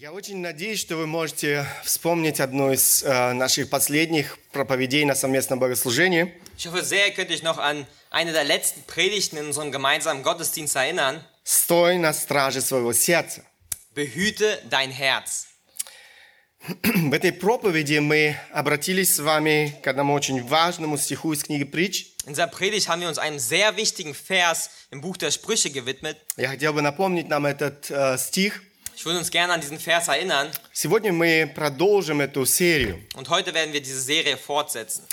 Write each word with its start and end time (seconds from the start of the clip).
Я 0.00 0.12
очень 0.12 0.36
надеюсь, 0.36 0.78
что 0.78 0.94
вы 0.94 1.08
можете 1.08 1.66
вспомнить 1.82 2.38
одну 2.38 2.70
из 2.72 3.02
э, 3.02 3.32
наших 3.32 3.68
последних 3.68 4.38
проповедей 4.52 5.04
на 5.04 5.16
совместном 5.16 5.58
богослужении. 5.58 6.34
Ich 6.56 6.68
hoffe 6.68 6.84
sehr, 6.84 7.08
ihr 7.08 7.14
könnt 7.14 7.32
euch 7.32 7.42
noch 7.42 7.58
an 7.58 7.84
eine 8.08 8.30
der 8.30 8.44
letzten 8.44 8.84
Predigten 8.84 9.38
in 9.38 9.46
unserem 9.46 9.72
gemeinsamen 9.72 10.22
Gottesdienst 10.22 10.76
erinnern. 10.76 11.24
«Стой 11.42 11.98
на 11.98 12.12
страже 12.12 12.60
своего 12.60 12.92
сердца». 12.92 13.42
Behüte 13.92 14.62
dein 14.70 14.92
Herz. 14.92 15.48
В 16.84 17.12
этой 17.12 17.32
проповеди 17.32 17.98
мы 17.98 18.36
обратились 18.52 19.16
с 19.16 19.18
вами 19.18 19.76
к 19.82 19.86
одному 19.88 20.14
очень 20.14 20.46
важному 20.46 20.96
стиху 20.96 21.32
из 21.32 21.42
книги 21.42 21.64
«Притч». 21.64 22.14
In 22.24 22.34
dieser 22.34 22.46
Predigt 22.46 22.88
haben 22.88 23.00
wir 23.00 23.08
uns 23.08 23.18
einem 23.18 23.40
sehr 23.40 23.76
wichtigen 23.76 24.14
Vers 24.14 24.70
im 24.92 25.00
Buch 25.00 25.16
der 25.16 25.32
Sprüche 25.32 25.70
gewidmet. 25.70 26.18
Я 26.36 26.50
хотел 26.50 26.72
бы 26.72 26.82
напомнить 26.82 27.26
нам 27.26 27.46
этот 27.46 27.90
э, 27.90 28.16
стих. 28.16 28.62
Ich 28.98 29.06
würde 29.06 29.20
uns 29.20 29.30
gerne 29.30 29.52
an 29.52 29.60
diesen 29.60 29.78
Vers 29.78 30.08
erinnern 30.08 30.50
Сегодня 30.72 31.12
мы 31.12 31.48
продолжим 31.54 32.20
эту 32.20 32.44
серию. 32.44 32.98
und 33.14 33.28
heute 33.28 33.54
werden 33.54 33.72
wir 33.72 33.80
diese 33.80 34.00
Serie 34.00 34.36
fortsetzen. 34.36 35.04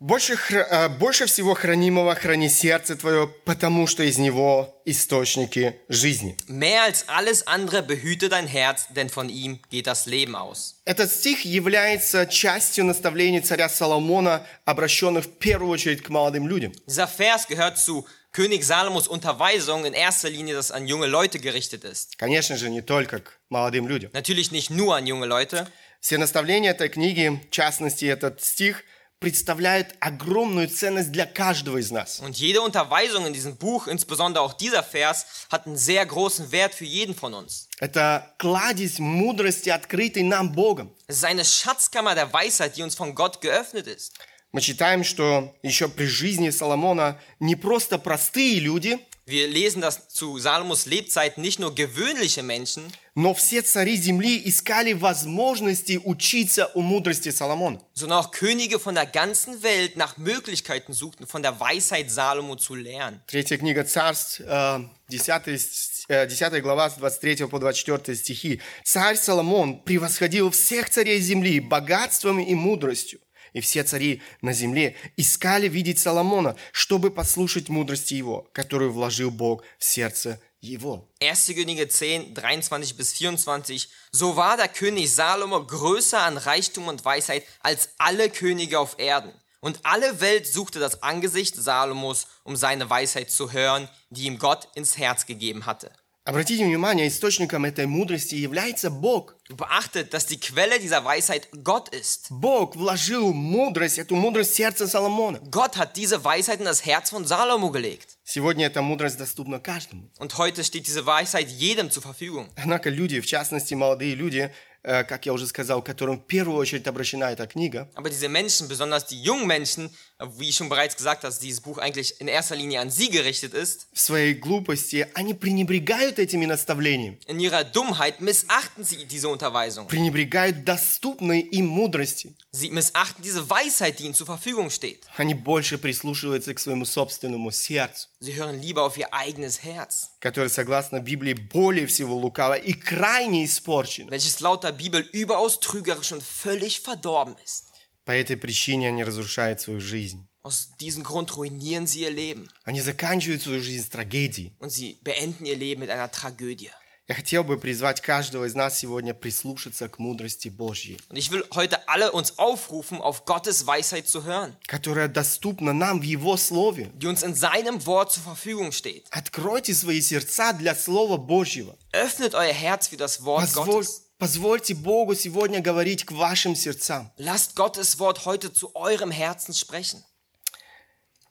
Больше, 0.00 0.36
э, 0.50 0.88
больше 0.88 1.26
всего 1.26 1.54
хранимого 1.54 2.16
храни 2.16 2.48
сердце 2.48 2.96
твое, 2.96 3.28
потому 3.44 3.86
что 3.86 4.02
из 4.02 4.18
него 4.18 4.82
источники 4.84 5.76
жизни. 5.88 6.36
Mehr 6.48 6.82
als 6.82 7.04
alles 7.06 7.46
andere 7.46 7.84
behüte 7.84 8.28
dein 8.28 8.48
Herz, 8.48 8.88
denn 8.90 9.08
von 9.08 9.28
ihm 9.28 9.60
geht 9.70 9.86
das 9.86 10.06
Leben 10.06 10.34
aus. 10.34 10.74
Этот 10.84 11.12
стих 11.12 11.44
является 11.44 12.26
частью 12.26 12.86
наставлений 12.86 13.40
царя 13.40 13.68
Соломона, 13.68 14.44
обращенных 14.64 15.26
в 15.26 15.38
первую 15.38 15.70
очередь 15.70 16.02
к 16.02 16.08
молодым 16.08 16.48
людям. 16.48 16.72
Dieser 16.88 17.06
Vers 17.06 17.46
gehört 17.46 17.78
zu 17.78 18.04
König 18.33 18.63
Salomos 18.63 19.07
Unterweisung 19.07 19.85
in 19.85 19.93
erster 19.93 20.29
Linie, 20.29 20.53
das 20.53 20.71
an 20.71 20.87
junge 20.87 21.07
Leute 21.07 21.39
gerichtet 21.39 21.83
ist. 21.83 22.17
Конечно 22.17 22.57
же, 22.57 22.69
не 22.69 22.81
только 22.81 23.19
к 23.21 23.39
молодым 23.49 23.87
людям. 23.87 24.11
Natürlich 24.13 24.51
nicht 24.51 24.69
nur 24.69 24.95
an 24.95 25.07
junge 25.07 25.25
Leute. 25.25 25.67
Все 25.99 26.17
наставления 26.17 26.71
этой 26.71 26.89
книги, 26.89 27.41
в 27.47 27.51
частности 27.51 28.05
этот 28.05 28.41
стих, 28.41 28.83
представляют 29.19 29.95
огромную 29.99 30.69
ценность 30.69 31.11
для 31.11 31.25
каждого 31.25 31.77
из 31.77 31.91
нас. 31.91 32.21
Und 32.21 32.37
jede 32.37 32.61
Unterweisung 32.61 33.25
in 33.25 33.33
diesem 33.33 33.57
Buch, 33.57 33.87
insbesondere 33.87 34.41
auch 34.43 34.53
dieser 34.53 34.81
Vers, 34.81 35.25
hat 35.51 35.67
einen 35.67 35.75
sehr 35.75 36.05
großen 36.05 36.51
Wert 36.51 36.73
für 36.73 36.85
jeden 36.85 37.15
von 37.15 37.33
uns. 37.33 37.67
Это 37.79 38.33
кладезь 38.37 38.99
мудрости, 38.99 39.69
открытой 39.69 40.23
нам 40.23 40.53
Богом. 40.53 40.95
Es 41.07 41.17
ist 41.17 41.25
eine 41.25 41.43
Schatzkammer 41.43 42.15
der 42.15 42.31
Weisheit, 42.31 42.77
die 42.77 42.83
uns 42.83 42.95
von 42.95 43.13
Gott 43.13 43.41
geöffnet 43.41 43.87
ist. 43.87 44.13
Мы 44.54 44.60
читаем, 44.60 45.02
что 45.02 45.52
еще 45.64 45.88
при 45.88 46.04
жизни 46.06 46.50
Соломона 46.50 47.18
не 47.40 47.56
просто 47.56 47.98
простые 47.98 48.60
люди, 48.60 48.98
Wir 49.26 49.48
lesen, 49.48 49.80
dass 49.80 50.06
zu 50.10 50.38
Salomos 50.38 50.84
Lebzeiten 50.86 51.40
nicht 51.42 51.58
nur 51.58 51.74
gewöhnliche 51.74 52.42
Menschen, 52.44 52.92
но 53.16 53.32
все 53.34 53.62
цари 53.62 53.96
земли 53.96 54.40
искали 54.44 54.92
возможности 54.92 55.98
учиться 56.04 56.70
у 56.74 56.82
мудрости 56.82 57.30
Соломона. 57.30 57.80
sondern 57.94 58.18
auch 58.20 58.30
Könige 58.30 58.78
von 58.78 58.94
der 58.94 59.06
ganzen 59.06 59.62
Welt 59.64 59.96
nach 59.96 60.18
Möglichkeiten 60.18 60.92
suchten, 60.92 61.26
von 61.26 61.42
der 61.42 61.58
Weisheit 61.58 62.10
Salomo 62.12 62.54
zu 62.54 62.76
lernen. 62.76 63.20
Третья 63.26 63.56
книга 63.56 63.82
Царств, 63.82 64.40
э, 64.40 64.84
10, 65.08 65.56
с- 65.58 66.04
э, 66.08 66.26
10 66.28 66.60
глава 66.60 66.90
с 66.90 66.94
23 66.96 67.48
по 67.48 67.58
24 67.58 68.14
стихи. 68.16 68.60
Царь 68.84 69.16
Соломон 69.16 69.80
превосходил 69.82 70.50
всех 70.52 70.90
царей 70.90 71.18
земли 71.18 71.58
богатством 71.60 72.38
и 72.38 72.54
мудростью. 72.54 73.18
И 73.53 73.61
все 73.61 73.83
цари 73.83 74.21
на 74.41 74.53
земле 74.53 74.95
искали 75.17 75.67
видеть 75.67 75.99
Соломона, 75.99 76.55
чтобы 76.71 77.11
послушать 77.11 77.69
мудрости 77.69 78.13
его, 78.13 78.49
которую 78.53 78.91
вложил 78.91 79.31
Бог 79.31 79.63
в 79.77 79.83
сердце 79.83 80.39
его. 80.61 81.09
1. 81.19 81.55
Könige 81.55 81.87
10, 81.87 82.33
23 82.33 82.95
bis 82.95 83.13
24. 83.13 83.89
So 84.11 84.35
war 84.35 84.57
der 84.57 84.67
König 84.67 85.13
Salomo 85.13 85.65
größer 85.65 86.19
an 86.19 86.37
Reichtum 86.37 86.87
und 86.87 87.03
Weisheit 87.05 87.43
als 87.61 87.89
alle 87.97 88.29
Könige 88.29 88.79
auf 88.79 88.99
Erden. 88.99 89.33
Und 89.61 89.79
alle 89.83 90.21
Welt 90.21 90.47
suchte 90.47 90.79
das 90.79 91.03
Angesicht 91.03 91.55
Salomos, 91.55 92.27
um 92.43 92.55
seine 92.55 92.89
Weisheit 92.89 93.29
zu 93.29 93.51
hören, 93.51 93.89
die 94.09 94.23
ihm 94.23 94.39
Gott 94.39 94.69
ins 94.75 94.97
Herz 94.97 95.25
gegeben 95.25 95.65
hatte. 95.65 95.91
Обратите 96.26 96.64
внимание, 96.64 97.06
источником 97.08 97.66
этой 97.66 97.84
мудрости 97.84 98.34
является 98.34 98.88
Бог. 98.88 99.36
Beachtet, 99.50 100.14
dass 100.14 100.24
die 100.24 100.40
Quelle 100.40 100.80
dieser 100.80 101.04
Weisheit 101.04 101.48
Gott 101.52 101.90
ist. 101.90 102.28
Бог 102.30 102.76
вложил 102.76 103.34
мудрость, 103.34 103.98
эту 103.98 104.16
мудрость 104.16 104.52
в 104.52 104.56
сердце 104.56 104.86
Соломона. 104.86 105.38
Gott 105.50 105.76
hat 105.76 105.98
diese 105.98 106.24
Weisheit 106.24 106.60
in 106.60 106.64
das 106.64 106.86
Herz 106.86 107.10
von 107.10 107.26
Salomo 107.26 107.70
gelegt. 107.70 108.16
Сегодня 108.24 108.64
эта 108.68 108.80
мудрость 108.80 109.18
доступна 109.18 109.60
каждому. 109.60 110.10
Und 110.18 110.38
heute 110.38 110.64
steht 110.64 110.86
diese 110.86 111.04
Weisheit 111.04 111.50
jedem 111.50 111.90
zur 111.90 112.02
Verfügung. 112.02 112.48
Однако 112.56 112.88
люди, 112.88 113.20
в 113.20 113.26
частности 113.26 113.74
молодые 113.74 114.14
люди, 114.14 114.50
как 114.84 115.24
я 115.26 115.32
уже 115.32 115.46
сказал, 115.46 115.82
которым 115.82 116.18
в 116.18 116.26
первую 116.26 116.58
очередь 116.58 116.86
обращена 116.86 117.32
эта 117.32 117.46
книга, 117.46 117.88
Aber 117.94 118.10
diese 118.10 118.28
Menschen, 118.28 118.68
besonders 118.68 119.06
die 119.06 119.20
jungen 119.22 119.46
Menschen, 119.46 119.90
wie 120.38 120.50
ich 120.50 120.56
schon 120.56 120.68
bereits 120.68 120.94
gesagt 120.96 121.24
habe, 121.24 121.34
dieses 121.40 121.60
Buch 121.60 121.78
eigentlich 121.78 122.20
in 122.20 122.28
erster 122.28 122.54
Linie 122.54 122.80
an 122.80 122.90
sie 122.90 123.08
gerichtet 123.10 123.54
ist, 123.54 123.86
в 123.92 124.00
своей 124.00 124.34
глупости, 124.34 125.08
они 125.14 125.34
пренебрегают 125.34 126.18
этими 126.18 126.44
наставлениями, 126.46 127.18
in 127.26 127.40
ihrer 127.40 127.64
Dummheit 127.64 128.20
missachten 128.20 128.84
sie 128.84 129.06
diese 129.06 129.28
Unterweisung. 129.28 129.86
пренебрегают 129.88 130.64
доступной 130.64 131.40
им 131.40 131.66
мудрости. 131.66 132.34
Sie 132.52 132.70
missachten 132.70 133.22
diese 133.22 133.48
Weisheit, 133.50 133.98
die 133.98 134.04
ihnen 134.04 134.14
zur 134.14 134.26
Verfügung 134.26 134.70
steht. 134.70 135.04
Они 135.16 135.34
больше 135.34 135.78
прислушиваются 135.78 136.54
к 136.54 136.60
своему 136.60 136.84
собственному 136.84 137.50
сердцу, 137.50 138.08
Sie 138.20 138.34
hören 138.34 138.60
lieber 138.60 138.82
auf 138.84 138.96
ihr 138.96 139.12
eigenes 139.12 139.62
Herz, 139.64 140.10
которое, 140.20 140.48
согласно 140.48 141.00
Библии, 141.00 141.32
более 141.34 141.86
всего 141.86 142.14
лукаво 142.16 142.54
и 142.54 142.72
крайне 142.72 143.44
испорчено. 143.44 144.10
welches 144.10 144.40
laut 144.40 144.62
der 144.62 144.72
Bibel 144.73 145.01
überaus 145.13 145.59
trügerisch 145.59 146.11
und 146.11 146.23
völlig 146.23 146.81
verdorben 146.81 147.35
ist. 147.45 147.65
По 148.05 148.11
этой 148.11 148.37
причине 148.37 148.87
они 148.89 149.03
разрушают 149.03 149.61
свою 149.61 149.79
жизнь. 149.79 150.27
Aus 150.41 150.69
diesem 150.79 151.03
Grund 151.03 151.35
ruinieren 151.35 151.85
sie 151.85 152.01
ihr 152.01 152.11
Leben 152.11 152.47
Они 152.63 152.81
заканчивают 152.81 153.41
свою 153.43 153.61
жизнь 153.61 153.83
с 153.85 153.89
трагедией. 153.89 154.55
und 154.59 154.71
sie 154.71 154.99
beenden 155.03 155.45
ihr 155.45 155.55
Leben 155.57 155.81
mit 155.81 155.89
einer 155.89 156.09
Tragödie. 156.11 156.71
Я 157.09 157.15
хотел 157.15 157.43
бы 157.43 157.57
призвать 157.57 158.01
каждого 158.01 158.45
из 158.45 158.53
нас 158.53 158.77
сегодня 158.77 159.15
прислушаться 159.15 159.89
к 159.89 159.97
мудрости 159.97 160.47
Божьей, 160.47 160.99
Und 161.09 161.17
ich 161.17 161.31
will 161.31 161.43
heute 161.55 161.87
alle 161.89 162.11
uns 162.11 162.37
aufrufen, 162.37 163.01
auf 163.01 163.25
Gottes 163.25 163.65
Weisheit 163.65 164.07
zu 164.07 164.23
hören, 164.25 164.55
которая 164.67 165.07
доступна 165.07 165.73
нам 165.73 165.99
в 165.99 166.03
Его 166.03 166.37
Слове. 166.37 166.91
die 166.95 167.07
uns 167.07 167.21
in 167.23 167.33
seinem 167.35 167.83
Wort 167.87 168.11
zur 168.13 168.23
Verfügung 168.23 168.71
steht. 168.71 169.07
Откройте 169.11 169.73
свои 169.73 170.01
сердца 170.01 170.53
для 170.53 170.73
Слова 170.75 171.17
Божьего. 171.17 171.75
Öffnet 171.91 172.33
euer 172.35 172.53
Herz 172.53 172.87
für 172.87 172.97
das 172.97 173.23
Wort 173.25 173.41
Позволь- 173.43 173.65
Gottes. 173.83 174.02
позвольте 174.17 174.75
Богу 174.75 175.15
сегодня 175.15 175.61
говорить 175.61 176.05
к 176.05 176.11
вашим 176.11 176.55
сердцам. 176.55 177.11
Lasst 177.17 177.55
Gottes 177.55 177.99
Wort 177.99 178.25
heute 178.25 178.53
zu 178.53 178.75
eurem 178.75 179.11
Herzen 179.11 179.53
sprechen. 179.53 180.03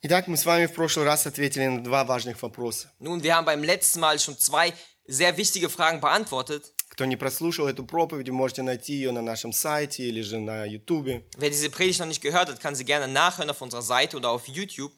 Итак, 0.01 0.27
мы 0.27 0.37
с 0.37 0.45
вами 0.45 0.65
в 0.65 0.73
прошлый 0.73 1.05
раз 1.05 1.27
ответили 1.27 1.67
на 1.67 1.83
два 1.83 2.05
важных 2.05 2.41
вопроса. 2.41 2.91
Nun, 2.99 3.21
wir 3.21 3.35
haben 3.35 3.45
beim 3.45 3.63
letzten 3.63 3.99
Mal 3.99 4.17
schon 4.17 4.37
zwei 4.37 4.73
sehr 5.05 5.35
wichtige 5.37 5.69
Fragen 5.69 5.99
beantwortet. 5.99 6.73
Кто 6.89 7.05
не 7.05 7.17
прослушал 7.17 7.67
эту 7.67 7.85
проповедь, 7.85 8.29
вы 8.29 8.35
можете 8.35 8.61
найти 8.61 8.93
ее 8.93 9.11
на 9.11 9.21
нашем 9.21 9.53
сайте 9.53 10.03
или 10.03 10.21
же 10.21 10.39
на 10.39 10.65
YouTube. 10.65 11.23
Wer 11.37 11.49
diese 11.49 11.69
Predigt 11.69 11.99
noch 11.99 12.07
nicht 12.07 12.21
gehört 12.21 12.49
hat, 12.49 12.59
kann 12.59 12.75
sie 12.75 12.85
gerne 12.85 13.07
nachhören 13.07 13.49
auf 13.49 13.61
unserer 13.61 13.81
Seite 13.81 14.17
oder 14.17 14.29
auf 14.29 14.47
YouTube. 14.47 14.91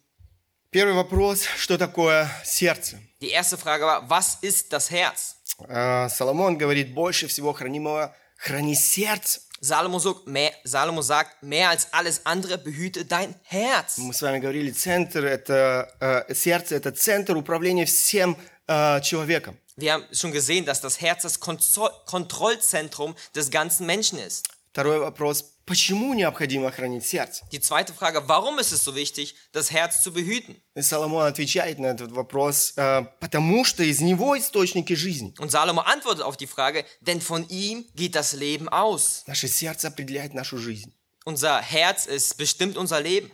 Первый 0.72 0.94
вопрос, 0.94 1.44
что 1.58 1.78
такое 1.78 2.30
сердце? 2.46 3.00
Die 3.22 3.30
erste 3.30 3.58
Frage 3.58 3.86
war, 3.86 4.10
was 4.10 4.38
ist 4.42 4.72
das 4.72 4.90
Herz? 4.90 5.36
Э, 5.68 6.10
Соломон 6.10 6.58
говорит, 6.58 6.94
больше 6.94 7.28
всего 7.28 7.54
хранимого 7.54 8.16
храни 8.38 8.76
сердце. 8.76 9.42
Salomo 9.62 10.00
sagt, 10.00 10.26
mehr, 10.26 10.52
Salomo 10.64 11.04
sagt, 11.04 11.44
mehr 11.44 11.70
als 11.70 11.94
alles 11.94 12.26
andere 12.26 12.58
behüte 12.58 13.06
dein 13.06 13.36
Herz. 13.44 14.00
Мы 14.00 14.12
с 14.12 14.22
вами 14.24 14.40
говорили, 14.40 14.72
центр 14.72 15.24
это 15.24 16.26
э, 16.28 16.34
сердце, 16.34 16.76
это 16.76 16.92
центр 16.92 17.38
управления 17.38 17.86
всем 17.86 18.36
э, 18.68 19.02
человеком. 19.02 19.56
Wir 19.78 19.94
haben 19.94 20.06
schon 20.12 20.32
gesehen, 20.32 20.66
dass 20.66 20.82
das 20.82 21.00
Herz 21.00 21.22
das 21.22 21.40
Kontro 21.40 21.90
Kontrollzentrum 22.08 23.16
des 23.36 23.52
ganzen 23.52 23.86
Menschen 23.86 24.18
ist. 24.18 24.48
Второй 24.76 25.00
вопрос, 25.00 25.44
почему 25.66 26.14
необходимо 26.14 26.72
хранить 26.72 27.06
сердце? 27.06 27.44
Die 27.52 27.60
zweite 27.60 27.94
Frage, 27.94 28.28
warum 28.30 28.58
ist 28.58 28.72
es 28.72 28.86
so 28.86 28.96
wichtig, 28.96 29.36
das 29.52 29.70
Herz 29.70 30.02
zu 30.02 30.14
behüten? 30.14 30.56
И 30.76 30.82
Соломон 30.82 31.26
отвечает 31.26 31.78
на 31.78 31.88
этот 31.88 32.12
вопрос, 32.14 32.74
э, 32.78 33.04
потому 33.20 33.66
что 33.66 33.84
из 33.84 34.00
него 34.00 34.38
источники 34.38 34.94
жизни. 34.94 35.34
Und 35.40 35.52
Salomo 35.52 35.82
antwortet 35.82 36.24
auf 36.24 36.38
die 36.38 36.48
Frage, 36.48 36.86
denn 37.02 37.20
von 37.20 37.48
ihm 37.50 37.86
geht 37.96 38.16
das 38.16 38.32
Leben 38.32 38.70
aus. 38.70 39.24
Наше 39.28 39.50
сердце 39.50 39.90
определяет 39.90 40.34
нашу 40.34 40.58
жизнь. 40.58 40.94
Unser 41.26 41.62
Herz 41.62 42.06
ist 42.06 42.38
bestimmt 42.38 42.78
unser 42.78 43.02
Leben. 43.02 43.30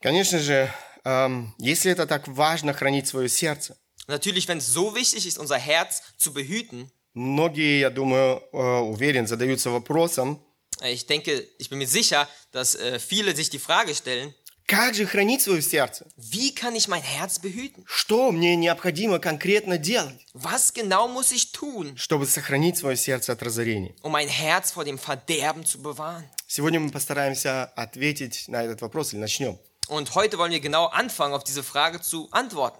Конечно 0.00 0.38
же, 0.38 0.72
эм, 1.04 1.54
если 1.58 1.90
это 1.90 2.06
так 2.06 2.28
важно 2.28 2.72
хранить 2.72 3.08
свое 3.08 3.28
сердце, 3.28 3.76
Und 4.06 4.12
natürlich, 4.12 4.46
wenn 4.48 4.58
es 4.58 4.66
so 4.66 4.94
wichtig 4.94 5.26
ist, 5.26 5.38
unser 5.38 5.58
Herz 5.58 6.02
zu 6.18 6.32
behüten, 6.32 6.92
многие, 7.13 7.79
я 7.79 7.89
думаю, 7.89 8.43
э, 8.51 8.57
уверен, 8.57 9.27
задаются 9.27 9.69
вопросом, 9.69 10.43
äh, 10.81 10.93
ich 10.93 11.05
denke, 11.07 11.45
ich 11.59 11.69
bin 11.69 11.79
mir 11.79 11.87
sicher, 11.87 12.27
dass 12.51 12.75
äh, 12.75 12.99
viele 12.99 13.35
sich 13.35 13.49
die 13.49 13.59
Frage 13.59 13.93
stellen, 13.95 14.33
Как 14.67 14.93
же 14.93 15.07
хранить 15.07 15.41
свое 15.41 15.63
сердце? 15.63 16.05
Wie 16.15 16.53
kann 16.53 16.75
ich 16.75 16.87
mein 16.87 17.01
Herz 17.01 17.39
behüten? 17.39 17.83
Что 17.87 18.31
мне 18.31 18.55
необходимо 18.55 19.17
конкретно 19.17 19.79
делать, 19.79 20.27
Was 20.33 20.73
genau 20.73 21.07
muss 21.07 21.31
ich 21.31 21.51
tun, 21.51 21.97
чтобы 21.97 22.27
сохранить 22.27 22.77
свое 22.77 22.95
сердце 22.95 23.31
от 23.33 23.41
разорения? 23.41 23.95
um 24.03 24.11
mein 24.11 24.27
Herz 24.27 24.69
vor 24.71 24.85
dem 24.85 24.99
Verderben 24.99 25.65
zu 25.65 25.81
bewahren? 25.81 26.23
Сегодня 26.47 26.79
мы 26.79 26.91
постараемся 26.91 27.65
ответить 27.75 28.47
на 28.47 28.63
этот 28.63 28.81
вопрос 28.81 29.13
или 29.13 29.19
начнем. 29.19 29.57
Und 29.87 30.13
heute 30.13 30.37
wollen 30.37 30.51
wir 30.51 30.59
genau 30.59 30.85
anfangen, 30.85 31.33
auf 31.33 31.43
diese 31.43 31.63
Frage 31.63 31.99
zu 31.99 32.27
antworten. 32.31 32.79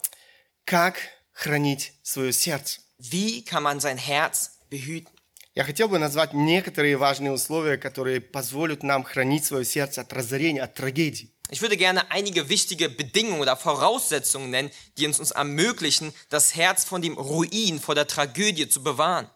Как 0.66 1.00
хранить 1.34 1.94
свое 2.04 2.32
сердце? 2.32 2.82
Wie 2.99 3.45
kann 3.45 3.63
man 3.63 3.81
sein 3.81 3.99
Herz 3.99 4.59
behüten? 4.71 5.11
Я 5.57 5.63
хотел 5.63 5.89
бы 5.89 5.99
назвать 6.01 6.33
некоторые 6.33 6.97
важные 6.97 7.31
условия, 7.31 7.77
которые 7.77 8.21
позволят 8.21 8.83
нам 8.83 9.05
хранить 9.05 9.45
свое 9.45 9.65
сердце 9.65 10.01
от 10.01 10.13
разорения, 10.13 10.63
от 10.63 10.75
трагедий. 10.75 11.31
Ich 11.51 11.61
würde 11.61 11.77
gerne 11.77 12.11
einige 12.11 12.49
wichtige 12.49 12.89
Bedingungen 12.89 13.41
oder 13.41 13.57
Voraussetzungen 13.57 14.51
nennen, 14.51 14.71
die 14.97 15.07
uns, 15.07 15.21
uns 15.21 15.31
ermöglichen, 15.31 16.13
das 16.31 16.57
Herz 16.57 16.85
von 16.85 17.03
dem 17.03 17.17
Ruin, 17.17 17.79
vor 17.79 17.95
der 17.95 18.07
Tragödie 18.07 18.69
zu 18.69 18.83
bewahren. 18.83 19.29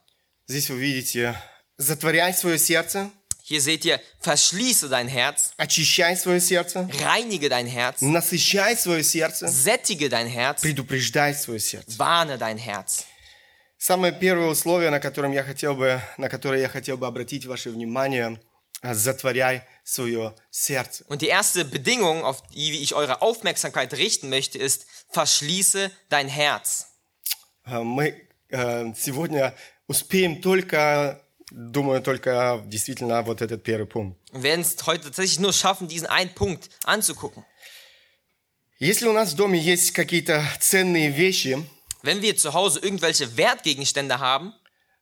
Здесь 0.49 0.71
вы 0.71 0.79
видите, 0.81 1.35
затворяй 1.77 2.33
свое 2.35 2.59
сердце, 2.59 3.11
Hier 3.43 3.63
seht 3.63 3.87
ihr, 3.87 3.99
verschließe 4.21 4.91
dein 4.91 5.09
Herz, 5.09 5.53
очищай 5.57 6.17
свое 6.17 6.39
сердце, 6.41 6.87
reinige 7.01 7.49
dein 7.49 7.67
Herz, 7.67 8.03
насыщай 8.03 8.77
свое 8.77 9.03
сердце, 9.03 9.49
sättige 9.49 10.11
dein 10.11 10.27
Herz, 10.27 10.61
предупреждай 10.61 11.35
свое 11.35 11.59
сердце. 11.61 11.99
warne 11.99 12.37
dein 12.37 12.59
Herz. 12.59 13.07
Самое 13.83 14.13
первое 14.13 14.49
условие, 14.49 14.91
на, 14.91 14.99
котором 14.99 15.33
я 15.33 15.45
хотел 15.45 15.75
бы, 15.75 16.01
на 16.17 16.29
которое 16.29 16.61
я 16.61 16.69
хотел 16.69 16.97
бы 16.97 17.07
обратить 17.07 17.47
ваше 17.47 17.71
внимание, 17.71 18.41
а, 18.83 18.95
затворяй 18.95 19.63
свое 19.85 20.35
сердце. 20.51 21.05
Und 21.09 21.23
die 21.23 21.29
erste 21.29 21.65
Bedingung, 21.65 22.25
auf 22.25 22.43
die 22.49 22.83
ich 22.83 22.95
eure 22.95 23.23
Aufmerksamkeit 23.23 23.95
richten 23.95 24.29
möchte, 24.29 24.59
ist, 24.59 24.87
verschließe 25.11 25.91
dein 26.09 26.29
Herz. 26.29 26.87
А, 27.65 27.83
Мы 27.83 28.29
э, 28.51 28.93
сегодня 28.97 29.55
успеем 29.87 30.41
только, 30.41 31.23
думаю, 31.51 32.03
только 32.03 32.63
действительно 32.67 33.23
вот 33.23 33.43
этот 33.43 33.63
первый 33.63 33.87
пункт. 33.87 34.19
Wir 34.33 34.43
werden 34.43 34.63
es 34.63 34.77
heute 34.87 35.05
tatsächlich 35.05 35.39
nur 35.39 35.53
schaffen, 35.53 35.89
diesen 35.89 36.07
einen 36.09 36.35
Punkt 36.35 36.69
anzugucken. 36.85 37.45
Если 38.81 39.09
у 39.09 39.13
нас 39.13 39.33
в 39.33 39.37
доме 39.37 39.59
есть 39.59 39.91
какие-то 39.91 40.45
ценные 40.61 41.11
вещи, 41.11 41.59
Wenn 42.03 42.23
wir 42.23 42.37
zu 42.37 42.55
Hause 42.55 42.81
irgendwelche 42.81 43.37
Wertgegenstände 43.37 44.19
haben, 44.19 44.53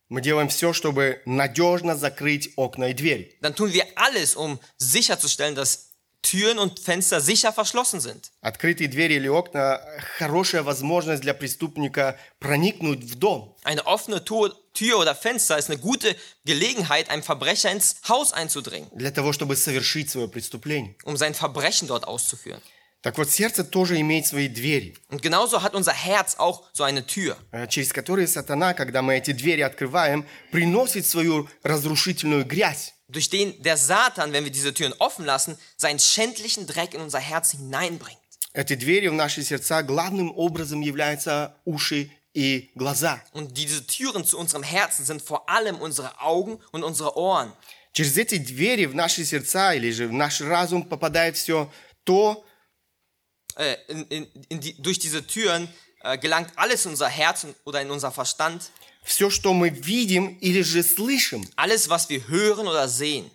мы 0.08 0.20
делаем 0.20 0.48
все, 0.48 0.72
чтобы 0.72 1.20
надежно 1.26 1.96
закрыть 1.96 2.52
окна 2.56 2.90
и 2.90 2.94
двери. 2.94 3.36
dann 3.42 3.54
tun 3.54 3.72
wir 3.72 3.84
alles, 3.96 4.36
um 4.36 4.58
sicherzustellen, 4.78 5.54
dass 5.56 5.90
Türen 6.22 6.58
und 6.58 6.80
Fenster 6.80 7.20
sicher 7.20 7.52
verschlossen 7.52 8.00
sind. 8.00 8.30
Открытые 8.40 8.88
двери 8.88 9.14
или 9.14 9.28
окна – 9.28 10.18
хорошая 10.18 10.62
возможность 10.62 11.22
для 11.22 11.34
преступника 11.34 12.18
проникнуть 12.40 13.04
в 13.04 13.16
дом. 13.16 13.54
Eine 13.64 13.86
offene 13.86 14.24
Tür, 14.24 14.54
Tür 14.72 14.98
oder 14.98 15.14
Fenster 15.14 15.58
ist 15.58 15.70
eine 15.70 15.78
gute 15.78 16.16
Gelegenheit, 16.44 17.10
einem 17.10 17.22
Verbrecher 17.22 17.70
ins 17.70 17.96
Haus 18.08 18.32
einzudringen, 18.32 18.88
для 18.94 19.10
того, 19.10 19.32
чтобы 19.32 19.54
совершить 19.56 20.10
свое 20.10 20.28
преступление. 20.28 20.94
um 21.04 21.16
sein 21.16 21.34
Verbrechen 21.34 21.86
dort 21.88 22.06
auszuführen. 22.08 22.60
Так 23.01 23.17
вот, 23.17 23.31
сердце 23.31 23.63
тоже 23.63 23.99
имеет 23.99 24.27
свои 24.27 24.47
двери, 24.47 24.95
Und 25.09 25.21
genauso 25.23 25.63
hat 25.63 25.73
unser 25.73 25.93
Herz 25.93 26.35
auch 26.37 26.63
so 26.71 26.83
eine 26.83 27.05
Tür, 27.07 27.35
э, 27.51 27.67
через 27.67 27.91
которые 27.93 28.27
сатана, 28.27 28.73
когда 28.75 29.01
мы 29.01 29.15
эти 29.17 29.31
двери 29.31 29.61
открываем, 29.61 30.25
приносит 30.51 31.07
свою 31.07 31.49
разрушительную 31.63 32.45
грязь. 32.45 32.93
durch 33.09 33.29
den 33.29 33.61
der 33.61 33.75
Satan, 33.77 34.31
wenn 34.33 34.45
wir 34.45 34.51
diese 34.51 34.73
Türen 34.73 34.93
offen 34.99 35.25
lassen, 35.25 35.57
seinen 35.77 35.99
schändlichen 35.99 36.65
Dreck 36.67 36.93
in 36.93 37.01
unser 37.01 37.19
Herz 37.19 37.51
hineinbringt. 37.51 38.17
Эти 38.53 38.75
двери 38.75 39.07
в 39.07 39.13
наши 39.13 39.43
сердца 39.43 39.81
главным 39.81 40.31
образом 40.37 40.81
являются 40.81 41.55
уши 41.65 42.11
и 42.33 42.69
глаза. 42.75 43.21
Und 43.33 43.57
diese 43.57 43.85
Türen 43.87 44.25
zu 44.25 44.37
unserem 44.37 44.63
Herzen 44.63 45.05
sind 45.05 45.21
vor 45.21 45.49
allem 45.49 45.77
unsere 45.77 46.21
Augen 46.21 46.59
und 46.71 46.83
unsere 46.83 47.17
Ohren. 47.17 47.51
Через 47.93 48.17
эти 48.17 48.37
двери 48.37 48.85
в 48.85 48.95
наши 48.95 49.25
сердца 49.25 49.73
или 49.73 49.89
же 49.91 50.07
в 50.07 50.13
наш 50.13 50.39
разум 50.41 50.83
попадает 50.83 51.35
все 51.35 51.71
то, 52.03 52.45
Äh, 53.60 53.76
in, 53.88 54.04
in, 54.08 54.26
in 54.48 54.60
die, 54.60 54.80
durch 54.82 54.98
diese 54.98 55.26
Türen 55.26 55.68
äh, 56.02 56.18
gelangt 56.18 56.52
alles 56.56 56.84
in 56.84 56.90
unser 56.90 57.08
Herz 57.08 57.44
und- 57.44 57.56
oder 57.64 57.80
in 57.80 57.90
unser 57.90 58.12
Verstand. 58.12 58.70
все, 59.06 59.30
что 59.30 59.54
мы 59.54 59.70
видим 59.70 60.36
или 60.40 60.62
же 60.62 60.82
слышим. 60.82 61.48
Alles, 61.56 61.88
was 61.88 62.08
wir 62.10 62.26
hören 62.28 62.66
oder 62.66 62.88
sehen. 62.88 63.30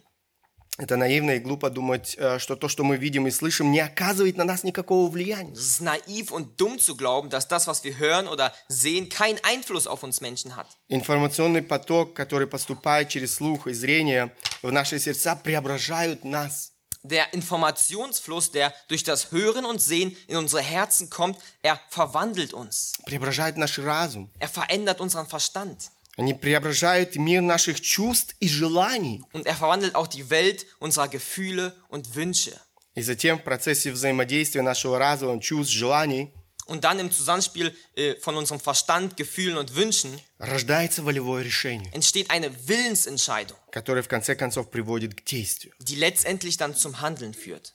Это 0.77 0.95
наивно 0.95 1.31
и 1.31 1.39
глупо 1.39 1.69
думать, 1.69 2.15
э, 2.17 2.39
что 2.39 2.55
то, 2.55 2.67
что 2.67 2.83
мы 2.83 2.97
видим 2.97 3.27
и 3.27 3.31
слышим, 3.31 3.71
не 3.71 3.79
оказывает 3.79 4.37
на 4.37 4.45
нас 4.45 4.63
никакого 4.63 5.09
влияния. 5.09 5.53
Es 5.53 5.79
ist 5.79 5.81
naiv 5.81 6.31
und 6.31 6.59
dumm 6.59 6.79
zu 6.79 6.95
glauben, 6.95 7.29
dass 7.29 7.47
das, 7.47 7.67
was 7.67 7.83
wir 7.83 7.97
hören 7.97 8.27
oder 8.27 8.53
sehen, 8.67 9.09
keinen 9.09 9.39
Einfluss 9.43 9.85
auf 9.85 10.03
uns 10.03 10.21
Menschen 10.21 10.55
hat. 10.55 10.67
Информационный 10.87 11.61
поток, 11.61 12.13
который 12.15 12.47
поступает 12.47 13.09
через 13.09 13.35
слух 13.35 13.67
и 13.67 13.73
зрение 13.73 14.33
в 14.61 14.71
наши 14.71 14.97
сердца, 14.99 15.35
преображают 15.35 16.23
нас. 16.25 16.71
Der 17.05 17.33
Informationsfluss, 17.33 18.51
der 18.51 18.73
durch 18.87 19.03
das 19.03 19.31
Hören 19.31 19.65
und 19.65 19.81
Sehen 19.81 20.15
in 20.27 20.37
unsere 20.37 20.61
Herzen 20.61 21.09
kommt, 21.09 21.37
er 21.63 21.79
verwandelt 21.89 22.53
uns. 22.53 22.93
преображают 23.05 23.57
наш 23.57 23.79
разум. 23.79 24.29
Er 24.39 24.47
verändert 24.47 25.01
unseren 25.01 25.25
Verstand. 25.27 25.89
Они 26.17 26.33
преображают 26.33 27.15
мир 27.15 27.41
наших 27.41 27.81
чувств 27.81 28.35
и 28.39 28.47
желаний. 28.47 29.23
Und 29.33 29.47
er 29.47 29.55
verwandelt 29.55 29.95
auch 29.95 30.07
die 30.07 30.29
Welt 30.29 30.65
unserer 30.79 31.07
Gefühle 31.07 31.75
und 31.89 32.15
Wünsche. 32.15 32.59
И 32.93 33.01
затем 33.01 33.39
в 33.39 33.43
процессе 33.43 33.91
взаимодействия 33.91 34.61
нашего 34.61 34.99
разума, 34.99 35.39
чувств, 35.41 35.73
желаний 35.73 36.33
Und 36.67 36.83
dann 36.83 36.99
im 36.99 37.11
Zusammenspiel 37.11 37.75
äh, 37.95 38.15
von 38.15 38.37
unserem 38.37 38.59
Verstand, 38.61 39.17
Gefühlen 39.17 39.57
und 39.57 39.75
Wünschen 39.75 40.19
рождается 40.39 41.03
волевое 41.03 41.43
решение, 41.43 41.91
entsteht 41.91 42.29
eine 42.29 42.49
Willensentscheidung, 42.67 43.57
которое 43.71 44.03
в 44.03 44.07
конце 44.07 44.35
концов 44.35 44.69
приводит 44.69 45.15
к 45.15 45.23
действию. 45.25 45.73
die 45.79 45.95
letztendlich 45.95 46.57
dann 46.57 46.75
zum 46.75 47.01
Handeln 47.01 47.33
führt. 47.33 47.73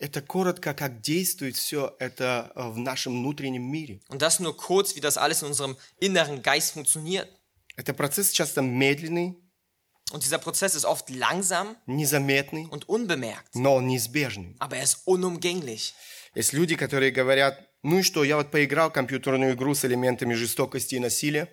Это 0.00 0.20
коротко, 0.20 0.74
как 0.74 1.00
действует 1.00 1.56
все 1.56 1.96
это 1.98 2.52
э, 2.54 2.68
в 2.70 2.78
нашем 2.78 3.14
внутреннем 3.20 3.62
мире. 3.62 4.00
Und 4.08 4.20
das 4.20 4.40
nur 4.40 4.56
kurz, 4.56 4.94
wie 4.94 5.00
das 5.00 5.16
alles 5.16 5.42
in 5.42 5.48
unserem 5.48 5.76
inneren 5.98 6.42
Geist 6.42 6.72
funktioniert. 6.72 7.28
Это 7.76 7.94
процесс 7.94 8.32
часто 8.32 8.60
медленный, 8.62 9.36
Und 10.10 10.24
dieser 10.24 10.38
Prozess 10.38 10.74
ist 10.74 10.84
oft 10.86 11.08
langsam 11.10 11.76
незаметный, 11.86 12.66
und 12.70 12.88
unbemerkt, 12.88 13.54
но 13.54 13.74
он 13.76 13.86
неизбежный. 13.86 14.56
aber 14.58 14.76
er 14.76 14.82
ist 14.84 15.02
unumgänglich. 15.06 15.94
Есть 16.34 16.52
люди, 16.52 16.76
которые 16.76 17.10
говорят, 17.10 17.58
ну 17.82 17.98
и 17.98 18.02
что, 18.02 18.24
я 18.24 18.36
вот 18.36 18.50
поиграл 18.50 18.90
в 18.90 18.92
компьютерную 18.92 19.54
игру 19.54 19.74
с 19.74 19.84
элементами 19.84 20.34
жестокости 20.34 20.96
и 20.96 20.98
насилия, 21.00 21.48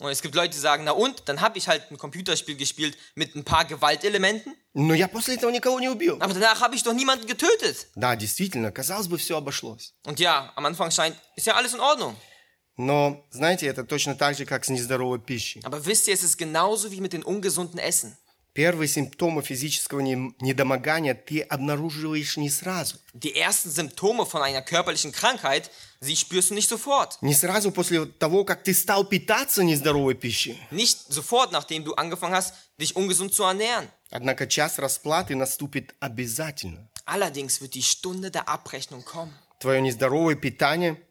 Und 0.00 0.10
es 0.10 0.22
gibt 0.22 0.36
Leute, 0.36 0.50
die 0.54 0.60
sagen, 0.60 0.84
na 0.84 0.92
und, 0.92 1.24
dann 1.28 1.40
habe 1.40 1.58
ich 1.58 1.66
halt 1.66 1.90
ein 1.90 1.98
Computerspiel 1.98 2.56
gespielt 2.56 2.96
mit 3.16 3.34
ein 3.34 3.42
paar 3.42 3.64
Gewaltelementen, 3.64 4.54
но 4.72 4.94
я 4.94 5.08
после 5.08 5.34
этого 5.34 5.50
никого 5.50 5.80
не 5.80 5.88
убил. 5.88 6.18
aber 6.20 6.34
danach 6.34 6.60
habe 6.60 6.76
ich 6.76 6.84
doch 6.84 6.92
niemanden 6.94 7.26
getötet. 7.26 7.88
Да, 7.96 8.14
действительно, 8.14 8.70
казалось 8.70 9.08
бы, 9.08 9.18
все 9.18 9.36
обошлось. 9.36 9.94
Und 10.06 10.20
ja, 10.20 10.52
am 10.54 10.66
Anfang 10.66 10.92
scheint, 10.92 11.16
ist 11.34 11.48
ja 11.48 11.54
alles 11.56 11.74
in 11.74 11.80
Ordnung. 11.80 12.14
Но, 12.76 13.26
знаете, 13.30 13.66
это 13.66 13.82
точно 13.82 14.14
так 14.14 14.36
же, 14.36 14.44
как 14.46 14.64
с 14.64 14.68
нездоровой 14.68 15.18
пищей. 15.18 15.60
Aber 15.64 15.84
wisst 15.84 16.06
ihr, 16.06 16.14
es 16.14 16.22
ist 16.22 16.38
genauso 16.38 16.92
wie 16.92 17.00
mit 17.00 17.12
den 17.12 17.24
ungesunden 17.24 17.80
Essen. 17.80 18.16
Первые 18.53 18.87
симптомы 18.87 19.41
физического 19.41 19.99
не- 20.01 20.35
недомогания 20.39 21.15
ты 21.15 21.41
обнаруживаешь 21.41 22.37
не 22.37 22.51
сразу. 22.51 22.97
Die 23.13 23.33
ersten 23.35 23.71
Symptome 23.71 24.27
von 24.27 24.43
einer 24.43 24.61
körperlichen 24.61 25.11
Krankheit, 25.11 25.71
sie 26.01 26.15
spürst 26.15 26.51
du 26.51 26.53
nicht 26.53 26.69
sofort. 26.69 27.17
Не 27.21 27.33
сразу 27.33 27.71
после 27.71 28.05
того, 28.05 28.45
как 28.45 28.63
ты 28.63 28.75
стал 28.75 29.05
питаться 29.05 29.63
нездоровой 29.63 30.13
пищей. 30.13 30.59
Nicht 30.69 31.11
sofort, 31.11 31.51
nachdem 31.51 31.83
du 31.83 31.95
angefangen 31.95 32.35
hast, 32.35 32.53
dich 32.79 32.95
ungesund 32.95 33.33
zu 33.33 33.43
ernähren. 33.43 33.89
Однако 34.11 34.45
час 34.45 34.77
расплаты 34.77 35.35
наступит 35.35 35.95
обязательно. 35.99 36.87
Allerdings 37.05 37.59
wird 37.59 37.73
die 37.73 37.81
Stunde 37.81 38.29
der 38.29 38.47
Abrechnung 38.47 39.03
kommen. 39.03 39.33
Твое 39.59 39.81
нездоровое 39.81 40.35
питание, 40.35 41.01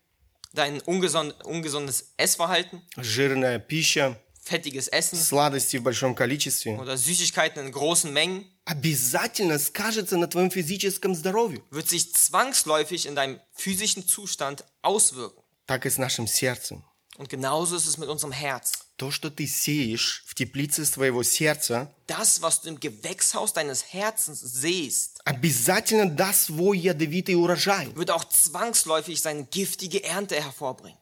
Dein 0.54 0.80
ungeson 0.82 1.32
ungesundes 1.44 2.12
Essverhalten, 2.18 2.82
жирная 2.98 3.58
пища, 3.58 4.16
fettiges 4.43 4.87
Essen 4.87 5.17
сладости 5.19 5.77
в 5.77 5.83
большом 5.83 6.15
количестве 6.15 6.77
oder 6.77 6.97
Süßigkeiten 6.97 7.65
in 7.65 7.71
großen 7.71 8.11
Mengen 8.13 8.45
обязательно 8.65 9.59
скажется 9.59 10.17
на 10.17 10.27
твоем 10.27 10.49
физическом 10.51 11.15
здоровье. 11.15 11.61
wird 11.71 11.89
sich 11.89 12.13
zwangsläufig 12.13 13.05
in 13.05 13.15
deinem 13.15 13.39
physischen 13.53 14.07
Zustand 14.07 14.63
auswirken. 14.81 15.41
Так 15.65 15.85
и 15.85 15.89
с 15.89 15.97
нашим 15.97 16.27
сердцем. 16.27 16.83
Und 17.17 17.29
genauso 17.29 17.75
ist 17.75 17.87
es 17.87 17.97
mit 17.97 18.09
unserem 18.09 18.31
Herz. 18.31 18.83
То, 18.95 19.11
что 19.11 19.29
ты 19.29 19.47
сеешь 19.47 20.23
в 20.27 20.33
теплице 20.35 20.85
своего 20.85 21.23
сердца, 21.23 21.91
Das, 22.07 22.41
was 22.41 22.61
du 22.61 22.69
im 22.69 22.79
Gewächshaus 22.79 23.53
deines 23.53 23.91
Herzens 23.93 24.39
sähst, 24.39 25.19
обязательно 25.25 26.09
даст 26.09 26.45
свой 26.45 26.77
ядовитый 26.77 27.35
урожай. 27.35 27.87
wird 27.95 28.11
auch 28.11 28.23
zwangsläufig 28.29 29.21
seine 29.21 29.43
giftige 29.45 30.03
Ernte 30.03 30.35
hervorbringen. 30.35 30.97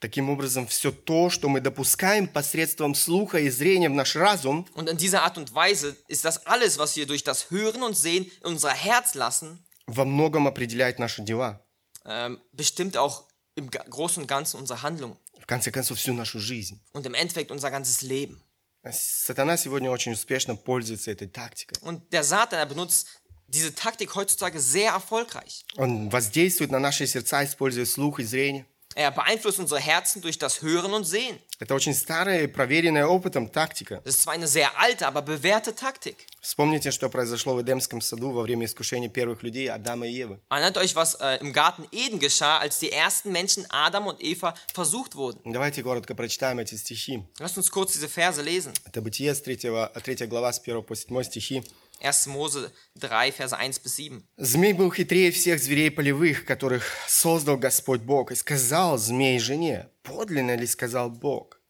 Таким 0.00 0.30
образом, 0.30 0.66
все 0.68 0.92
то, 0.92 1.28
что 1.28 1.48
мы 1.48 1.60
допускаем 1.60 2.28
посредством 2.28 2.94
слуха 2.94 3.38
и 3.38 3.50
зрения 3.50 3.88
в 3.88 3.94
наш 3.94 4.14
разум, 4.14 4.66
Und 4.74 4.88
in 4.88 4.96
dieser 4.96 5.22
Art 5.24 5.36
und 5.38 5.52
Weise 5.54 5.96
ist 6.06 6.24
das 6.24 6.46
alles, 6.46 6.78
was 6.78 6.94
wir 6.96 7.04
durch 7.06 7.24
das 7.24 7.50
Hören 7.50 7.82
und 7.82 7.96
Sehen 7.96 8.24
in 8.40 8.46
unser 8.46 8.70
Herz 8.70 9.14
lassen, 9.14 9.58
во 9.86 10.04
многом 10.04 10.46
определяет 10.46 10.98
наши 11.00 11.22
дела. 11.22 11.60
ähm, 12.04 12.38
bestimmt 12.52 12.96
auch 12.96 13.24
im 13.56 13.68
Großen 13.70 14.22
und 14.22 14.28
Ganzen 14.28 14.58
unsere 14.60 14.82
Handlung 14.82 15.16
В 15.40 15.46
конце 15.46 15.72
концов, 15.72 15.98
всю 15.98 16.12
нашу 16.12 16.38
жизнь. 16.38 16.78
und 16.92 17.04
im 17.04 17.14
Endeffekt 17.14 17.50
unser 17.50 17.70
ganzes 17.72 18.02
Leben. 18.02 18.40
А 18.84 18.92
Сатана 18.92 19.56
сегодня 19.56 19.90
очень 19.90 20.12
успешно 20.12 20.54
пользуется 20.54 21.10
этой 21.10 21.26
тактикой. 21.26 21.76
Und 21.82 22.12
der 22.12 22.22
Satan, 22.22 22.60
er 22.60 22.66
benutzt 22.66 23.08
diese 23.48 23.74
Taktik 23.74 24.14
heutzutage 24.14 24.60
sehr 24.60 24.92
erfolgreich. 24.92 25.64
Он 25.76 26.08
воздействует 26.10 26.70
на 26.70 26.78
наши 26.78 27.04
сердца, 27.08 27.42
используя 27.44 27.84
слух 27.86 28.20
и 28.20 28.22
зрение. 28.22 28.66
Er 28.95 29.09
beeinflusst 29.11 29.59
unsere 29.59 29.79
Herzen 29.79 30.21
durch 30.21 30.37
das 30.37 30.61
Hören 30.61 30.93
und 30.93 31.05
Sehen. 31.05 31.39
Это 31.59 31.73
очень 31.73 31.93
старая 31.93 32.43
и 32.43 32.47
проверенная 32.47 33.07
опытом 33.07 33.49
тактика. 33.49 34.01
Das 34.03 34.15
ist 34.15 34.21
zwar 34.23 34.33
eine 34.33 34.47
sehr 34.47 34.77
alte, 34.77 35.07
aber 35.07 35.21
bewährte 35.21 35.73
Taktik. 35.73 36.27
Вспомните, 36.41 36.91
что 36.91 37.09
произошло 37.09 37.55
в 37.55 37.61
Эдемском 37.61 38.01
саду 38.01 38.31
во 38.31 38.41
время 38.43 38.65
искушения 38.65 39.09
первых 39.09 39.41
людей, 39.43 39.69
Адама 39.71 40.07
и 40.07 40.11
Евы. 40.11 40.39
Erinnert 40.49 40.77
euch, 40.77 40.95
was 40.95 41.15
äh, 41.15 41.37
im 41.39 41.53
Garten 41.53 41.87
Eden 41.91 42.19
geschah, 42.19 42.59
als 42.59 42.79
die 42.79 42.91
ersten 42.91 43.31
Menschen 43.31 43.65
Adam 43.69 44.07
und 44.07 44.21
Eva 44.21 44.53
versucht 44.73 45.15
wurden. 45.15 45.41
Давайте 45.45 45.81
коротко 45.81 46.13
прочитаем 46.13 46.59
эти 46.59 46.75
стихи. 46.75 47.23
Lasst 47.39 47.57
uns 47.57 47.71
kurz 47.71 47.93
diese 47.93 48.09
Verse 48.09 48.41
lesen. 48.41 48.73
Это 48.85 49.01
Бытие 49.01 49.33
с 49.33 49.41
3, 49.41 49.89
3 50.03 50.27
глава 50.27 50.53
с 50.53 50.59
1 50.59 50.83
по 50.83 50.95
7 50.95 51.23
стихи. 51.23 51.63
1. 52.00 52.32
Mose 52.32 52.72
3, 53.00 53.30
Verse 53.30 53.54
1 53.56 53.80
bis 53.82 53.96
7. 53.96 54.22
Змей 54.36 54.72
был 54.72 54.92
хитрее 54.92 55.30
всех 55.30 55.60
зверей 55.60 55.90
полевых, 55.90 56.44
которых 56.44 56.84
создал 57.06 57.56
Господь 57.56 58.00
Бог, 58.00 58.32
и 58.32 58.34
сказал 58.36 58.98
змей 58.98 59.38
жене, 59.38 59.88
подлинно 60.02 60.56
ли 60.56 60.66
сказал 60.66 61.10
Бог, 61.10 61.60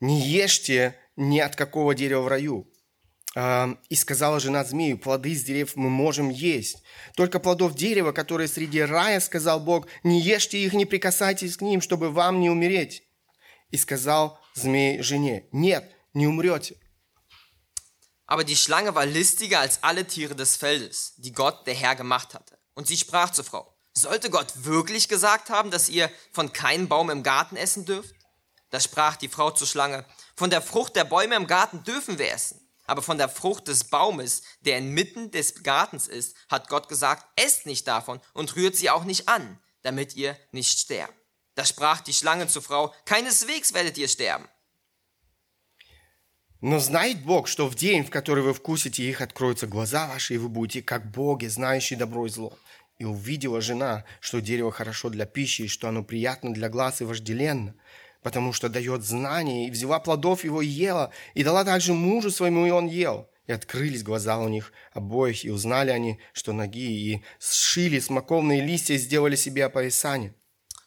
не 0.00 0.20
ешьте 0.20 0.96
ни 1.16 1.38
от 1.38 1.56
какого 1.56 1.94
дерева 1.94 2.22
в 2.22 2.28
раю. 2.28 2.70
А, 3.34 3.78
И 3.88 3.94
сказала 3.94 4.40
жена 4.40 4.64
змею, 4.64 4.98
плоды 4.98 5.34
с 5.34 5.44
дерев 5.44 5.76
мы 5.76 5.90
можем 5.90 6.30
есть. 6.30 6.82
Только 7.16 7.38
плодов 7.38 7.74
дерева, 7.74 8.12
которые 8.12 8.48
среди 8.48 8.80
рая, 8.80 9.20
сказал 9.20 9.60
Бог, 9.60 9.88
не 10.02 10.20
ешьте 10.20 10.58
их, 10.58 10.72
не 10.72 10.86
прикасайтесь 10.86 11.56
к 11.56 11.62
ним, 11.62 11.80
чтобы 11.80 12.10
вам 12.10 12.40
не 12.40 12.50
умереть. 12.50 13.02
И 13.70 13.76
сказал 13.76 14.38
змей 14.54 15.02
жене, 15.02 15.48
нет, 15.52 15.90
не 16.14 16.26
умрете. 16.26 16.76
Aber 18.26 18.44
die 18.44 18.56
Schlange 18.56 18.94
war 18.94 19.06
listiger 19.06 19.60
als 19.60 19.82
alle 19.82 20.06
Tiere 20.06 20.34
des 20.34 20.56
Feldes, 20.56 21.14
die 21.16 21.32
Gott, 21.32 21.66
der 21.66 21.74
Herr, 21.74 21.94
gemacht 21.94 22.34
hatte. 22.34 22.58
Und 22.74 22.88
sie 22.88 22.96
sprach 22.96 23.30
zur 23.30 23.44
Frau, 23.44 23.76
sollte 23.94 24.30
Gott 24.30 24.52
wirklich 24.64 25.08
gesagt 25.08 25.48
haben, 25.48 25.70
dass 25.70 25.88
ihr 25.88 26.10
von 26.32 26.52
keinem 26.52 26.88
Baum 26.88 27.08
im 27.10 27.22
Garten 27.22 27.56
essen 27.56 27.86
dürft? 27.86 28.14
Da 28.70 28.80
sprach 28.80 29.16
die 29.16 29.28
Frau 29.28 29.52
zur 29.52 29.66
Schlange, 29.66 30.04
von 30.34 30.50
der 30.50 30.60
Frucht 30.60 30.96
der 30.96 31.04
Bäume 31.04 31.36
im 31.36 31.46
Garten 31.46 31.84
dürfen 31.84 32.18
wir 32.18 32.30
essen. 32.30 32.60
Aber 32.86 33.02
von 33.02 33.18
der 33.18 33.28
Frucht 33.28 33.68
des 33.68 33.84
Baumes, 33.84 34.42
der 34.60 34.78
inmitten 34.78 35.30
des 35.30 35.62
Gartens 35.62 36.06
ist, 36.06 36.36
hat 36.48 36.68
Gott 36.68 36.88
gesagt, 36.88 37.26
esst 37.36 37.66
nicht 37.66 37.88
davon 37.88 38.20
und 38.32 38.54
rührt 38.54 38.76
sie 38.76 38.90
auch 38.90 39.04
nicht 39.04 39.28
an, 39.28 39.60
damit 39.82 40.14
ihr 40.14 40.36
nicht 40.52 40.78
sterbt. 40.78 41.14
Da 41.54 41.64
sprach 41.64 42.00
die 42.00 42.14
Schlange 42.14 42.48
zur 42.48 42.62
Frau, 42.62 42.94
keineswegs 43.06 43.72
werdet 43.72 43.96
ihr 43.98 44.08
sterben. 44.08 44.48
Но 46.62 46.78
знает 46.78 47.22
Бог, 47.22 47.48
что 47.48 47.68
в 47.68 47.74
день, 47.74 48.02
в 48.02 48.10
который 48.10 48.42
вы 48.42 48.54
вкусите 48.54 49.02
их, 49.02 49.20
откроются 49.20 49.66
глаза 49.66 50.08
ваши, 50.08 50.34
и 50.34 50.38
вы 50.38 50.48
будете 50.48 50.82
как 50.82 51.10
боги, 51.10 51.46
знающие 51.46 51.98
добро 51.98 52.26
и 52.26 52.30
зло. 52.30 52.58
И 52.98 53.04
увидела 53.04 53.60
жена, 53.60 54.04
что 54.20 54.40
дерево 54.40 54.72
хорошо 54.72 55.10
для 55.10 55.26
пищи, 55.26 55.62
и 55.62 55.68
что 55.68 55.88
оно 55.88 56.02
приятно 56.02 56.54
для 56.54 56.70
глаз 56.70 57.02
и 57.02 57.04
вожделенно, 57.04 57.74
потому 58.22 58.54
что 58.54 58.70
дает 58.70 59.02
знание, 59.02 59.68
и 59.68 59.70
взяла 59.70 60.00
плодов 60.00 60.44
его 60.44 60.62
и 60.62 60.66
ела, 60.66 61.10
и 61.34 61.44
дала 61.44 61.62
также 61.62 61.92
мужу 61.92 62.30
своему, 62.30 62.64
и 62.66 62.70
он 62.70 62.86
ел. 62.86 63.28
И 63.46 63.52
открылись 63.52 64.02
глаза 64.02 64.38
у 64.38 64.48
них 64.48 64.72
обоих, 64.92 65.44
и 65.44 65.50
узнали 65.50 65.90
они, 65.90 66.18
что 66.32 66.54
ноги, 66.54 67.12
и 67.12 67.22
сшили 67.38 67.98
смоковные 67.98 68.62
листья, 68.62 68.94
и 68.94 68.98
сделали 68.98 69.36
себе 69.36 69.66
опоясание. 69.66 70.34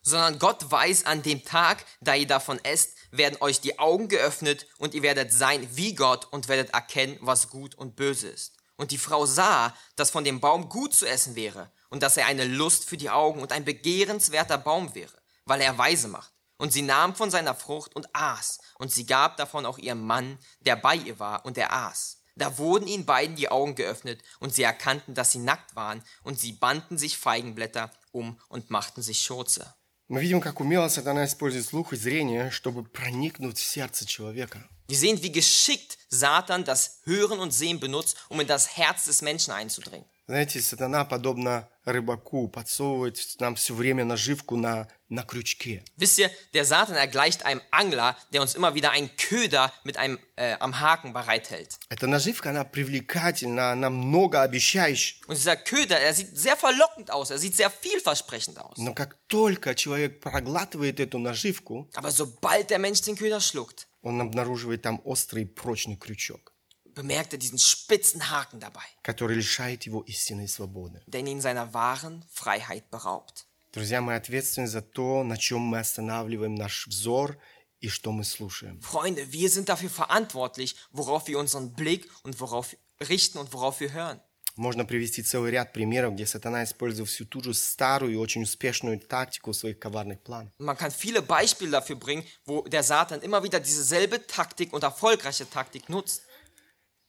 Sondern 0.10 0.40
Gott 0.40 0.70
weiß, 0.70 1.06
an 1.06 1.22
dem 1.22 1.46
Tag, 1.46 1.86
da 2.02 2.16
ihr 2.16 2.28
davon 2.28 2.60
esst, 2.64 2.98
werden 3.12 3.38
euch 3.42 3.62
die 3.62 3.80
Augen 3.80 4.08
geöffnet 4.08 4.68
und 4.78 4.94
ihr 4.94 5.02
werdet 5.02 5.32
sein 5.32 5.68
wie 5.72 5.96
Gott 5.96 6.28
und 6.32 6.48
werdet 6.48 6.74
erkennen, 6.74 7.18
was 7.22 7.50
gut 7.50 7.76
und 7.76 7.96
böse 7.96 8.28
ist. 8.28 8.54
Und 8.76 8.92
die 8.92 8.98
Frau 8.98 9.26
sah, 9.26 9.76
dass 9.96 10.12
von 10.12 10.24
dem 10.24 10.40
Baum 10.40 10.70
gut 10.70 10.94
zu 10.94 11.06
essen 11.06 11.36
wäre 11.36 11.72
und 11.90 12.04
dass 12.04 12.18
er 12.18 12.28
eine 12.28 12.46
Lust 12.46 12.86
für 12.86 12.98
die 12.98 13.10
Augen 13.10 13.42
und 13.42 13.52
ein 13.52 13.66
begehrenswerter 13.66 14.58
Baum 14.58 14.96
wäre, 14.96 15.22
weil 15.46 15.62
er 15.62 15.78
weise 15.78 16.08
macht. 16.08 16.32
Und 16.58 16.74
sie 16.74 16.82
nahm 16.82 17.16
von 17.16 17.32
seiner 17.32 17.56
Frucht 17.56 17.96
und 17.96 18.14
aß, 18.14 18.60
und 18.78 18.92
sie 18.92 19.06
gab 19.06 19.38
davon 19.38 19.66
auch 19.66 19.78
ihrem 19.78 20.06
Mann, 20.06 20.38
der 20.60 20.76
bei 20.76 20.96
ihr 20.96 21.18
war, 21.18 21.46
und 21.46 21.58
er 21.58 21.72
aß. 21.72 22.18
Da 22.36 22.58
wurden 22.58 22.88
ihnen 22.88 23.06
beiden 23.06 23.38
die 23.38 23.50
Augen 23.50 23.76
geöffnet, 23.76 24.22
und 24.40 24.54
sie 24.54 24.64
erkannten, 24.64 25.14
dass 25.14 25.32
sie 25.32 25.40
nackt 25.40 25.78
waren, 25.78 26.04
und 26.24 26.38
sie 26.38 26.52
banden 26.52 26.98
sich 26.98 27.18
Feigenblätter 27.18 27.92
um 28.12 28.40
und 28.50 28.70
machten 28.70 29.02
sich 29.02 29.22
Schurze. 29.22 29.74
Мы 30.09 30.21
видим, 30.21 30.41
как 30.41 30.61
умело 30.61 30.89
сатана 30.89 31.25
использует 31.25 31.65
слух 31.65 31.93
и 31.93 31.97
зрение, 31.97 32.51
чтобы 32.51 32.85
проникнуть 32.85 33.59
в 33.59 33.65
сердце 33.65 34.07
человека. 34.07 34.69
Wir 34.87 34.99
sehen, 34.99 35.23
wie 35.23 35.33
geschickt 35.33 35.97
Satan 36.11 36.65
das 36.65 37.01
Hören 37.05 37.39
und 37.39 37.53
Sehen 37.53 37.81
benutzt, 37.81 38.19
um 38.29 38.39
in 38.41 38.47
das 38.47 38.77
Herz 38.77 39.07
des 39.07 39.23
Menschen 39.23 39.53
einzudringen. 39.53 40.05
Знаете, 40.30 40.62
сатана, 40.62 41.06
подобно 41.06 41.68
рыбаку, 41.86 42.50
подсовывает 42.50 43.18
нам 43.40 43.56
все 43.56 43.74
время 43.74 44.06
наживку 44.06 44.58
на, 44.58 44.88
на 45.10 45.24
крючке. 45.24 45.84
Wisst 45.98 46.20
ihr, 46.20 46.30
der 46.54 46.66
Satan 46.66 46.96
er 46.96 47.08
gleicht 47.08 47.48
einem 47.48 47.62
Angler, 47.72 48.16
der 48.32 48.44
uns 48.44 48.54
immer 48.54 48.76
wieder 48.76 48.92
einen 48.92 49.10
Köder 49.18 49.74
mit 49.84 49.98
einem 49.98 50.20
äh, 50.36 50.56
am 50.60 50.80
Haken 50.80 51.14
bereithält. 51.14 51.80
Эта 51.90 52.06
наживка, 52.06 52.52
она 52.52 52.64
привлекательна, 52.64 53.72
она 53.72 53.90
многообещающая. 53.90 55.18
Und 55.26 55.36
dieser 55.36 55.58
Köder, 55.58 56.00
er 56.00 56.14
sieht 56.14 56.38
sehr 56.38 56.56
verlockend 56.56 57.10
aus, 57.10 57.32
er 57.32 57.40
sieht 57.40 57.56
sehr 57.56 57.72
vielversprechend 57.72 58.60
aus. 58.60 58.78
Но 58.78 58.94
как 58.94 59.18
только 59.30 59.74
человек 59.74 60.20
проглатывает 60.20 61.00
эту 61.00 61.18
наживку, 61.18 61.90
Aber 61.96 62.12
sobald 62.12 62.70
der 62.70 62.78
Mensch 62.78 63.02
den 63.02 63.16
Köder 63.16 63.42
schluckt, 63.42 63.88
он 64.04 64.22
обнаруживает 64.22 64.84
там 64.84 65.02
острый 65.06 65.48
прочный 65.48 65.96
крючок, 65.96 66.54
bemerkt 66.95 67.33
er 67.33 67.39
diesen 67.39 67.59
spitzen 67.59 68.31
Haken 68.31 68.61
dabei, 68.61 68.85
который 69.03 69.37
лишает 69.37 69.85
его 69.85 70.03
истинной 70.03 70.49
свободы. 70.49 71.03
der 71.07 71.21
ihn 71.21 71.41
seiner 71.41 71.73
wahren 71.75 72.25
Freiheit 72.31 72.91
beraubt. 72.91 73.47
Друзья, 73.73 74.01
мы 74.01 74.15
ответственны 74.15 74.69
за 74.69 74.83
то, 74.83 75.25
на 75.25 75.37
чем 75.37 75.61
мы 75.61 75.81
останавливаем 75.81 76.55
наш 76.55 76.87
взор 76.87 77.37
и 77.81 77.89
что 77.89 78.13
мы 78.13 78.23
слушаем. 78.23 78.81
Freunde, 78.81 79.33
wir 79.33 79.51
sind 79.51 79.69
dafür 79.69 79.91
verantwortlich, 79.91 80.77
worauf 80.93 81.27
wir 81.27 81.39
unseren 81.41 81.75
Blick 81.75 82.09
und 82.23 82.39
worauf 82.41 82.77
richten 83.01 83.39
und 83.39 83.53
worauf 83.53 83.81
wir 83.81 83.93
hören. 83.93 84.21
Можно 84.57 84.85
привести 84.85 85.21
целый 85.25 85.51
ряд 85.51 85.73
примеров, 85.73 86.15
где 86.15 86.27
сатана 86.27 86.63
использовал 86.63 87.09
всю 87.09 87.25
ту 87.25 87.43
же 87.43 87.55
старую 87.55 88.13
и 88.13 88.15
очень 88.15 88.45
успешную 88.45 89.01
тактику 89.01 89.51
в 89.51 89.57
своих 89.57 89.81
коварных 89.81 90.23
планах. 90.23 90.53
Und 90.59 90.67
man 90.67 90.77
kann 90.77 90.93
viele 90.93 91.23
Beispiele 91.23 91.73
dafür 91.73 91.97
bringen, 91.97 92.25
wo 92.45 92.63
der 92.63 92.85
Satan 92.85 93.21
immer 93.23 93.43
wieder 93.43 93.59
dieselbe 93.59 94.25
Taktik 94.25 94.73
und 94.73 94.85
erfolgreiche 94.85 95.51
Taktik 95.51 95.89
nutzt. 95.89 96.23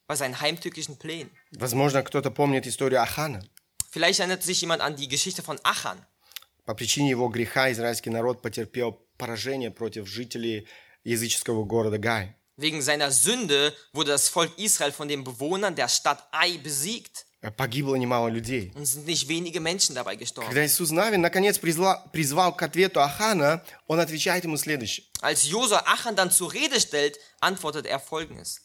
Bei 0.09 0.15
seinen 0.15 0.39
heimtückischen 0.39 0.97
Plänen. 0.97 1.31
Возможно, 1.51 2.03
кто-то 2.03 2.29
помнит 2.31 2.67
историю 2.67 3.01
Ахана. 3.01 3.41
Vielleicht 3.91 4.19
erinnert 4.19 4.43
sich 4.43 4.61
jemand 4.61 4.81
an 4.81 4.95
die 4.95 5.07
Geschichte 5.07 5.41
von 5.41 5.57
Achan. 5.63 5.97
По 6.65 6.73
причине 6.75 7.09
его 7.11 7.27
греха 7.29 7.71
израильский 7.71 8.09
народ 8.09 8.41
потерпел 8.41 8.99
поражение 9.17 9.71
против 9.71 10.07
жителей 10.07 10.67
языческого 11.03 11.63
города 11.63 11.97
Гай. 11.97 12.35
Wegen 12.57 12.81
seiner 12.81 13.11
Sünde 13.11 13.73
wurde 13.93 14.11
das 14.11 14.29
Volk 14.29 14.57
Israel 14.57 14.91
von 14.91 15.07
den 15.07 15.23
Bewohnern 15.23 15.75
der 15.75 15.87
Stadt 15.89 16.25
Ai 16.31 16.57
besiegt 16.57 17.25
Погибло 17.57 17.95
немало 17.95 18.29
людей. 18.29 18.71
und 18.75 18.85
sind 18.87 19.05
nicht 19.05 19.27
wenige 19.27 19.59
Menschen 19.59 19.93
dabei 19.93 20.15
gestorben. 20.15 20.47
Когда 20.49 20.65
Иисус 20.65 20.89
Навин 20.91 21.21
наконец 21.21 21.59
призла- 21.59 22.01
призвал 22.11 22.55
к 22.55 22.61
ответу 22.63 23.01
Ахана, 23.01 23.63
он 23.87 23.99
отвечает 23.99 24.43
ему 24.45 24.57
следующее. 24.57 25.05
Als 25.21 25.43
Josua 25.45 25.83
Achan 25.85 26.15
dann 26.15 26.31
zur 26.31 26.51
Rede 26.53 26.79
stellt, 26.79 27.19
antwortet 27.41 27.85
er 27.85 27.99
folgendes. 27.99 28.61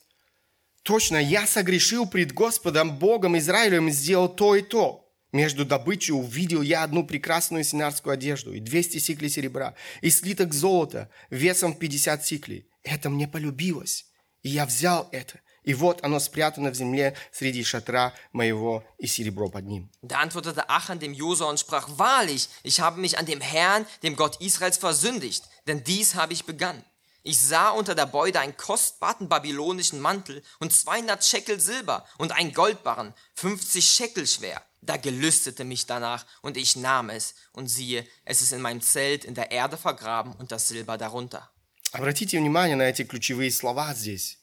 Точно, 0.85 1.17
я 1.17 1.47
согрешил 1.47 2.05
пред 2.05 2.31
Господом, 2.31 2.99
Богом 2.99 3.35
Израилем, 3.39 3.89
сделал 3.89 4.29
то 4.29 4.55
и 4.55 4.61
то. 4.61 5.03
Между 5.31 5.65
добычей 5.65 6.13
увидел 6.13 6.61
я 6.61 6.83
одну 6.83 7.03
прекрасную 7.03 7.63
синарскую 7.63 8.13
одежду 8.13 8.53
и 8.53 8.59
200 8.59 8.99
сиклей 8.99 9.31
серебра, 9.31 9.73
и 10.01 10.11
слиток 10.11 10.53
золота 10.53 11.09
весом 11.31 11.73
в 11.73 11.79
50 11.79 12.23
сиклей. 12.23 12.69
Это 12.83 13.09
мне 13.09 13.27
полюбилось, 13.27 14.05
и 14.43 14.49
я 14.49 14.67
взял 14.67 15.09
это. 15.11 15.39
И 15.63 15.73
вот 15.73 16.03
оно 16.03 16.19
спрятано 16.19 16.69
в 16.69 16.75
земле 16.75 17.15
среди 17.31 17.63
шатра 17.63 18.13
моего 18.31 18.83
и 18.99 19.07
серебро 19.07 19.49
под 19.49 19.65
ним. 19.65 19.89
Da 20.03 20.19
antwortete 20.19 20.69
Achan 20.69 20.99
dem 20.99 21.15
Josua 21.15 21.49
und 21.49 21.59
sprach, 21.59 21.89
Wahrlich, 21.97 22.47
ich 22.61 22.79
habe 22.79 23.01
mich 23.01 23.17
an 23.17 23.25
dem 23.25 23.41
Herrn, 23.41 23.87
dem 24.03 24.15
Gott 24.15 24.39
Israels, 24.39 24.77
versündigt, 24.77 25.45
denn 25.65 25.83
dies 25.83 26.13
habe 26.13 26.33
ich 26.33 26.45
begangen. 26.45 26.83
Ich 27.24 27.38
sah 27.38 27.70
unter 27.70 27.94
der 27.94 28.06
Beute 28.06 28.40
einen 28.40 28.56
kostbaren 28.56 29.28
babylonischen 29.28 30.00
Mantel 30.00 30.42
und 30.58 30.72
200 30.72 31.22
Schekel 31.24 31.60
Silber 31.60 32.06
und 32.18 32.32
einen 32.32 32.54
Goldbarren, 32.54 33.14
50 33.34 33.86
Schekel 33.86 34.26
schwer. 34.26 34.62
Da 34.80 34.96
gelüstete 34.96 35.64
mich 35.64 35.84
danach 35.84 36.24
und 36.40 36.56
ich 36.56 36.76
nahm 36.76 37.10
es 37.10 37.34
und 37.52 37.68
siehe, 37.68 38.06
es 38.24 38.40
ist 38.40 38.52
in 38.52 38.62
meinem 38.62 38.80
Zelt 38.80 39.26
in 39.26 39.34
der 39.34 39.50
Erde 39.50 39.76
vergraben 39.76 40.32
und 40.32 40.50
das 40.52 40.68
Silber 40.68 40.96
darunter. 40.96 41.50
Обратите 41.92 42.38
внимание 42.38 42.76
на 42.76 42.82
эти 42.82 43.02
ключевые 43.02 43.50
слова 43.50 43.92
здесь. 43.94 44.38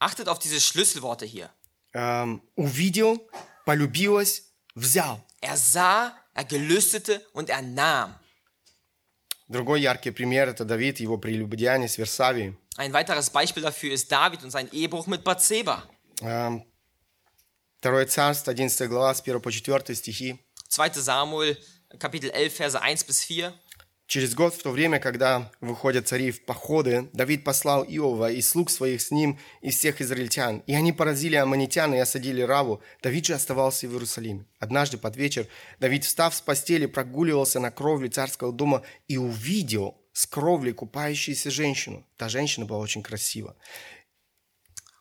Achtet 0.00 0.28
auf 0.28 0.38
diese 0.38 0.60
Schlüsselworte 0.60 1.24
hier. 1.24 1.50
Эм, 1.92 2.42
увидел, 2.56 3.28
полюбилось, 3.64 4.44
взял. 4.74 5.24
Er 5.40 5.56
sah, 5.56 6.16
er 6.34 6.44
gelüstete 6.44 7.26
und 7.32 7.48
er 7.48 7.62
nahm. 7.62 8.14
Другой 9.48 9.80
яркий 9.80 10.10
пример – 10.12 10.50
это 10.50 10.64
Давид, 10.64 11.00
его 11.00 11.18
прелюбодеяние 11.18 11.88
с 11.88 11.98
Версавией. 11.98 12.56
Ein 12.76 12.92
weiteres 12.92 13.30
Beispiel 13.30 13.62
dafür 13.62 13.92
ist 13.92 14.10
David 14.10 14.44
und 14.44 14.50
sein 14.50 14.68
Ehebruch 14.72 15.06
mit 15.06 15.24
Bathseba. 15.24 15.82
Эм, 16.22 16.64
Второе 17.80 18.06
царство, 18.06 18.52
11 18.52 18.88
глава, 18.88 19.14
с 19.14 19.20
1 19.20 19.40
по 19.40 19.50
4 19.50 19.94
стихи. 19.94 20.38
2. 20.68 21.00
Samuel, 21.00 21.56
Kapitel 21.98 22.30
11, 22.30 22.54
Verse 22.56 22.80
1 22.80 23.06
bis 23.06 23.22
4. 23.24 23.52
Через 24.07 24.35
год, 24.35 24.53
в 24.53 24.61
то 24.61 24.69
время, 24.69 24.99
когда 24.99 25.51
выходят 25.61 26.07
цари 26.07 26.29
в 26.29 26.45
походы, 26.45 27.09
Давид 27.13 27.43
послал 27.43 27.83
Иова 27.83 28.31
и 28.31 28.39
слуг 28.41 28.69
своих 28.69 29.01
с 29.01 29.09
ним 29.09 29.39
и 29.61 29.71
всех 29.71 29.99
израильтян. 29.99 30.59
И 30.67 30.75
они 30.75 30.93
поразили 30.93 31.35
аммонитян 31.35 31.93
и 31.95 31.97
осадили 31.97 32.41
Раву. 32.41 32.83
Давид 33.01 33.25
же 33.25 33.33
оставался 33.33 33.87
в 33.87 33.93
Иерусалиме. 33.93 34.45
Однажды 34.59 34.99
под 34.99 35.15
вечер 35.15 35.47
Давид, 35.79 36.05
встав 36.05 36.35
с 36.35 36.41
постели, 36.41 36.85
прогуливался 36.85 37.59
на 37.59 37.71
кровле 37.71 38.09
царского 38.09 38.51
дома 38.51 38.83
и 39.07 39.17
увидел 39.17 39.97
с 40.13 40.27
кровли 40.27 40.71
купающуюся 40.71 41.49
женщину. 41.49 42.05
Та 42.17 42.29
женщина 42.29 42.65
была 42.67 42.77
очень 42.77 43.01
красива. 43.01 43.55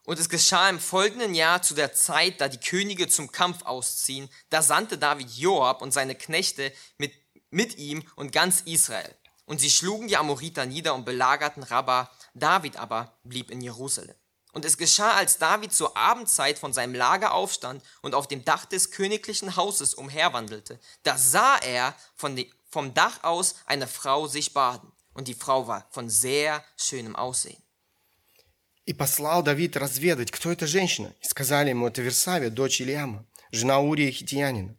Und 0.06 0.18
es 0.18 0.28
geschah 0.28 0.68
im 0.68 0.78
folgenden 0.78 1.34
Jahr 1.34 1.62
zu 1.62 1.74
der 1.74 1.94
Zeit, 1.94 2.40
da 2.40 2.48
die 2.48 2.58
Könige 2.58 3.08
zum 3.08 3.32
Kampf 3.32 3.62
ausziehen, 3.64 4.28
da 4.50 4.60
sandte 4.60 4.98
David 4.98 5.30
Joab 5.30 5.80
und 5.80 5.92
seine 5.92 6.14
Knechte 6.14 6.72
mit, 6.98 7.12
mit 7.53 7.77
ihm 7.77 8.03
und 8.15 8.31
ganz 8.31 8.61
Israel. 8.61 9.15
Und 9.45 9.59
sie 9.59 9.69
schlugen 9.69 10.07
die 10.07 10.17
Amoriter 10.17 10.65
nieder 10.65 10.93
und 10.93 11.05
belagerten 11.05 11.63
Rabba. 11.63 12.11
David 12.35 12.77
aber 12.77 13.17
blieb 13.23 13.49
in 13.49 13.61
Jerusalem. 13.61 14.15
Und 14.51 14.65
es 14.65 14.77
geschah, 14.77 15.13
als 15.13 15.37
David 15.37 15.73
zur 15.73 15.95
Abendzeit 15.95 16.57
von 16.57 16.73
seinem 16.73 16.95
Lager 16.95 17.33
aufstand 17.33 17.83
und 18.01 18.15
auf 18.15 18.27
dem 18.27 18.43
Dach 18.43 18.65
des 18.65 18.91
königlichen 18.91 19.55
Hauses 19.55 19.93
umherwandelte, 19.93 20.79
da 21.03 21.17
sah 21.17 21.57
er 21.57 21.95
von 22.15 22.35
de, 22.35 22.49
vom 22.69 22.93
Dach 22.93 23.23
aus 23.23 23.55
eine 23.65 23.87
Frau 23.87 24.27
sich 24.27 24.53
baden. 24.53 24.91
Und 25.13 25.27
die 25.27 25.33
Frau 25.33 25.67
war 25.67 25.87
von 25.91 26.09
sehr 26.09 26.63
schönem 26.77 27.15
Aussehen. 27.15 27.61
И 28.85 28.93
послал 28.93 29.43
Давид 29.43 29.77
разведать, 29.77 30.31
кто 30.31 30.51
эта 30.51 30.65
женщина. 30.65 31.13
И 31.21 31.27
сказали 31.27 31.69
ему, 31.69 31.87
это 31.87 32.01
Версавия, 32.01 32.49
дочь 32.49 32.81
Ильяма, 32.81 33.23
жена 33.51 33.79
Урия 33.79 34.11
Хитиянина. 34.11 34.75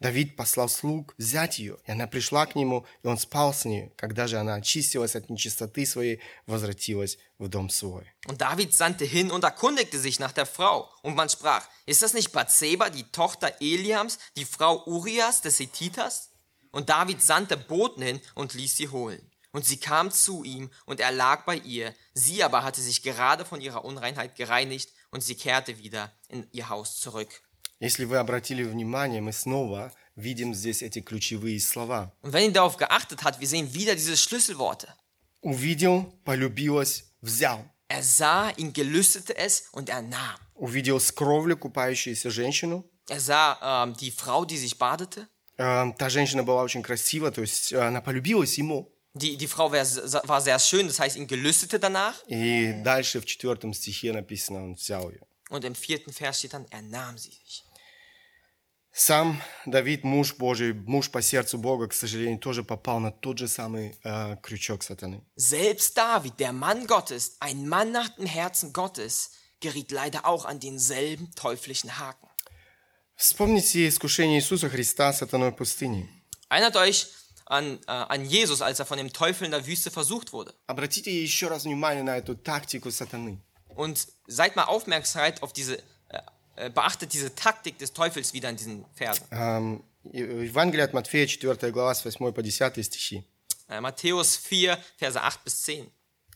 Давид 0.00 0.36
послал 0.36 0.68
слуг 0.68 1.14
взять 1.18 1.58
ее, 1.58 1.78
и 1.86 1.92
она 1.92 2.06
пришла 2.06 2.46
к 2.46 2.54
нему, 2.54 2.86
и 3.02 3.06
он 3.06 3.18
спал 3.18 3.54
с 3.54 3.64
ней. 3.64 3.92
Когда 3.96 4.26
же 4.26 4.38
она 4.38 4.54
очистилась 4.54 5.16
от 5.16 5.30
нечистоты 5.30 5.86
своей, 5.86 6.20
возвратилась 6.46 7.18
в 7.38 7.48
дом 7.48 7.70
свой. 7.70 8.06
Und 8.26 8.40
David 8.40 8.74
sandte 8.74 9.04
hin 9.04 9.30
und 9.30 9.44
erkundigte 9.44 9.98
sich 9.98 10.18
nach 10.18 10.32
der 10.32 10.46
Frau. 10.46 10.90
Und 11.02 11.14
man 11.14 11.28
sprach, 11.28 11.68
ist 11.86 12.02
das 12.02 12.14
nicht 12.14 12.32
Bathseba, 12.32 12.90
die 12.90 13.04
Tochter 13.04 13.52
Eliams, 13.60 14.18
die 14.36 14.44
Frau 14.44 14.84
Urias 14.86 15.40
des 15.40 15.58
Hethiters? 15.58 16.30
Und 16.70 16.88
David 16.88 17.22
sandte 17.22 17.56
Boten 17.56 18.02
hin 18.02 18.20
und 18.34 18.54
ließ 18.54 18.76
sie 18.76 18.88
holen. 18.88 19.30
Und 19.52 19.64
sie 19.64 19.76
kam 19.76 20.10
zu 20.10 20.42
ihm, 20.42 20.68
und 20.84 20.98
er 20.98 21.12
lag 21.12 21.44
bei 21.44 21.56
ihr. 21.56 21.94
Sie 22.12 22.42
aber 22.42 22.64
hatte 22.64 22.80
sich 22.80 23.04
gerade 23.04 23.44
von 23.44 23.60
ihrer 23.60 23.84
Unreinheit 23.84 24.34
gereinigt, 24.34 24.90
und 25.12 25.22
sie 25.22 25.36
kehrte 25.36 25.78
wieder 25.78 26.12
in 26.28 26.48
ihr 26.50 26.68
Haus 26.68 26.98
zurück. 26.98 27.40
Если 27.79 28.03
вы 28.03 28.17
обратили 28.17 28.63
внимание, 28.63 29.21
мы 29.21 29.31
снова 29.31 29.93
видим 30.15 30.53
здесь 30.53 30.81
эти 30.81 30.99
ключевые 30.99 31.59
слова. 31.59 32.11
Und 32.21 32.33
wenn 32.33 32.43
ihr 32.45 32.51
darauf 32.51 32.77
geachtet 32.77 33.23
habt, 33.23 33.39
wir 33.39 33.47
sehen 33.47 33.73
wieder 33.73 33.95
diese 33.95 34.17
Schlüsselworte. 34.17 34.93
Увидел, 35.41 36.13
полюбилась, 36.25 37.05
взял. 37.21 37.63
Er 37.87 38.03
sah, 38.03 38.51
ihn 38.57 38.73
gelüstete 38.73 39.35
es 39.37 39.69
und 39.71 39.89
er 39.89 40.01
nahm. 40.01 40.37
Увидел 40.55 40.99
с 40.99 41.11
кровли 41.11 41.53
купающуюся 41.55 42.29
женщину. 42.29 42.83
Er 43.07 43.19
sah 43.21 43.57
ähm, 43.85 43.95
die 43.95 44.11
Frau, 44.11 44.43
die 44.45 44.57
sich 44.57 44.77
badete. 44.77 45.27
Э, 45.57 45.91
Та 45.97 46.09
женщина 46.09 46.43
была 46.43 46.63
очень 46.63 46.83
красива, 46.83 47.31
то 47.31 47.41
есть 47.41 47.71
э, 47.71 47.79
она 47.79 48.01
полюбилась 48.01 48.57
ему. 48.57 48.91
Die, 49.13 49.37
die 49.37 49.47
Frau 49.47 49.71
wär, 49.71 49.85
war 50.27 50.39
sehr 50.41 50.59
schön, 50.59 50.87
das 50.87 50.99
heißt, 50.99 51.15
ihn 51.15 51.27
gelüstete 51.27 51.79
danach. 51.79 52.15
И 52.27 52.73
дальше 52.83 53.21
в 53.21 53.25
четвертом 53.25 53.73
стихе 53.73 54.11
написано, 54.11 54.63
он 54.65 54.75
взял 54.75 55.09
ее. 55.09 55.21
Und 55.49 55.63
im 55.65 55.73
vierten 55.73 56.13
Vers 56.13 56.39
steht 56.39 56.53
dann, 56.53 56.65
er 56.69 56.81
nahm 56.83 57.17
sie 57.17 57.31
sich. 57.31 57.63
Сам 58.96 59.42
Давид, 59.66 60.04
муж 60.04 60.34
Божий, 60.34 60.72
муж 60.72 61.10
по 61.10 61.20
сердцу 61.20 61.58
Бога, 61.58 61.88
к 61.88 61.92
сожалению, 61.92 62.38
тоже 62.38 62.62
попал 62.62 63.00
на 63.00 63.10
тот 63.10 63.38
же 63.38 63.48
самый 63.48 63.98
э, 64.04 64.36
крючок 64.40 64.84
сатаны. 64.84 65.24
Selbst 65.36 65.96
David, 65.96 66.38
der 66.38 66.52
Mann 66.52 66.86
Gottes, 66.86 67.36
ein 67.40 67.66
Mann 67.68 67.90
nach 67.90 68.10
dem 68.10 68.26
Herzen 68.26 68.72
Gottes, 68.72 69.32
geriet 69.60 69.90
leider 69.90 70.26
auch 70.26 70.44
an 70.44 70.60
denselben 70.60 71.32
teuflischen 71.34 71.98
Haken. 71.98 72.28
Вспомните 73.16 73.88
искушение 73.88 74.38
Иисуса 74.38 74.68
Христа 74.68 75.12
сатаной 75.12 75.50
в 75.50 75.56
пустыне. 75.56 76.08
Erinnert 76.48 76.76
euch 76.76 77.08
an, 77.46 77.78
äh, 77.86 77.90
an 77.90 78.24
Jesus, 78.24 78.62
als 78.62 78.78
er 78.78 78.86
von 78.86 78.98
dem 78.98 79.12
Teufel 79.12 79.44
in 79.44 79.50
der 79.50 79.66
Wüste 79.66 79.90
versucht 79.90 80.32
wurde. 80.32 80.54
Обратите 80.68 81.10
еще 81.10 81.48
раз 81.48 81.64
внимание 81.64 82.02
на 82.02 82.16
эту 82.16 82.36
тактику 82.36 82.90
сатаны. 82.90 83.40
Und 83.74 84.06
seid 84.28 84.54
mal 84.54 84.64
aufmerksam 84.64 85.32
auf 85.40 85.52
diese, 85.52 85.78
äh, 85.78 85.80
äh, 85.80 85.97
beachtet 86.69 87.13
diese 87.13 87.33
Taktik 87.33 87.77
des 87.77 87.93
Teufels 87.93 88.33
wieder 88.33 88.49
in 88.49 88.57
diesen 88.57 88.85
Versen. 88.95 89.23
Эм, 89.31 89.83
и- 90.11 90.19
Евангелие 90.47 90.83
от 90.83 90.93
Матфея, 90.93 91.25
4 91.27 91.71
глава, 91.71 91.93
с 91.95 92.03
8 92.03 92.33
по 92.33 92.41
10 92.41 92.83
стихи. 92.83 93.23
Äh, 93.69 93.79
Matthäus 93.81 94.37
4, 94.49 94.77
Verse 94.99 95.15
8 95.15 95.39
bis 95.45 95.55
10. 95.65 95.89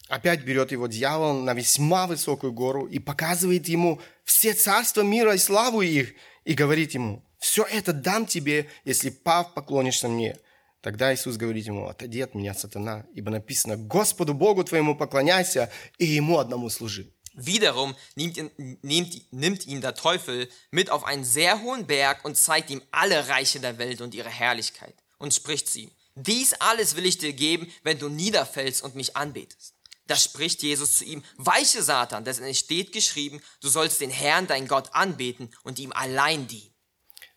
Опять 0.09 0.43
берет 0.43 0.71
его 0.71 0.87
дьявол 0.87 1.33
на 1.41 1.53
весьма 1.53 2.07
высокую 2.07 2.51
гору 2.53 2.85
и 2.85 2.99
показывает 2.99 3.67
ему 3.67 3.99
все 4.25 4.53
царства 4.53 5.01
мира 5.01 5.33
и 5.33 5.37
славу 5.37 5.81
их, 5.81 6.13
и 6.45 6.53
говорит 6.53 6.93
ему, 6.93 7.23
все 7.39 7.63
это 7.63 7.93
дам 7.93 8.25
тебе, 8.25 8.69
если 8.85 9.09
пав 9.09 9.53
поклонишься 9.53 10.07
мне. 10.09 10.37
Тогда 10.81 11.13
Иисус 11.13 11.37
говорит 11.37 11.65
ему, 11.65 11.87
отойди 11.87 12.19
от 12.21 12.35
меня, 12.35 12.53
сатана, 12.53 13.05
ибо 13.15 13.31
написано, 13.31 13.77
Господу 13.77 14.33
Богу 14.33 14.63
твоему 14.65 14.95
поклоняйся 14.97 15.71
и 15.97 16.05
Ему 16.05 16.37
одному 16.37 16.69
служи. 16.69 17.13
Wiederum 17.34 17.94
nimmt, 18.16 18.36
ihn- 18.36 18.78
nimmt, 18.82 19.32
nimmt 19.32 19.66
ihn 19.66 19.80
der 19.80 19.94
Teufel 19.94 20.48
mit 20.72 20.90
auf 20.90 21.04
einen 21.04 21.24
sehr 21.24 21.60
hohen 21.62 21.86
Berg 21.86 22.24
und 22.24 22.36
zeigt 22.36 22.68
ihm 22.70 22.82
alle 22.90 23.28
Reiche 23.28 23.60
der 23.60 23.78
Welt 23.78 24.00
und 24.00 24.14
ihre 24.14 24.28
Herrlichkeit 24.30 24.94
und 25.18 25.32
spricht 25.34 25.68
zu 25.68 25.78
ihm, 25.80 25.90
dies 26.16 26.54
alles 26.54 26.96
will 26.96 27.06
ich 27.06 27.18
dir 27.18 27.32
geben, 27.32 27.72
wenn 27.84 27.98
du 27.98 28.08
niederfällst 28.08 28.82
und 28.82 28.96
mich 28.96 29.16
anbetest. 29.16 29.74
Da 30.08 30.16
spricht 30.16 30.62
Jesus 30.62 30.96
zu 30.98 31.04
ihm, 31.04 31.22
weiche 31.36 31.82
Satan, 31.82 32.24
denn 32.24 32.42
es 32.42 32.58
steht 32.58 32.92
geschrieben, 32.92 33.40
du 33.60 33.68
sollst 33.68 34.00
den 34.00 34.10
Herrn, 34.10 34.46
dein 34.48 34.66
Gott, 34.66 34.88
anbeten 34.94 35.50
und 35.62 35.78
ihm 35.78 35.92
allein 35.92 36.48
dienen. 36.48 36.74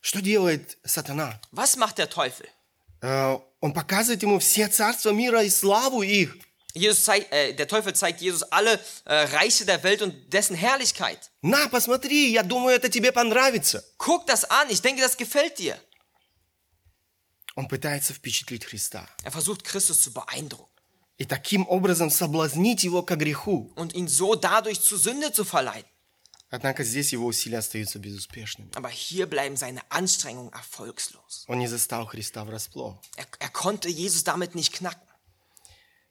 Что 0.01 0.19
делает 0.21 0.77
сатана? 0.83 1.39
Was 1.51 1.75
macht 1.75 1.99
der 1.99 2.09
Teufel? 2.09 2.47
Э, 3.01 3.37
Он 3.59 3.73
показывает 3.73 4.23
ему 4.23 4.39
все 4.39 4.67
царства 4.67 5.11
мира 5.11 5.43
и 5.43 5.49
славу 5.49 6.01
их. 6.01 6.35
Jesus 6.75 7.03
zeigt, 7.03 7.31
äh, 7.33 7.53
der 7.53 7.67
Teufel 7.67 7.93
zeigt 7.93 8.21
Jesus 8.21 8.43
alle 8.43 8.79
äh, 9.05 9.13
Reiche 9.13 9.65
der 9.65 9.83
Welt 9.83 10.01
und 10.01 10.31
dessen 10.31 10.55
Herrlichkeit. 10.55 11.29
На, 11.41 11.67
посмотри, 11.67 12.31
я 12.31 12.43
думаю, 12.43 12.75
это 12.77 12.87
тебе 12.89 13.11
понравится. 13.11 13.83
Guck 13.97 14.25
das 14.27 14.45
an, 14.49 14.69
ich 14.69 14.81
denke, 14.81 15.01
das 15.01 15.17
gefällt 15.17 15.57
dir. 15.59 15.77
Он 17.55 17.67
пытается 17.67 18.13
впечатлить 18.13 18.63
Христа. 18.65 19.09
Er 19.23 19.31
versucht 19.31 19.63
Christus 19.65 20.01
zu 20.01 20.13
beeindrucken 20.13 20.69
И 21.17 21.25
таким 21.25 21.67
образом 21.67 22.09
соблазнить 22.09 22.83
его 22.83 23.03
ко 23.03 23.15
греху. 23.17 23.71
und 23.75 23.93
ihn 23.93 24.07
so 24.07 24.35
dadurch 24.35 24.79
zur 24.81 24.97
Sünde 24.97 25.31
zu 25.33 25.43
verleiten. 25.43 25.89
Однако 26.49 26.83
здесь 26.83 27.11
его 27.13 27.27
усилия 27.27 27.59
остаются 27.59 27.99
безуспешными. 27.99 28.71
Aber 28.75 28.89
hier 28.89 29.25
bleiben 29.29 29.55
seine 29.57 29.81
Anstrengungen 29.89 30.51
erfolgslos. 30.53 31.43
Он 31.47 31.59
не 31.59 31.67
застал 31.67 32.05
Христа 32.07 32.43
врасплох. 32.45 33.01
Er, 33.17 33.25
er 33.39 33.49
konnte 33.49 33.89
Jesus 33.89 34.23
damit 34.23 34.55
nicht 34.55 34.71
knacken. 34.73 35.01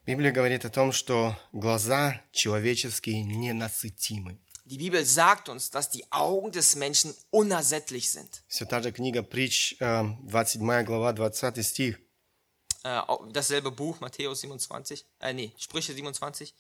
Библия 0.07 0.33
говорит 0.33 0.65
о 0.65 0.71
том, 0.71 0.93
что 0.93 1.37
глаза 1.53 2.21
человеческие 2.33 3.23
ненасытимы. 3.23 4.39
Die 4.67 4.79
Bibel 4.79 5.05
sagt 5.05 5.49
uns, 5.49 5.71
dass 5.71 5.91
die 5.91 6.05
Augen 6.13 6.53
des 6.53 6.77
Menschen 6.77 7.15
unersättlich 7.31 8.11
sind. 8.13 8.43
Все 8.49 8.67
та 8.67 8.81
же 8.83 8.93
книга 8.93 9.23
Притч, 9.23 9.75
э, 9.81 10.05
27 10.27 10.85
глава, 10.87 11.13
20 11.13 11.63
стих. 11.67 11.99
Äh, 12.83 12.99
au- 13.09 13.27
dasselbe 13.31 13.71
Buch, 13.73 14.01
Matthäus 14.01 14.41
27, 14.41 15.05
äh, 15.21 15.33
nee, 15.35 15.53
Sprüche 15.59 15.93
27. 15.93 16.55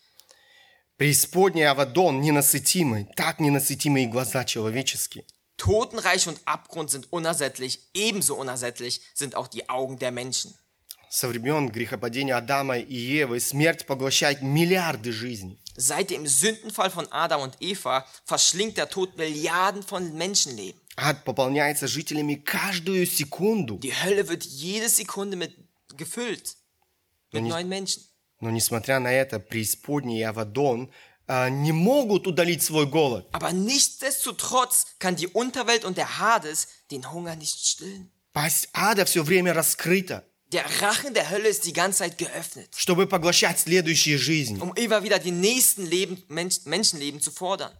Преисподняя 0.96 1.70
Авадон 1.70 2.20
ненасытимый, 2.20 3.06
так 3.16 3.40
ненасытимы 3.40 4.02
и 4.02 4.06
глаза 4.06 4.44
человеческие. 4.44 5.24
Totenreich 5.56 6.26
und 6.28 6.40
Abgrund 6.46 6.90
sind 6.90 7.10
unersättlich, 7.12 7.80
ebenso 7.94 8.34
unersättlich 8.34 9.00
sind 9.14 9.34
auch 9.34 9.46
die 9.48 9.68
Augen 9.68 9.98
der 9.98 10.10
Menschen. 10.10 10.54
Со 11.09 11.27
времен 11.27 11.69
грехопадения 11.69 12.35
Адама 12.37 12.77
и 12.77 12.95
Евы 12.95 13.39
смерть 13.39 13.85
поглощает 13.85 14.41
миллиарды 14.41 15.11
жизней. 15.11 15.59
Seit 15.77 16.09
dem 16.09 16.25
Sündenfall 16.25 16.89
von 16.89 17.07
Adam 17.11 17.41
und 17.41 17.57
Eva 17.59 18.05
verschlingt 18.25 18.77
der 18.77 18.89
Tod 18.89 19.17
Milliarden 19.17 19.83
von 19.83 20.13
Menschenleben. 20.17 20.79
Ад 20.97 21.25
пополняется 21.25 21.87
жителями 21.87 22.35
каждую 22.35 23.05
секунду. 23.05 23.77
Die 23.79 23.93
Hölle 23.93 24.27
wird 24.29 24.43
jede 24.45 24.87
Sekunde 24.87 25.35
mit 25.35 25.53
gefüllt 25.97 26.55
mit 27.33 27.43
nicht- 27.43 27.49
neuen 27.51 27.67
Menschen. 27.67 28.03
Но 28.39 28.49
несмотря 28.51 28.99
на 28.99 29.11
это, 29.11 29.39
преисподняя 29.39 30.19
и 30.19 30.23
Авадон 30.23 30.91
а, 31.27 31.49
не 31.49 31.71
могут 31.71 32.27
удалить 32.27 32.61
свой 32.63 32.85
голод. 32.85 33.27
Aber 33.33 33.51
nichtsdestotrotz 33.51 34.87
kann 34.99 35.15
die 35.15 35.27
Unterwelt 35.27 35.83
und 35.85 35.97
der 35.97 36.19
Hades 36.19 36.67
den 36.91 37.11
Hunger 37.11 37.35
nicht 37.35 37.65
stillen. 37.65 38.11
Пасть 38.33 38.69
ада 38.73 39.05
все 39.05 39.23
время 39.23 39.53
раскрыта, 39.53 40.23
Der 40.51 40.63
Rachen 40.81 41.13
der 41.13 41.29
Hölle 41.31 41.49
ist 41.49 41.65
die 41.65 41.73
ganze 41.73 41.99
Zeit 41.99 42.17
geöffnet, 42.17 42.69
чтобы 42.77 43.08
поглощать 43.08 43.60
следующие 43.60 44.17
жизни. 44.17 44.60
um 44.60 44.73
immer 44.75 45.03
wieder 45.03 45.17
die 45.19 45.31
nächsten 45.31 45.86
Leben, 45.86 46.23
Mensch, 46.27 46.65
Menschenleben 46.65 47.19
zu 47.19 47.31
fordern. 47.31 47.71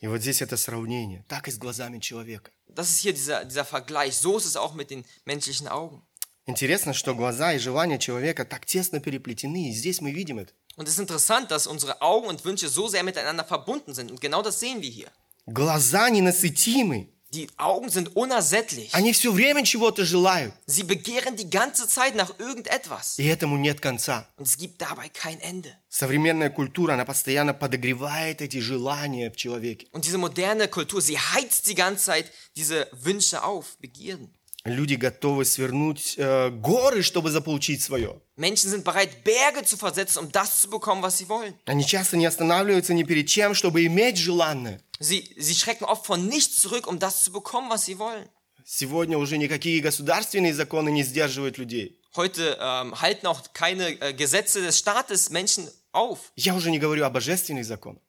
И 0.00 0.06
вот 0.08 0.20
здесь 0.20 0.40
это 0.42 0.56
сравнение. 0.56 1.24
Так 1.28 1.48
и 1.48 1.50
с 1.50 1.58
глазами 1.58 1.98
человека. 1.98 2.50
Das 2.68 2.90
ist 2.90 3.00
hier 3.00 3.12
dieser, 3.12 3.44
dieser 3.44 3.64
Vergleich. 3.64 4.16
So 4.16 4.38
ist 4.38 4.46
es 4.46 4.56
auch 4.56 4.74
mit 4.74 4.90
den 4.90 5.04
menschlichen 5.24 5.68
Augen. 5.68 6.02
Интересно, 6.46 6.92
что 6.92 7.14
глаза 7.14 7.52
и 7.52 7.58
желания 7.58 7.98
человека 7.98 8.44
так 8.44 8.66
тесно 8.66 8.98
переплетены, 8.98 9.70
и 9.70 9.72
здесь 9.72 10.00
мы 10.00 10.10
видим 10.10 10.38
это. 10.38 10.52
Und 10.76 10.88
es 10.88 10.94
ist 10.94 11.00
interessant, 11.00 11.50
dass 11.50 11.66
unsere 11.66 12.00
Augen 12.00 12.26
und 12.28 12.44
Wünsche 12.44 12.68
so 12.68 12.88
sehr 12.88 13.04
miteinander 13.04 13.44
verbunden 13.44 13.94
sind. 13.94 14.10
Und 14.10 14.20
genau 14.20 14.42
das 14.42 14.58
sehen 14.58 14.80
wir 14.80 14.90
hier. 14.90 15.10
Глаза 15.46 16.08
ненасытимы. 16.08 17.08
Die 17.31 17.49
Augen 17.57 17.89
sind 17.89 18.15
unersättlich. 18.15 18.93
Они 18.95 19.11
все 19.11 19.33
время 19.33 19.63
чего-то 19.65 20.05
желают, 20.05 20.53
Sie 20.65 20.83
begehren 20.83 21.35
die 21.35 21.49
ganze 21.49 21.85
Zeit 21.87 22.15
nach 22.15 22.31
irgendetwas. 22.39 23.19
и 23.19 23.25
этому 23.27 23.57
нет 23.57 23.81
конца. 23.81 24.25
Und 24.37 24.47
es 24.47 24.57
gibt 24.57 24.81
dabei 24.81 25.09
kein 25.09 25.39
Ende. 25.41 25.75
Современная 25.89 26.49
культура, 26.49 26.93
она 26.93 27.03
постоянно 27.03 27.53
подогревает 27.53 28.41
эти 28.41 28.59
желания 28.61 29.29
в 29.29 29.35
человеке. 29.35 29.87
Und 29.91 30.05
diese 30.05 30.17
moderne 30.17 30.69
Kultur, 30.69 31.01
sie 31.01 31.17
heizt 31.19 31.67
die 31.67 31.75
ganze 31.75 32.05
Zeit 32.05 32.31
diese 32.55 32.87
Wünsche 32.93 33.43
auf, 33.43 33.77
Begierden. 33.79 34.33
Люди 34.63 34.95
готовы 34.95 35.45
свернуть 35.45 36.15
э, 36.17 36.49
горы, 36.49 37.01
чтобы 37.01 37.31
заполучить 37.31 37.81
свое. 37.81 38.21
Menschen 38.35 38.69
sind 38.69 38.83
bereit, 38.83 39.23
Berge 39.23 39.63
zu 39.63 39.77
versetzen, 39.77 40.19
um 40.19 40.31
das 40.31 40.61
zu 40.61 40.69
bekommen, 40.69 41.01
was 41.01 41.17
sie 41.17 41.29
wollen. 41.29 41.53
Они 41.65 41.85
часто 41.85 42.17
не 42.17 42.25
останавливаются 42.25 42.93
ни 42.93 43.03
перед 43.03 43.27
чем, 43.27 43.53
чтобы 43.53 43.85
иметь 43.85 44.17
желанное. 44.17 44.81
Sie, 44.99 45.33
sie 45.37 45.55
schrecken 45.55 45.85
oft 45.85 46.05
von 46.05 46.27
nichts 46.27 46.61
zurück, 46.61 46.87
um 46.87 46.99
das 46.99 47.23
zu 47.23 47.31
bekommen, 47.31 47.69
was 47.69 47.85
sie 47.85 47.97
wollen. 47.97 48.27
Сегодня 48.65 49.17
уже 49.17 49.37
никакие 49.37 49.79
государственные 49.79 50.53
законы 50.53 50.89
не 50.91 51.03
сдерживают 51.03 51.57
людей. 51.57 52.01
Heute 52.17 52.57
ähm, 52.59 52.99
halten 52.99 53.27
auch 53.27 53.41
keine 53.53 53.97
äh, 54.01 54.13
Gesetze 54.13 54.61
des 54.61 54.77
Staates 54.77 55.29
Menschen 55.29 55.69
auf. 55.93 56.33
Я 56.35 56.53
уже 56.55 56.71
не 56.71 56.79
говорю 56.79 57.05
о 57.05 57.09
божественных 57.09 57.65
законах. 57.65 58.01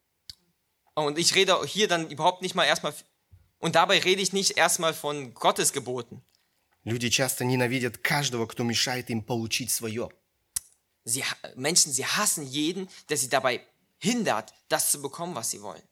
Und 0.95 1.17
ich 1.17 1.33
rede 1.35 1.57
hier 1.65 1.87
dann 1.87 2.09
überhaupt 2.09 2.41
nicht 2.41 2.55
mal 2.55 2.65
erstmal, 2.65 2.93
und 3.59 3.75
dabei 3.75 3.99
rede 3.99 4.21
ich 4.21 4.33
nicht 4.33 4.57
erstmal 4.57 4.93
von 4.93 5.33
Gottes 5.33 5.71
Geboten. 5.71 6.21
Люди 6.84 7.08
часто 7.08 7.44
ненавидят 7.44 7.98
каждого, 7.98 8.46
кто 8.46 8.62
мешает 8.62 9.10
им 9.10 9.22
получить 9.22 9.70
свое. 9.70 10.10
Sie, 11.06 11.22
Menschen, 11.54 11.92
sie 11.92 12.04
hassen 12.04 12.44
jeden, 12.44 12.88
der 13.08 13.16
sie 13.16 13.28
dabei 13.28 13.62
hindert, 13.98 14.52
das 14.68 14.90
zu 14.90 15.00
bekommen, 15.00 15.34
was 15.34 15.50
sie 15.50 15.60
wollen. 15.62 15.82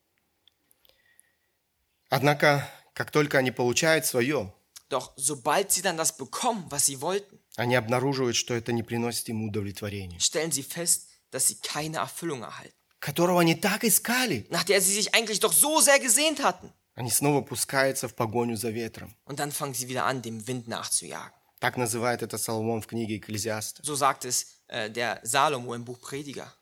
Однако, 2.11 2.69
как 2.95 3.11
только 3.11 3.39
они 3.39 3.51
получают 3.51 4.07
свое, 4.07 4.53
Doch 4.91 5.13
sobald 5.17 5.73
sie 5.73 5.81
dann 5.81 5.97
das 5.97 6.19
bekommen, 6.19 6.67
was 6.71 6.85
sie 6.85 7.01
wollten, 7.01 7.39
они 7.57 7.75
обнаруживают, 7.75 8.37
что 8.37 8.53
это 8.55 8.73
не 8.73 8.83
приносит 8.83 9.29
им 9.31 9.43
удовлетворения, 9.45 10.19
stellen 10.19 10.53
sie 10.53 10.63
fest, 10.63 11.09
dass 11.31 11.49
sie 11.49 11.57
keine 11.63 11.99
Erfüllung 11.99 12.43
erhalten, 12.43 12.77
которого 13.01 13.41
они 13.41 13.55
так 13.55 13.85
искали. 13.85 14.47
nach 14.51 14.65
der 14.65 14.83
sie 14.83 14.93
sich 14.93 15.15
eigentlich 15.15 15.41
doch 15.41 15.53
so 15.55 15.81
sehr 15.81 15.99
gesehnt 15.99 16.43
hatten. 16.43 16.71
Они 16.95 17.11
снова 17.11 17.41
пускаются 17.41 18.07
в 18.09 18.15
погоню 18.15 18.57
за 18.57 18.71
ветром. 18.71 19.15
Und 19.25 19.39
dann 19.39 19.51
fangen 19.51 19.75
sie 19.75 19.89
wieder 19.89 20.05
an, 20.05 20.23
dem 20.23 20.47
Wind 20.47 20.69
nachzujagen. 20.69 21.33
Так 21.59 21.77
называет 21.77 22.23
это 22.23 22.39
Соломон 22.39 22.83
в 22.83 22.87
книге 22.87 23.19
Экклезиаста. 23.19 23.83
So 23.85 23.95
sagt 23.95 24.25
es 24.25 24.47
äh, 24.69 24.91
der 24.91 25.21
Salomo 25.23 25.75
im 25.75 25.85
Buch 25.85 26.01
Prediger. 26.01 26.53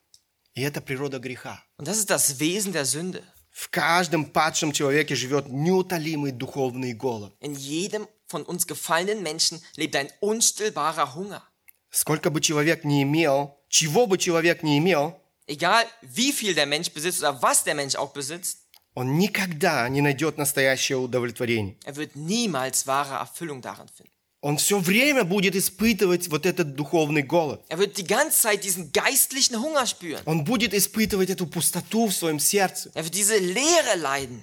И 0.55 0.63
это 0.63 0.81
природа 0.81 1.19
греха. 1.19 1.63
Und 1.79 1.89
das 1.89 1.99
ist 1.99 2.11
das 2.11 2.39
Wesen 2.39 2.73
der 2.73 2.85
Sünde. 2.85 3.23
В 3.51 3.69
каждом 3.71 4.27
падшем 4.27 4.73
человеке 4.73 5.17
живет 5.17 5.49
неутолимый 5.49 6.33
духовный 6.33 6.93
голод. 6.93 7.35
In 7.41 7.55
jedem 7.55 8.07
von 8.29 8.45
uns 8.45 8.67
gefallenen 8.67 9.23
Menschen 9.23 9.61
lebt 9.77 9.97
ein 9.97 10.11
unstillbarer 10.21 11.15
Hunger. 11.15 11.43
Сколько 11.91 12.31
бы 12.31 12.41
человек 12.41 12.85
не 12.85 13.03
имел, 13.03 13.59
чего 13.69 14.07
бы 14.07 14.19
человек 14.19 14.63
не 14.63 14.79
имел, 14.79 15.17
Egal 15.47 15.85
wie 16.03 16.33
viel 16.33 16.55
der 16.55 16.67
Mensch 16.67 16.93
besitzt 16.93 17.19
oder 17.21 17.43
was 17.43 17.65
der 17.65 17.75
Mensch 17.75 17.97
auch 17.97 18.13
besitzt, 18.13 18.70
он 18.95 19.19
никогда 19.19 19.89
не 19.89 20.01
найдет 20.01 20.39
настоящее 20.39 20.99
удовлетворение. 20.99 21.77
er 21.85 21.97
wird 21.97 22.17
niemals 22.17 22.87
wahre 22.87 23.19
Erfüllung 23.19 23.63
darin 23.63 23.89
finden. 23.89 24.11
Он 24.43 24.57
все 24.57 24.79
время 24.79 25.25
будет 25.25 25.55
испытывать 25.55 26.29
вот 26.29 26.47
этот 26.47 26.75
духовный 26.75 27.23
голод. 27.23 27.61
Er 27.69 27.79
wird 27.79 27.99
die 27.99 28.07
ganze 28.07 28.41
Zeit 28.41 28.65
diesen 28.65 28.91
geistlichen 28.91 29.57
Hunger 29.61 29.87
spüren. 29.87 30.23
Он 30.25 30.45
будет 30.45 30.73
испытывать 30.73 31.29
эту 31.29 31.47
пустоту 31.47 32.07
в 32.07 32.13
своем 32.13 32.39
сердце. 32.39 32.91
Er 32.95 33.05
wird 33.05 33.15
diese 33.15 33.37
Leere 33.37 33.97
leiden. 33.97 34.43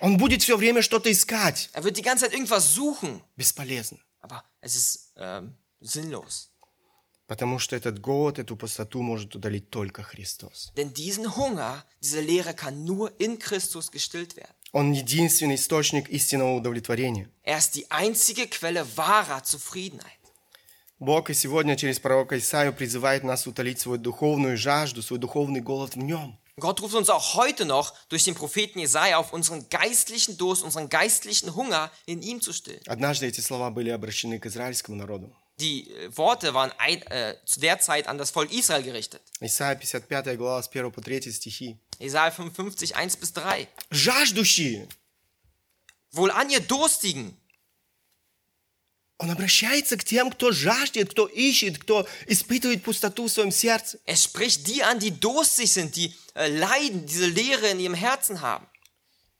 Он 0.00 0.18
будет 0.18 0.42
все 0.42 0.56
время 0.56 0.82
что-то 0.82 1.10
искать. 1.10 1.70
Er 1.72 1.84
wird 1.84 1.96
die 1.96 2.02
ganze 2.02 2.24
Zeit 2.24 2.34
irgendwas 2.34 2.74
suchen. 2.74 3.20
Бесполезно. 3.36 3.98
Aber 4.20 4.42
es 4.60 4.74
ist 4.74 5.12
ähm, 5.16 5.54
sinnlos. 5.80 6.50
Потому 7.26 7.58
что 7.58 7.74
этот 7.74 8.00
голод, 8.00 8.38
эту 8.38 8.56
пустоту 8.56 9.02
может 9.02 9.34
удалить 9.34 9.68
только 9.70 10.02
Христос. 10.02 10.72
Denn 10.76 10.92
diesen 10.92 11.36
Hunger, 11.36 11.84
diese 12.00 12.20
Leere 12.20 12.54
kann 12.54 12.84
nur 12.84 13.12
in 13.18 13.38
Christus 13.38 13.90
gestillt 13.90 14.36
werden. 14.36 14.54
Он 14.72 14.92
единственный 14.92 15.56
источник 15.56 16.08
истинного 16.08 16.54
удовлетворения. 16.54 17.28
Er 17.42 17.58
ist 17.58 17.74
die 17.74 17.90
einzige 17.90 18.46
Quelle 18.46 18.86
wahrer 18.96 19.42
Zufriedenheit. 19.42 20.12
Бог 20.98 21.28
и 21.28 21.34
сегодня 21.34 21.76
через 21.76 21.98
пророка 21.98 22.38
Исаию 22.38 22.72
призывает 22.72 23.22
нас 23.22 23.46
утолить 23.46 23.80
свою 23.80 23.98
духовную 23.98 24.56
жажду, 24.56 25.02
свой 25.02 25.18
духовный 25.18 25.60
голод 25.60 25.94
в 25.94 25.98
нем. 25.98 26.38
Gott 26.58 26.80
ruft 26.80 26.94
uns 26.94 27.10
auch 27.10 27.34
heute 27.34 27.66
noch 27.66 27.92
durch 28.08 28.24
den 28.24 28.34
Propheten 28.34 28.78
Jesaja 28.78 29.18
auf, 29.18 29.34
unseren 29.34 29.68
geistlichen 29.68 30.38
Durst, 30.38 30.62
unseren 30.62 30.88
geistlichen 30.88 31.54
Hunger 31.54 31.90
in 32.06 32.22
ihm 32.22 32.40
zu 32.40 32.52
stillen. 32.52 32.80
Однажды 32.86 33.26
эти 33.26 33.40
слова 33.40 33.70
были 33.70 33.90
обращены 33.90 34.38
к 34.38 34.46
израильскому 34.46 34.96
народу. 34.96 35.30
Die 35.59 35.91
äh, 35.91 36.17
Worte 36.17 36.53
waren 36.53 36.71
ein, 36.77 37.01
äh, 37.03 37.35
zu 37.45 37.59
der 37.59 37.79
Zeit 37.79 38.07
an 38.07 38.17
das 38.17 38.31
Volk 38.31 38.51
Israel 38.51 38.83
gerichtet. 38.83 39.21
Исайя 39.39 39.75
55 39.75 40.37
глава 40.37 40.61
с 40.63 40.67
1 40.67 40.91
по 40.91 41.01
3 41.01 41.31
стихи. 41.31 41.77
Jesaja 41.99 42.31
55, 42.31 42.95
1 42.95 43.19
bis 43.19 43.33
3. 43.33 43.67
Жаждущие! 43.91 44.87
Wohlan 46.13 46.49
ihr 46.49 46.59
Durstigen, 46.61 47.37
Он 49.21 49.29
обращается 49.29 49.97
к 49.97 50.03
тем, 50.03 50.31
кто 50.31 50.51
жаждет, 50.51 51.11
кто 51.11 51.27
ищет, 51.27 51.77
кто 51.77 52.07
испытывает 52.25 52.81
пустоту 52.81 53.27
в 53.27 53.31
своем 53.31 53.51
сердце. 53.51 53.99
er 54.07 54.15
spricht 54.15 54.65
die 54.67 54.81
an, 54.81 54.97
die 54.97 55.11
durstig 55.11 55.71
sind, 55.71 55.95
die 55.95 56.11
äh, 56.33 56.47
leiden, 56.47 57.05
diese 57.05 57.27
Leere 57.27 57.67
in 57.67 57.79
ihrem 57.79 57.93
Herzen 57.93 58.41
haben. 58.41 58.65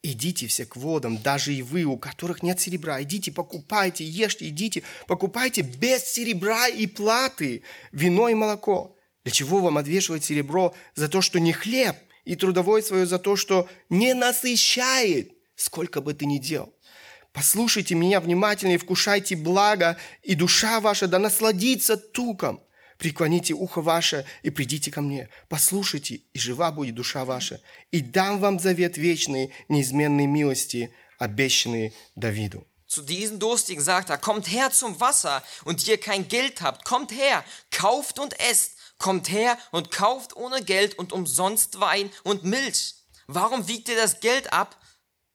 Идите 0.09 0.47
все 0.47 0.65
к 0.67 0.77
водам, 0.77 1.19
даже 1.19 1.53
и 1.53 1.63
вы, 1.63 1.83
у 1.83 1.97
которых 1.97 2.41
нет 2.41 2.61
серебра. 2.61 3.03
Идите, 3.03 3.33
покупайте, 3.33 4.05
ешьте, 4.05 4.49
идите, 4.49 4.85
покупайте 5.09 5.63
без 5.63 6.05
серебра 6.05 6.69
и 6.69 6.87
платы 6.87 7.65
вино 7.91 8.29
и 8.29 8.35
молоко. 8.35 8.97
Для 9.25 9.33
чего 9.33 9.59
вам 9.59 9.79
отвешивать 9.79 10.23
серебро 10.23 10.77
за 10.95 11.09
то, 11.09 11.23
что 11.23 11.41
не 11.41 11.53
хлеб, 11.53 11.97
и 12.25 12.37
трудовое 12.37 12.83
свое 12.83 13.05
за 13.05 13.19
то, 13.19 13.35
что 13.35 13.69
не 13.91 14.15
насыщает, 14.15 15.33
сколько 15.57 16.01
бы 16.01 16.15
ты 16.15 16.25
ни 16.25 16.39
делал? 16.39 16.73
Послушайте 17.33 17.97
меня 17.97 18.21
внимательно 18.21 18.75
и 18.75 18.79
вкушайте 18.79 19.35
благо, 19.35 19.97
и 20.23 20.37
душа 20.37 20.79
ваша 20.79 21.09
да 21.09 21.19
насладится 21.19 21.97
туком. 21.97 22.61
Преклоните 22.98 23.54
ухо 23.54 23.82
ваше 23.82 24.26
и 24.44 24.52
придите 24.52 24.92
ко 24.92 25.02
мне. 25.02 25.30
Послушайте, 25.50 26.22
и 26.34 26.40
жива 26.40 26.72
будет 26.72 26.96
душа 26.96 27.26
ваша. 27.26 27.60
И 27.92 28.02
дам 28.02 28.40
вам 28.40 28.60
завет 28.60 28.98
вечный, 28.98 29.52
неизменной 29.70 30.28
милости, 30.28 30.94
обещанный 31.18 31.94
Давиду. 32.16 32.68
Zu 32.86 33.04
diesen 33.04 33.40
Durstigen 33.40 33.82
sagt 33.82 34.10
er, 34.10 34.18
kommt 34.18 34.52
her 34.52 34.70
zum 34.72 35.00
Wasser 35.00 35.42
und 35.64 35.88
ihr 35.88 35.98
kein 35.98 36.28
Geld 36.28 36.62
habt, 36.62 36.84
kommt 36.84 37.12
her, 37.12 37.44
kauft 37.72 38.20
und 38.20 38.38
esst, 38.40 38.74
kommt 38.98 39.32
her 39.32 39.58
und 39.72 39.92
kauft 39.92 40.36
ohne 40.36 40.62
Geld 40.62 41.00
und 41.00 41.14
umsonst 41.14 41.80
Wein 41.80 42.12
und 42.24 42.44
Milch. 42.44 42.96
Warum 43.28 43.68
wiegt 43.68 43.88
ihr 43.88 43.96
das 43.96 44.20
Geld 44.20 44.52
ab 44.52 44.78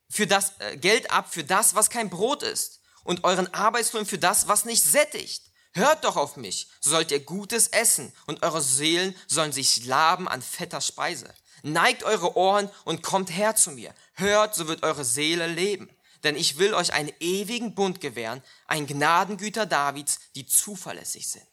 für 0.09 0.27
das 0.27 0.53
äh, 0.59 0.77
Geld 0.77 1.11
ab 1.11 1.33
für 1.33 1.45
das, 1.45 1.75
was 1.75 1.89
kein 1.91 2.11
Brot 2.11 2.43
ist 2.43 2.81
und 3.05 3.25
euren 3.25 3.53
Arbeitslohn 3.55 4.07
für 4.07 4.19
das, 4.19 4.49
was 4.49 4.67
nicht 4.67 4.85
sättigt? 4.85 5.43
Hört 5.73 6.05
doch 6.05 6.17
auf 6.17 6.37
mich, 6.37 6.69
so 6.81 6.91
sollt 6.91 7.11
ihr 7.11 7.21
Gutes 7.21 7.69
essen 7.69 8.13
und 8.27 8.43
eure 8.43 8.63
Seelen 8.63 9.15
sollen 9.27 9.53
sich 9.53 9.85
laben 9.85 10.27
an 10.27 10.41
fetter 10.41 10.81
Speise. 10.81 11.33
Neigt 11.63 12.03
eure 12.03 12.37
Ohren 12.37 12.71
und 12.85 13.03
kommt 13.03 13.31
her 13.31 13.57
zu 13.57 13.73
mir. 13.73 13.95
Hört, 14.15 14.55
so 14.55 14.69
wird 14.69 14.83
eure 14.85 15.05
Seele 15.05 15.47
leben. 15.47 15.91
Denn 16.25 16.35
ich 16.35 16.59
will 16.59 16.73
euch 16.73 16.93
einen 16.93 17.13
ewigen 17.21 17.75
Bund 17.75 18.01
gewähren, 18.01 18.43
ein 18.67 18.87
Gnadengüter 18.87 19.67
Davids, 19.67 20.19
die 20.35 20.47
zuverlässig 20.47 21.29
sind. 21.29 21.47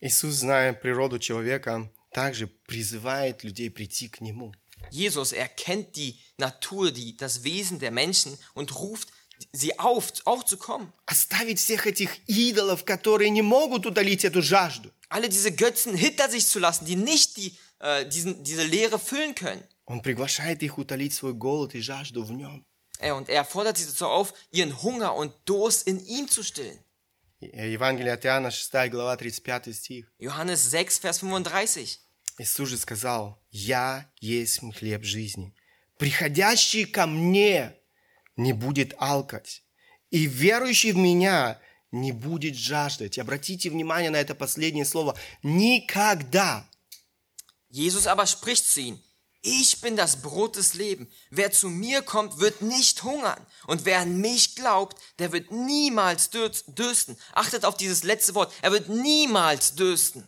Иисус, 0.00 0.40
зная 0.40 0.74
природу 0.74 1.18
человека, 1.18 1.90
также 2.12 2.46
призывает 2.46 3.42
людей 3.42 3.70
прийти 3.70 4.08
к 4.08 4.20
Нему. 4.20 4.52
Jesus 4.90 5.32
erkennt 5.32 5.96
die 5.96 6.20
Natur, 6.36 6.92
die, 6.92 7.16
das 7.16 7.42
Wesen 7.42 7.78
der 7.78 7.90
Menschen 7.90 8.38
und 8.54 8.74
ruft 8.78 9.08
sie 9.52 9.78
auf, 9.78 10.12
auch 10.24 10.44
zu 10.44 10.56
kommen. 10.56 10.92
Оставить 11.06 11.58
всех 11.58 11.86
этих 11.86 12.10
идолов, 12.28 12.84
которые 12.84 13.30
не 13.30 13.42
могут 13.42 13.86
удалить 13.86 14.24
эту 14.24 14.42
жажду. 14.42 14.92
Alle 15.08 15.28
diese 15.28 15.52
Götzen 15.52 15.94
hinter 15.94 16.28
sich 16.28 16.46
zu 16.46 16.58
lassen, 16.58 16.84
die 16.84 16.96
nicht 16.96 17.36
die, 17.36 17.56
äh, 17.80 18.06
diesen, 18.08 18.42
diese 18.42 18.64
Leere 18.64 18.98
füllen 18.98 19.34
können. 19.34 19.62
Он 19.84 20.00
приглашает 20.02 20.62
их 20.62 20.78
утолить 20.78 21.14
свой 21.14 21.32
голод 21.32 21.74
и 21.74 21.80
жажду 21.80 22.24
в 22.24 22.32
нем. 22.32 22.64
Äh, 22.98 23.12
Und 23.12 23.28
er 23.28 23.44
fordert 23.44 23.76
sie 23.78 23.86
dazu 23.86 24.06
auf, 24.06 24.34
ihren 24.50 24.82
Hunger 24.82 25.14
und 25.14 25.32
Durst 25.44 25.86
in 25.86 26.04
ihm 26.06 26.28
zu 26.28 26.42
stillen. 26.42 26.78
Э, 27.40 27.70
Евангелие 27.70 28.12
от 28.14 28.24
Иоанна, 28.24 28.50
6 28.50 28.90
глава, 28.90 29.16
35 29.16 29.72
стих. 29.76 30.10
Johannes 30.18 30.70
6, 30.70 31.04
Vers 31.04 31.18
35. 31.20 32.00
Иисус 32.38 32.68
же 32.68 32.76
сказал, 32.78 33.40
«Я 33.50 34.10
есть 34.20 34.60
хлеб 34.76 35.04
жизни. 35.04 35.54
Приходящий 35.98 36.84
ко 36.84 37.06
мне 37.06 37.76
не 38.35 38.53
будет 38.53 38.93
алкать, 38.97 39.63
и 40.09 40.25
верующий 40.25 40.91
в 40.91 40.97
меня 40.97 41.59
не 41.91 42.11
будет 42.11 42.55
жаждать». 42.55 43.19
Обратите 43.19 43.69
внимание 43.69 44.09
на 44.09 44.17
это 44.17 44.35
последнее 44.35 44.85
слово. 44.85 45.17
«Никогда». 45.43 46.67
Jesus 47.69 48.05
aber 48.05 48.27
spricht 48.27 48.65
zu 48.65 48.81
ihnen, 48.81 49.01
ich 49.41 49.81
bin 49.81 49.95
das 49.95 50.21
Brot 50.21 50.55
des 50.55 50.73
Lebens. 50.75 51.09
Wer 51.31 51.51
zu 51.51 51.69
mir 51.69 52.01
kommt, 52.01 52.39
wird 52.39 52.61
nicht 52.61 53.01
hungern. 53.03 53.39
Und 53.65 53.85
wer 53.85 53.99
an 53.99 54.17
mich 54.17 54.55
glaubt, 54.55 54.97
der 55.19 55.31
wird 55.31 55.51
niemals 55.51 56.31
dür- 56.31 56.63
dürsten. 56.67 57.17
Achtet 57.33 57.65
auf 57.65 57.75
dieses 57.75 58.03
letzte 58.03 58.35
Wort. 58.35 58.53
Er 58.61 58.71
wird 58.71 58.89
niemals 58.89 59.73
dürsten. 59.75 60.27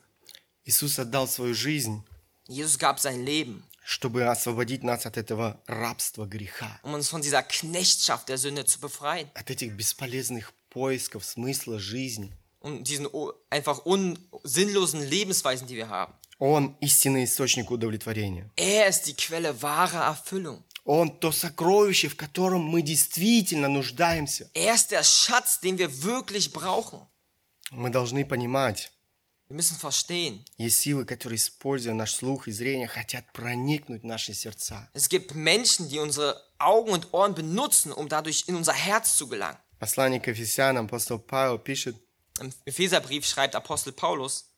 Jesus 2.47 2.79
gab 2.79 2.99
sein 2.99 3.23
Leben, 3.25 3.63
чтобы 3.85 4.23
освободить 4.25 4.83
нас 4.83 5.05
от 5.05 5.17
этого 5.17 5.59
рабства 5.67 6.25
греха, 6.25 6.79
um 6.83 6.93
uns 6.93 7.09
von 7.09 7.21
dieser 7.21 7.43
Knechtschaft 7.43 8.29
der 8.29 8.37
Sünde 8.37 8.65
zu 8.65 8.79
befreien. 8.79 9.27
от 9.33 9.49
этих 9.49 9.73
бесполезных 9.73 10.53
поисков 10.69 11.25
смысла 11.25 11.79
жизни. 11.79 12.31
Um 12.61 12.83
diesen 12.83 13.07
einfach 13.49 13.85
un 13.85 14.17
sinnlosen 14.43 15.01
Lebensweisen, 15.01 15.67
die 15.67 15.75
wir 15.75 15.89
haben. 15.89 16.13
Он 16.39 16.75
истинный 16.81 17.25
источник 17.25 17.69
удовлетворения. 17.71 18.49
Er 18.55 18.87
ist 18.87 19.03
die 19.07 19.13
Quelle 19.13 19.61
wahrer 19.61 20.05
Erfüllung. 20.05 20.63
Он 20.85 21.09
то 21.19 21.31
сокровище, 21.31 22.09
в 22.09 22.17
котором 22.17 22.61
мы 22.61 22.81
действительно 22.81 23.69
нуждаемся. 23.69 24.49
Er 24.53 24.75
ist 24.75 24.91
der 24.91 25.03
Schatz, 25.03 25.59
den 25.61 25.77
wir 25.77 26.03
wirklich 26.03 26.51
brauchen. 26.51 26.99
Мы 27.71 27.89
должны 27.89 28.25
понимать, 28.25 28.91
Wir 29.52 29.56
müssen 29.56 29.76
verstehen, 29.78 30.44
есть 30.58 30.78
силы, 30.80 31.06
которые, 31.06 31.36
используя 31.38 31.94
наш 31.94 32.14
слух 32.14 32.48
и 32.48 32.52
зрение, 32.52 32.86
хотят 32.86 33.32
проникнуть 33.32 34.02
в 34.02 34.04
наши 34.06 34.34
сердца. 34.34 34.90
es 34.92 35.08
gibt 35.08 35.34
Menschen, 35.34 35.88
die 35.88 35.98
unsere 35.98 36.36
Augen 36.58 36.90
und 36.90 37.14
Ohren 37.14 37.34
benutzen, 37.34 37.90
um 37.92 38.08
dadurch 38.10 38.44
in 38.46 38.56
unser 38.56 38.74
Herz 38.74 39.16
zu 39.16 39.26
gelangen. 39.26 39.56
Послание 39.78 40.20
к 40.20 40.26
Ефесянам, 40.28 40.84
апостол 40.86 41.18
Павел 41.18 41.58
пишет, 41.58 41.96
Im 42.40 42.52
Epheserbrief 42.66 43.26
schreibt 43.26 43.54
Apostel 43.56 43.92
Paulus, 43.92 44.50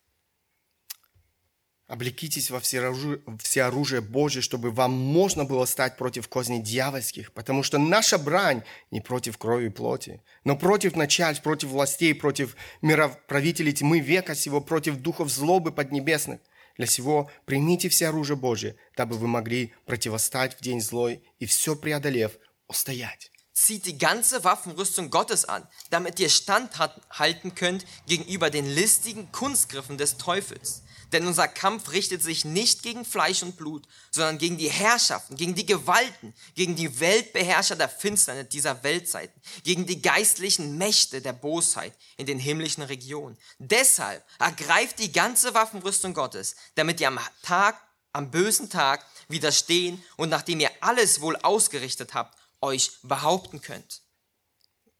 «Облекитесь 1.87 2.49
во 2.49 2.59
всеоружие, 2.59 3.21
всеоружие 3.39 4.01
Божие, 4.01 4.41
чтобы 4.41 4.71
вам 4.71 4.91
можно 4.91 5.45
было 5.45 5.65
стать 5.65 5.97
против 5.97 6.27
козней 6.27 6.59
дьявольских, 6.59 7.31
потому 7.31 7.61
что 7.61 7.77
наша 7.77 8.17
брань 8.17 8.63
не 8.89 9.01
против 9.01 9.37
крови 9.37 9.67
и 9.67 9.69
плоти, 9.69 10.23
но 10.43 10.57
против 10.57 10.95
начальств, 10.95 11.43
против 11.43 11.69
властей, 11.69 12.15
против 12.15 12.55
мировправителей 12.81 13.71
тьмы 13.71 13.99
века 13.99 14.33
сего, 14.33 14.61
против 14.61 14.97
духов 14.97 15.29
злобы 15.29 15.71
поднебесных. 15.71 16.39
Для 16.77 16.87
сего 16.87 17.29
примите 17.45 17.87
все 17.89 18.07
оружие 18.07 18.35
Божие, 18.35 18.77
дабы 18.97 19.17
вы 19.17 19.27
могли 19.27 19.73
противостать 19.85 20.57
в 20.57 20.61
день 20.61 20.81
злой 20.81 21.23
и 21.39 21.45
все 21.45 21.75
преодолев, 21.75 22.31
устоять». 22.67 23.31
zieht 23.55 23.85
die 23.85 23.97
ganze 23.97 24.43
Waffenrüstung 24.43 25.09
Gottes 25.09 25.45
an, 25.45 25.65
damit 25.89 26.19
ihr 26.19 26.29
standhalten 26.29 27.55
könnt 27.55 27.85
gegenüber 28.05 28.49
den 28.49 28.69
listigen 28.69 29.31
Kunstgriffen 29.31 29.97
des 29.97 30.17
Teufels. 30.17 30.83
Denn 31.12 31.26
unser 31.26 31.48
Kampf 31.48 31.90
richtet 31.90 32.22
sich 32.22 32.44
nicht 32.44 32.82
gegen 32.82 33.04
Fleisch 33.04 33.42
und 33.42 33.56
Blut, 33.56 33.86
sondern 34.10 34.38
gegen 34.38 34.58
die 34.58 34.70
Herrschaften, 34.70 35.36
gegen 35.36 35.54
die 35.54 35.66
Gewalten, 35.66 36.34
gegen 36.54 36.76
die 36.76 37.00
Weltbeherrscher 37.00 37.76
der 37.76 37.88
Finsternis 37.88 38.48
dieser 38.48 38.82
Weltzeiten, 38.84 39.40
gegen 39.64 39.86
die 39.86 40.00
geistlichen 40.00 40.78
Mächte 40.78 41.20
der 41.20 41.32
Bosheit 41.32 41.92
in 42.16 42.26
den 42.26 42.38
himmlischen 42.38 42.84
Regionen. 42.84 43.36
Deshalb 43.58 44.24
ergreift 44.38 44.98
die 45.00 45.12
ganze 45.12 45.52
Waffenrüstung 45.54 46.14
Gottes, 46.14 46.54
damit 46.76 47.00
ihr 47.00 47.08
am 47.08 47.18
Tag, 47.42 47.80
am 48.12 48.30
bösen 48.30 48.70
Tag 48.70 49.04
widerstehen 49.28 50.02
und 50.16 50.28
nachdem 50.28 50.60
ihr 50.60 50.70
alles 50.80 51.20
wohl 51.20 51.36
ausgerichtet 51.36 52.14
habt, 52.14 52.38
euch 52.60 52.92
behaupten 53.02 53.60
könnt. 53.60 54.02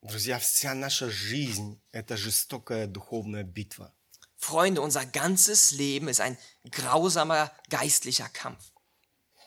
Друзья, 0.03 0.39
вся 0.39 0.75
наша 0.75 1.11
жизнь – 1.11 1.93
это 1.93 2.17
жестокая 2.17 2.87
духовная 2.87 3.43
битва. 3.43 3.93
Freunde, 4.45 4.81
unser 4.81 5.05
ganzes 5.07 5.73
Leben 5.73 6.09
ist 6.09 6.21
ein 6.21 6.39
grausamer 6.71 7.51
geistlicher 7.69 8.29
Kampf. 8.29 8.73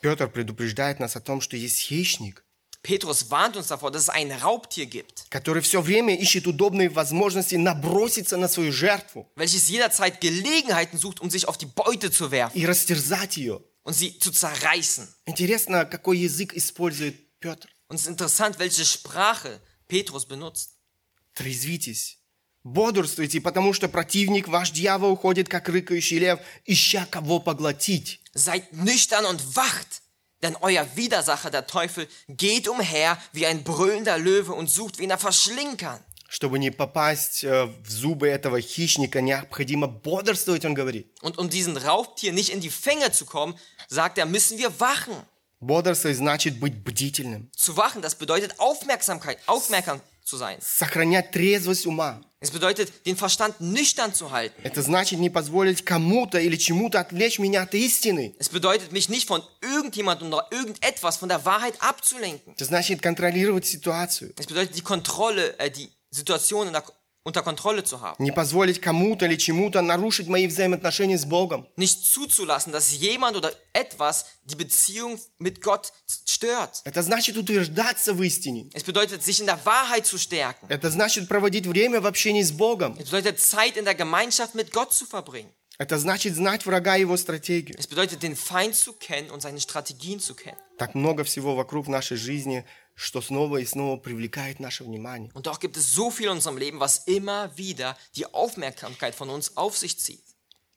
Петр 0.01 0.27
предупреждает 0.27 0.99
нас 0.99 1.15
о 1.15 1.21
том, 1.21 1.41
что 1.41 1.55
есть 1.55 1.79
хищник, 1.79 2.43
Petrus 2.83 3.31
warnt 3.31 3.55
uns 3.55 3.67
davor, 3.67 3.91
dass 3.91 4.03
es 4.03 4.09
ein 4.09 4.29
Raubtier 4.29 4.85
gibt, 4.85 5.25
который 5.29 5.61
все 5.61 5.81
время 5.81 6.17
ищет 6.17 6.47
удобные 6.47 6.89
возможности 6.89 7.55
наброситься 7.55 8.35
на 8.35 8.49
свою 8.49 8.73
жертву 8.73 9.31
welches 9.35 9.69
jederzeit 9.69 10.19
Gelegenheiten 10.19 10.97
sucht, 10.97 11.21
um 11.21 11.29
sich 11.29 11.47
auf 11.47 11.57
die 11.57 11.65
Beute 11.65 12.11
zu 12.11 12.29
werfen 12.29 12.57
и 12.57 12.65
растерзать 12.65 13.37
ее. 13.37 13.61
und 13.83 13.93
sie 13.93 14.19
zu 14.19 14.31
zerreißen. 14.31 15.07
Интересно, 15.25 15.85
какой 15.85 16.17
язык 16.17 16.53
использует 16.53 17.39
Петр. 17.39 17.69
Und 17.87 17.95
es 17.97 18.03
ist 18.03 18.07
interessant, 18.07 18.59
welche 18.59 18.85
Sprache 18.85 19.61
Petrus 19.87 20.25
benutzt. 20.25 20.77
Трезвитесь, 21.35 22.16
бодрствуйте, 22.64 23.40
потому 23.40 23.72
что 23.72 23.88
противник, 23.88 24.48
ваш 24.48 24.70
дьявол, 24.70 25.12
уходит, 25.12 25.48
как 25.48 25.68
рыкающий 25.68 26.18
лев, 26.18 26.40
ища 26.66 27.06
кого 27.10 27.40
поглотить. 27.40 28.20
Seid 28.34 28.72
nüchtern 28.72 29.24
und 29.24 29.56
wacht, 29.56 30.02
denn 30.42 30.56
euer 30.60 30.86
Widersacher, 30.94 31.50
der 31.50 31.66
Teufel, 31.66 32.08
geht 32.28 32.68
umher 32.68 33.18
wie 33.32 33.46
ein 33.46 33.64
brüllender 33.64 34.18
Löwe 34.18 34.52
und 34.52 34.70
sucht, 34.70 34.98
wen 34.98 35.10
er 35.10 35.18
verschlingen 35.18 35.76
kann. 35.76 36.00
Чтобы 36.30 36.58
не 36.58 36.70
попасть 36.70 37.42
э, 37.42 37.64
в 37.64 37.88
зубы 37.90 38.28
этого 38.28 38.60
хищника, 38.60 39.22
необходимо 39.22 39.86
бодрствовать, 39.86 40.64
он 40.66 40.74
говорит. 40.74 41.10
Und 41.22 41.38
um 41.38 41.48
diesen 41.48 41.78
Raubtier 41.78 42.32
nicht 42.34 42.50
in 42.50 42.60
die 42.60 42.68
Fänge 42.68 43.10
zu 43.12 43.24
kommen, 43.24 43.54
sagt 43.88 44.18
er, 44.18 44.26
müssen 44.26 44.58
wir 44.58 44.78
wachen. 44.78 45.14
Бодрствовать 45.60 46.18
значит 46.18 46.60
быть 46.60 46.84
бдительным, 46.84 47.50
Zu 47.56 47.76
wachen, 47.78 48.02
das 48.02 48.14
bedeutet 48.14 48.60
Aufmerksamkeit, 48.60 49.38
aufmerksam 49.46 50.00
zu 50.22 50.36
sein. 50.36 50.58
сохранять 50.60 51.30
трезвость 51.32 51.86
ума. 51.86 52.20
Es 52.39 52.51
bedeutet, 52.51 53.05
den 53.05 53.15
Verstand 53.15 53.61
nüchtern 53.61 54.13
zu 54.13 54.31
halten. 54.31 54.61
Это 54.63 54.81
значит 54.81 55.19
не 55.19 55.29
позволить 55.29 55.85
кому-то 55.85 56.39
или 56.39 56.57
чему-то 56.57 56.99
отвлечь 56.99 57.39
меня 57.39 57.61
от 57.61 57.73
истины. 57.73 58.35
Es 58.37 58.49
bedeutet, 58.49 58.91
mich 58.91 59.07
nicht 59.07 59.27
von 59.27 59.41
irgendjemandem 59.61 60.27
oder 60.27 60.47
irgendetwas 60.51 61.17
von 61.17 61.29
der 61.29 61.45
Wahrheit 61.45 61.75
abzulenken. 61.79 62.53
Это 62.53 62.65
значит 62.65 63.01
контролировать 63.01 63.65
ситуацию. 63.65 64.33
Es 64.37 64.45
bedeutet, 64.45 64.75
die 64.75 64.81
Kontrolle, 64.81 65.57
äh, 65.57 65.71
die 65.71 65.89
Situation 66.09 66.67
in 66.67 66.73
der, 66.73 66.83
unter 67.28 67.42
Kontrolle 67.42 67.84
zu 67.84 68.00
haben. 68.00 68.16
Не 68.18 68.32
позволить 68.32 68.80
кому-то 68.80 69.26
или 69.26 69.36
чему-то 69.36 69.82
нарушить 69.82 70.26
мои 70.26 70.46
взаимоотношения 70.46 71.18
с 71.18 71.24
Богом. 71.24 71.68
Nicht 71.76 72.04
zuzulassen, 72.04 72.72
dass 72.72 72.92
jemand 72.92 73.36
oder 73.36 73.52
etwas 73.72 74.26
die 74.44 74.56
Beziehung 74.56 75.20
mit 75.38 75.62
Gott 75.62 75.92
stört. 76.26 76.82
Это 76.84 77.02
значит 77.02 77.36
утверждаться 77.36 78.14
в 78.14 78.22
истине. 78.22 78.70
Es 78.72 78.82
bedeutet, 78.82 79.22
sich 79.22 79.40
in 79.40 79.46
der 79.46 79.64
Wahrheit 79.64 80.06
zu 80.06 80.18
stärken. 80.18 80.66
Это 80.68 80.90
значит 80.90 81.28
проводить 81.28 81.66
время 81.66 82.00
в 82.00 82.06
общении 82.06 82.42
с 82.42 82.50
Богом. 82.50 82.96
Es 82.98 83.10
bedeutet, 83.10 83.38
Zeit 83.38 83.76
in 83.76 83.84
der 83.84 83.94
Gemeinschaft 83.94 84.54
mit 84.54 84.72
Gott 84.72 84.92
zu 84.92 85.06
verbringen. 85.06 85.52
Это 85.78 85.96
значит 85.96 86.34
знать 86.34 86.66
врага 86.66 86.96
и 86.96 87.02
его 87.02 87.16
стратегию. 87.16 87.78
Es 87.78 87.86
bedeutet, 87.86 88.22
den 88.24 88.34
Feind 88.34 88.74
zu 88.74 88.94
kennen 88.94 89.30
und 89.30 89.42
seine 89.42 89.60
Strategien 89.60 90.18
zu 90.18 90.34
kennen. 90.34 90.58
Так 90.76 90.94
много 90.94 91.22
всего 91.22 91.54
вокруг 91.54 91.86
нашей 91.86 92.16
жизни, 92.16 92.64
что 92.97 93.21
снова 93.21 93.57
и 93.57 93.65
снова 93.65 93.97
привлекает 93.97 94.59
наше 94.59 94.83
внимание. 94.83 95.31
Und 95.33 95.47
doch 95.47 95.59
gibt 95.59 95.77
es 95.77 95.93
so 95.93 96.11
viel 96.11 96.25
in 96.27 96.33
unserem 96.33 96.57
Leben, 96.57 96.79
was 96.79 97.03
immer 97.07 97.51
wieder 97.57 97.97
die 98.15 98.25
Aufmerksamkeit 98.33 99.15
von 99.15 99.29
uns 99.29 99.57
auf 99.57 99.77
sich 99.77 99.97
zieht. 99.99 100.23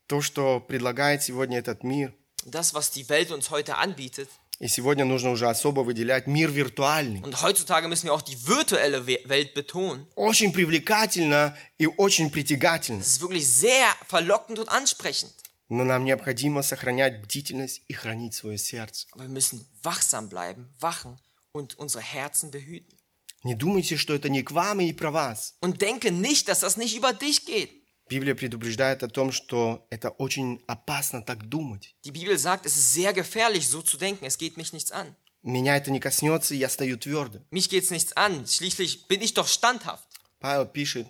То, 0.07 0.21
что 0.21 0.59
предлагает 0.61 1.21
сегодня 1.21 1.59
этот 1.59 1.83
мир. 1.83 2.13
Das, 2.45 2.73
was 2.73 2.91
die 2.91 3.07
Welt 3.09 3.31
uns 3.31 3.49
heute 3.49 3.75
anbietet. 3.77 4.29
И 4.59 4.67
сегодня 4.67 5.05
нужно 5.05 5.29
уже 5.29 5.47
особо 5.47 5.81
выделять 5.81 6.25
мир 6.25 6.49
виртуальный. 6.49 7.21
Und 7.21 7.43
heutzutage 7.43 7.87
müssen 7.87 8.05
wir 8.05 8.13
auch 8.15 8.23
die 8.23 8.37
virtuelle 8.47 9.05
We- 9.05 9.21
Welt 9.25 9.53
betonen. 9.53 10.07
Очень 10.15 10.51
привлекательно 10.51 11.55
и 11.77 11.85
очень 11.85 12.31
притягательно. 12.31 12.99
Das 13.01 13.07
ist 13.09 13.21
wirklich 13.21 13.47
sehr 13.47 13.87
verlockend 14.07 14.57
und 14.57 14.69
ansprechend. 14.69 15.31
Но 15.69 15.83
нам 15.83 16.05
необходимо 16.05 16.63
сохранять 16.63 17.21
бдительность 17.21 17.81
и 17.87 17.93
хранить 17.93 18.33
свое 18.33 18.57
сердце. 18.57 19.05
Aber 19.11 19.23
wir 19.25 19.29
müssen 19.29 19.67
wachsam 19.83 20.27
bleiben, 20.29 20.69
wachen 20.79 21.19
und 21.51 21.77
unsere 21.77 22.03
Herzen 22.03 22.51
behüten. 22.51 22.97
Не 23.43 23.55
думайте, 23.55 23.97
что 23.97 24.13
это 24.13 24.29
не 24.29 24.41
к 24.43 24.51
вам 24.51 24.79
и 24.79 24.85
не 24.85 24.93
про 24.93 25.11
вас. 25.11 25.55
Und 25.61 25.81
denke 25.81 26.11
nicht, 26.11 26.47
dass 26.47 26.61
das 26.61 26.77
nicht 26.77 26.95
über 26.95 27.13
dich 27.13 27.45
geht. 27.45 27.71
Библия 28.09 28.35
предупреждает 28.35 29.03
о 29.03 29.09
том, 29.09 29.31
что 29.31 29.85
это 29.89 30.09
очень 30.09 30.63
опасно 30.67 31.21
так 31.21 31.47
думать. 31.49 31.95
Die 32.05 32.11
Bibel 32.11 32.37
sagt, 32.37 32.65
es 32.65 32.77
ist 32.77 32.93
sehr 32.93 33.13
gefährlich, 33.13 33.67
so 33.67 33.81
zu 33.81 33.97
denken. 33.97 34.25
Es 34.25 34.37
geht 34.37 34.57
mich 34.57 34.73
nichts 34.73 34.91
an. 34.91 35.15
Меня 35.43 35.77
это 35.77 35.91
не 35.91 35.99
коснется, 35.99 36.55
и 36.55 36.57
я 36.57 36.69
стою 36.69 36.97
твердо. 36.97 37.39
Mich 37.51 37.69
geht's 37.69 37.91
nichts 37.91 38.13
an. 38.13 38.45
Schließlich 38.45 39.07
bin 39.07 39.21
ich 39.21 39.33
doch 39.33 39.47
standhaft. 39.47 40.07
Павел 40.39 40.65
пишет, 40.65 41.07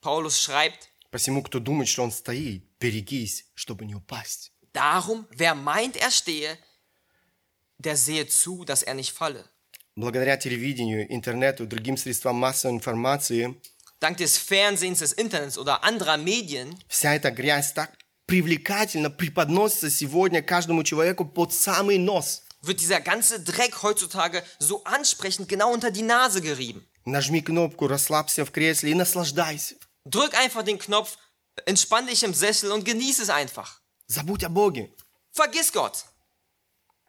Paulus 0.00 0.40
schreibt, 0.40 0.90
посему, 1.10 1.42
кто 1.42 1.58
думает, 1.58 1.88
что 1.88 2.02
он 2.02 2.12
стоит, 2.12 2.64
берегись, 2.78 3.46
чтобы 3.54 3.84
не 3.84 3.94
упасть. 3.94 4.52
darum, 4.72 5.26
wer 5.30 5.54
meint, 5.54 5.96
er 5.96 6.10
stehe, 6.10 6.56
der 7.78 7.96
sehe 7.96 8.26
zu, 8.28 8.64
dass 8.64 8.82
er 8.82 8.94
nicht 8.94 9.12
falle. 9.12 9.44
Благодаря 9.95 10.37
телевидению, 10.37 11.05
интернету, 11.13 11.67
другим 11.67 11.97
средствам 11.97 12.35
массовой 12.37 12.73
информации, 12.75 13.55
Dank 14.01 14.17
des 14.17 14.37
Fernsehens, 14.37 14.99
des 14.99 15.13
Internets 15.13 15.57
oder 15.57 15.81
anderer 15.83 16.17
Medien 16.17 16.75
вся 16.89 17.15
эта 17.15 17.31
грязь 17.31 17.71
так 17.71 17.91
привлекательно 18.25 19.09
преподносится 19.09 19.89
сегодня 19.89 20.41
каждому 20.41 20.83
человеку 20.83 21.25
под 21.25 21.53
самый 21.53 21.99
нос. 21.99 22.43
wird 22.63 22.79
dieser 22.79 23.01
ganze 23.01 23.39
Dreck 23.39 23.83
heutzutage 23.83 24.43
so 24.57 24.83
ansprechend 24.83 25.47
genau 25.47 25.71
unter 25.71 25.91
die 25.91 26.01
Nase 26.01 26.41
gerieben. 26.41 26.85
Нажми 27.05 27.41
кнопку, 27.41 27.87
расслабься 27.87 28.45
в 28.45 28.51
кресле 28.51 28.91
и 28.91 28.95
наслаждайся. 28.95 29.75
Drück 30.05 30.33
einfach 30.33 30.63
den 30.63 30.79
Knopf, 30.79 31.17
entspann 31.65 32.07
dich 32.07 32.23
im 32.23 32.33
Sessel 32.33 32.71
und 32.71 32.83
genieß 32.83 33.19
es 33.19 33.29
einfach. 33.29 33.79
Забудь 34.07 34.43
о 34.43 34.49
Боге. 34.49 34.89
Vergiss 35.31 35.71
Gott. 35.71 36.05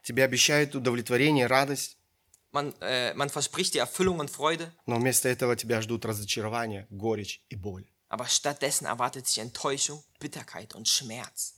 Тебе 0.04 0.24
обещают 0.24 0.74
удовлетворение, 0.74 1.46
радость, 1.46 1.96
Man, 2.53 2.73
äh, 2.81 3.13
man 3.13 3.29
verspricht 3.29 3.73
dir 3.75 3.81
Erfüllung 3.81 4.19
und 4.19 4.29
Freude, 4.31 4.71
но 4.87 4.95
вместо 4.97 5.29
этого 5.29 5.55
тебя 5.55 5.81
ждут 5.81 6.03
разочарование, 6.05 6.87
горечь 6.89 7.41
и 7.49 7.55
боль. 7.55 7.85
aber 8.09 8.25
stattdessen 8.27 8.85
erwartet 8.87 9.27
sich 9.27 9.37
Enttäuschung, 9.37 10.03
Bitterkeit 10.19 10.73
und 10.73 10.87
Schmerz. 10.87 11.53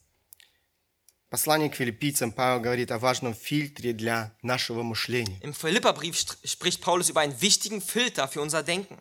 Послание 1.29 1.69
к 1.69 1.75
филиппийцам 1.75 2.33
Павел 2.33 2.59
говорит 2.59 2.91
о 2.91 2.99
важном 2.99 3.33
фильтре 3.33 3.93
для 3.93 4.35
нашего 4.41 4.83
мышления. 4.83 5.39
Im 5.41 5.53
Philipperbrief 5.53 6.15
st- 6.17 6.45
spricht 6.45 6.81
Paulus 6.81 7.09
über 7.09 7.21
einen 7.21 7.39
wichtigen 7.41 7.81
Filter 7.81 8.27
für 8.27 8.41
unser 8.41 8.61
Denken. 8.63 8.99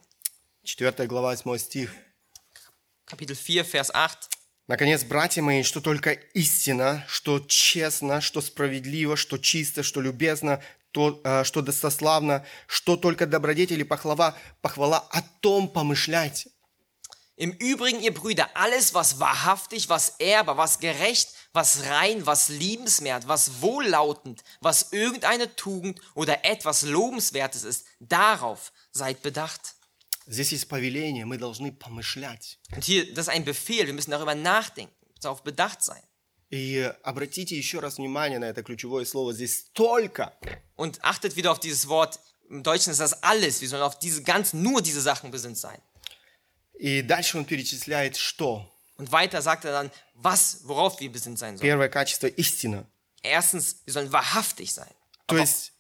4 0.63 1.09
глава, 1.09 1.33
8 1.35 1.59
стих. 1.59 1.91
Kapitel 3.05 3.35
4, 3.35 3.65
Vers 3.65 3.91
8. 3.93 4.29
Наконец, 4.69 5.03
братья 5.03 5.43
мои, 5.43 5.65
что 5.65 5.81
только 5.81 6.13
истина, 6.13 7.05
что 7.09 7.41
честно, 7.41 8.21
что 8.21 8.41
справедливо, 8.41 9.17
что 9.17 9.37
чисто, 9.37 9.83
что 9.83 10.01
любезно, 10.01 10.63
то, 10.95 11.21
э, 11.25 11.45
что 11.45 11.63
достославно, 11.63 12.45
что 12.67 12.97
только 12.97 13.27
добродетель 13.27 13.81
и 13.81 13.85
похвала, 13.85 14.37
похвала, 14.61 14.99
о 15.11 15.23
том 15.41 15.69
помышляйте. 15.69 16.51
Im 17.37 17.53
Übrigen, 17.53 18.01
ihr 18.01 18.13
Brüder, 18.13 18.51
alles, 18.55 18.93
was 18.93 19.19
wahrhaftig, 19.19 19.89
was 19.89 20.17
ehrbar, 20.19 20.59
was 20.59 20.79
gerecht, 20.79 21.31
was 21.55 21.85
rein, 21.85 22.27
was 22.27 22.51
liebenswert, 22.51 23.27
was 23.29 23.63
wohllautend, 23.63 24.45
was 24.61 24.93
irgendeine 24.93 25.57
Tugend 25.57 25.99
oder 26.15 26.45
etwas 26.45 26.83
Lobenswertes 26.83 27.65
ist, 27.65 27.87
darauf 27.99 28.73
seid 28.93 29.23
bedacht. 29.23 29.75
Здесь 30.27 30.53
есть 30.53 30.69
повеление, 30.69 31.25
мы 31.25 31.39
должны 31.39 31.73
помышлять. 31.73 32.59
Und 32.73 32.85
hier, 32.85 33.15
das 33.15 33.29
ist 33.29 33.33
ein 33.33 33.45
Befehl, 33.47 33.87
wir 33.87 33.95
müssen 33.95 34.11
darüber 34.11 34.35
nachdenken, 34.35 34.95
darauf 35.23 35.43
bedacht 35.43 35.83
sein. 35.83 36.03
И 36.55 36.79
э, 36.79 36.91
обратите 37.05 37.57
еще 37.57 37.79
раз 37.79 37.99
внимание 37.99 38.39
на 38.39 38.47
это 38.47 38.63
ключевое 38.63 39.05
слово. 39.05 39.33
Здесь 39.33 39.71
только. 39.73 40.33
Und 40.77 40.99
achtet 41.03 41.37
wieder 41.37 41.53
auf 41.53 41.61
dieses 41.61 41.87
Wort, 41.89 42.19
im 42.49 42.63
Deutschen 42.63 42.91
ist 42.91 43.01
das 43.01 43.23
alles, 43.23 43.61
wir 43.61 43.69
sollen 43.69 43.83
auf 43.83 43.99
diese 43.99 44.23
ganz, 44.23 44.53
nur 44.53 44.83
diese 44.83 45.01
Sachen 45.01 45.31
besinnt 45.31 45.59
sein. 45.59 45.81
И 46.75 47.03
дальше 47.03 47.39
он 47.39 47.45
перечисляет, 47.45 48.17
что. 48.17 48.67
Und 48.97 49.13
weiter 49.13 49.43
sagt 49.43 49.65
er 49.65 49.73
dann, 49.73 49.91
was, 50.15 50.61
worauf 50.65 50.99
wir 51.01 51.13
besinnt 51.13 51.39
sein 51.39 51.57
sollen. 51.57 51.69
Первое 51.69 51.89
качество – 51.89 52.37
истина. 52.37 52.87
Erstens, 53.23 53.83
wir 53.85 53.93
sollen 53.93 54.13
wahrhaftig 54.13 54.73
sein. 54.73 54.93
То 55.27 55.37
есть 55.37 55.73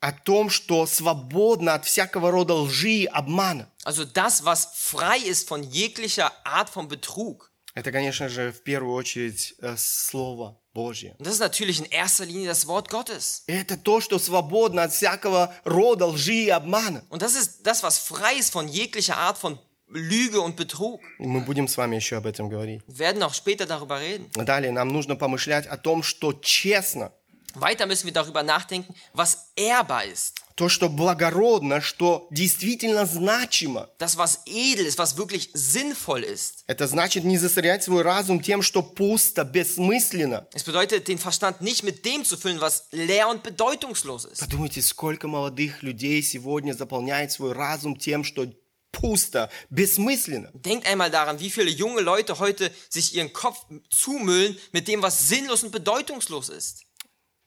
о 0.00 0.12
том, 0.12 0.50
что 0.50 0.86
свободно 0.86 1.74
от 1.74 1.84
всякого 1.84 2.30
рода 2.30 2.54
лжи 2.54 2.90
и 2.90 3.06
обмана. 3.06 3.72
Also 3.84 4.04
das, 4.04 4.44
was 4.44 4.68
frei 4.74 5.18
ist 5.18 5.48
von 5.48 5.62
jeglicher 5.62 6.30
Art 6.44 6.68
von 6.68 6.88
Betrug. 6.88 7.49
Это, 7.73 7.91
конечно 7.91 8.27
же, 8.29 8.51
в 8.51 8.61
первую 8.63 8.95
очередь 8.95 9.53
э, 9.59 9.75
Слово 9.77 10.59
Божье. 10.73 11.15
Das 11.19 11.33
ist 11.33 11.39
natürlich 11.39 11.79
in 11.79 11.85
erster 11.85 12.25
Linie 12.25 12.47
das 12.47 12.67
Wort 12.67 12.89
Gottes. 12.89 13.43
Это 13.47 13.77
то, 13.77 14.01
что 14.01 14.19
свободно 14.19 14.83
от 14.83 14.93
всякого 14.93 15.53
рода 15.63 16.05
лжи 16.05 16.45
и 16.45 16.49
обмана. 16.49 17.03
Und 17.09 17.21
das 17.21 17.35
ist 17.35 17.65
das, 17.65 17.83
was 17.83 17.97
frei 17.97 18.35
ist 18.35 18.51
von 18.51 18.67
jeglicher 18.67 19.17
Art 19.17 19.37
von 19.37 19.57
Lüge 19.87 20.41
und 20.41 20.55
Betrug. 20.55 21.01
Мы 21.19 21.41
будем 21.41 21.67
с 21.67 21.77
вами 21.77 21.95
еще 21.95 22.17
об 22.17 22.25
этом 22.25 22.49
говорить. 22.49 22.81
Werden 22.87 23.23
auch 23.23 23.33
später 23.33 23.65
darüber 23.65 23.99
reden. 23.99 24.29
Далее 24.33 24.71
нам 24.71 24.89
нужно 24.89 25.15
помышлять 25.15 25.65
о 25.65 25.77
том, 25.77 26.03
что 26.03 26.33
честно, 26.33 27.11
Weiter 27.53 27.85
müssen 27.85 28.05
wir 28.05 28.13
darüber 28.13 28.43
nachdenken, 28.43 28.95
was 29.13 29.51
ehrbar 29.55 30.05
ist. 30.05 30.40
То, 30.61 30.69
что 30.69 30.89
благородно, 30.89 31.81
что 31.81 32.27
действительно 32.29 33.07
значимо. 33.07 33.89
Das, 33.97 34.15
was 34.15 34.41
edel 34.45 34.85
ist, 34.85 34.99
was 34.99 35.17
wirklich 35.17 35.49
sinnvoll 35.55 36.23
ist. 36.23 36.63
Это 36.67 36.85
значит 36.85 37.23
не 37.23 37.39
засорять 37.39 37.83
свой 37.83 38.03
разум 38.03 38.39
тем, 38.43 38.61
что 38.61 38.83
пусто, 38.83 39.43
бессмысленно. 39.43 40.47
Es 40.53 40.63
bedeutet, 40.63 41.07
den 41.07 41.17
Verstand 41.17 41.61
nicht 41.61 41.81
mit 41.81 42.05
dem 42.05 42.23
zu 42.23 42.37
füllen, 42.37 42.61
was 42.61 42.83
leer 42.91 43.27
und 43.27 43.41
bedeutungslos 43.41 44.25
ist. 44.25 44.39
Подумайте, 44.39 44.83
сколько 44.83 45.27
молодых 45.27 45.81
людей 45.81 46.21
сегодня 46.21 46.73
заполняет 46.73 47.31
свой 47.31 47.53
разум 47.53 47.97
тем, 47.97 48.23
что 48.23 48.45
пусто, 48.91 49.49
бессмысленно. 49.71 50.51
Denkt 50.53 50.85
einmal 50.85 51.09
daran, 51.09 51.39
wie 51.39 51.49
viele 51.49 51.71
junge 51.71 52.01
Leute 52.01 52.37
heute 52.37 52.71
sich 52.87 53.15
ihren 53.15 53.33
Kopf 53.33 53.65
zumüllen 53.89 54.55
mit 54.73 54.87
dem, 54.87 55.01
was 55.01 55.27
sinnlos 55.27 55.63
und 55.63 55.71
bedeutungslos 55.71 56.49
ist. 56.49 56.83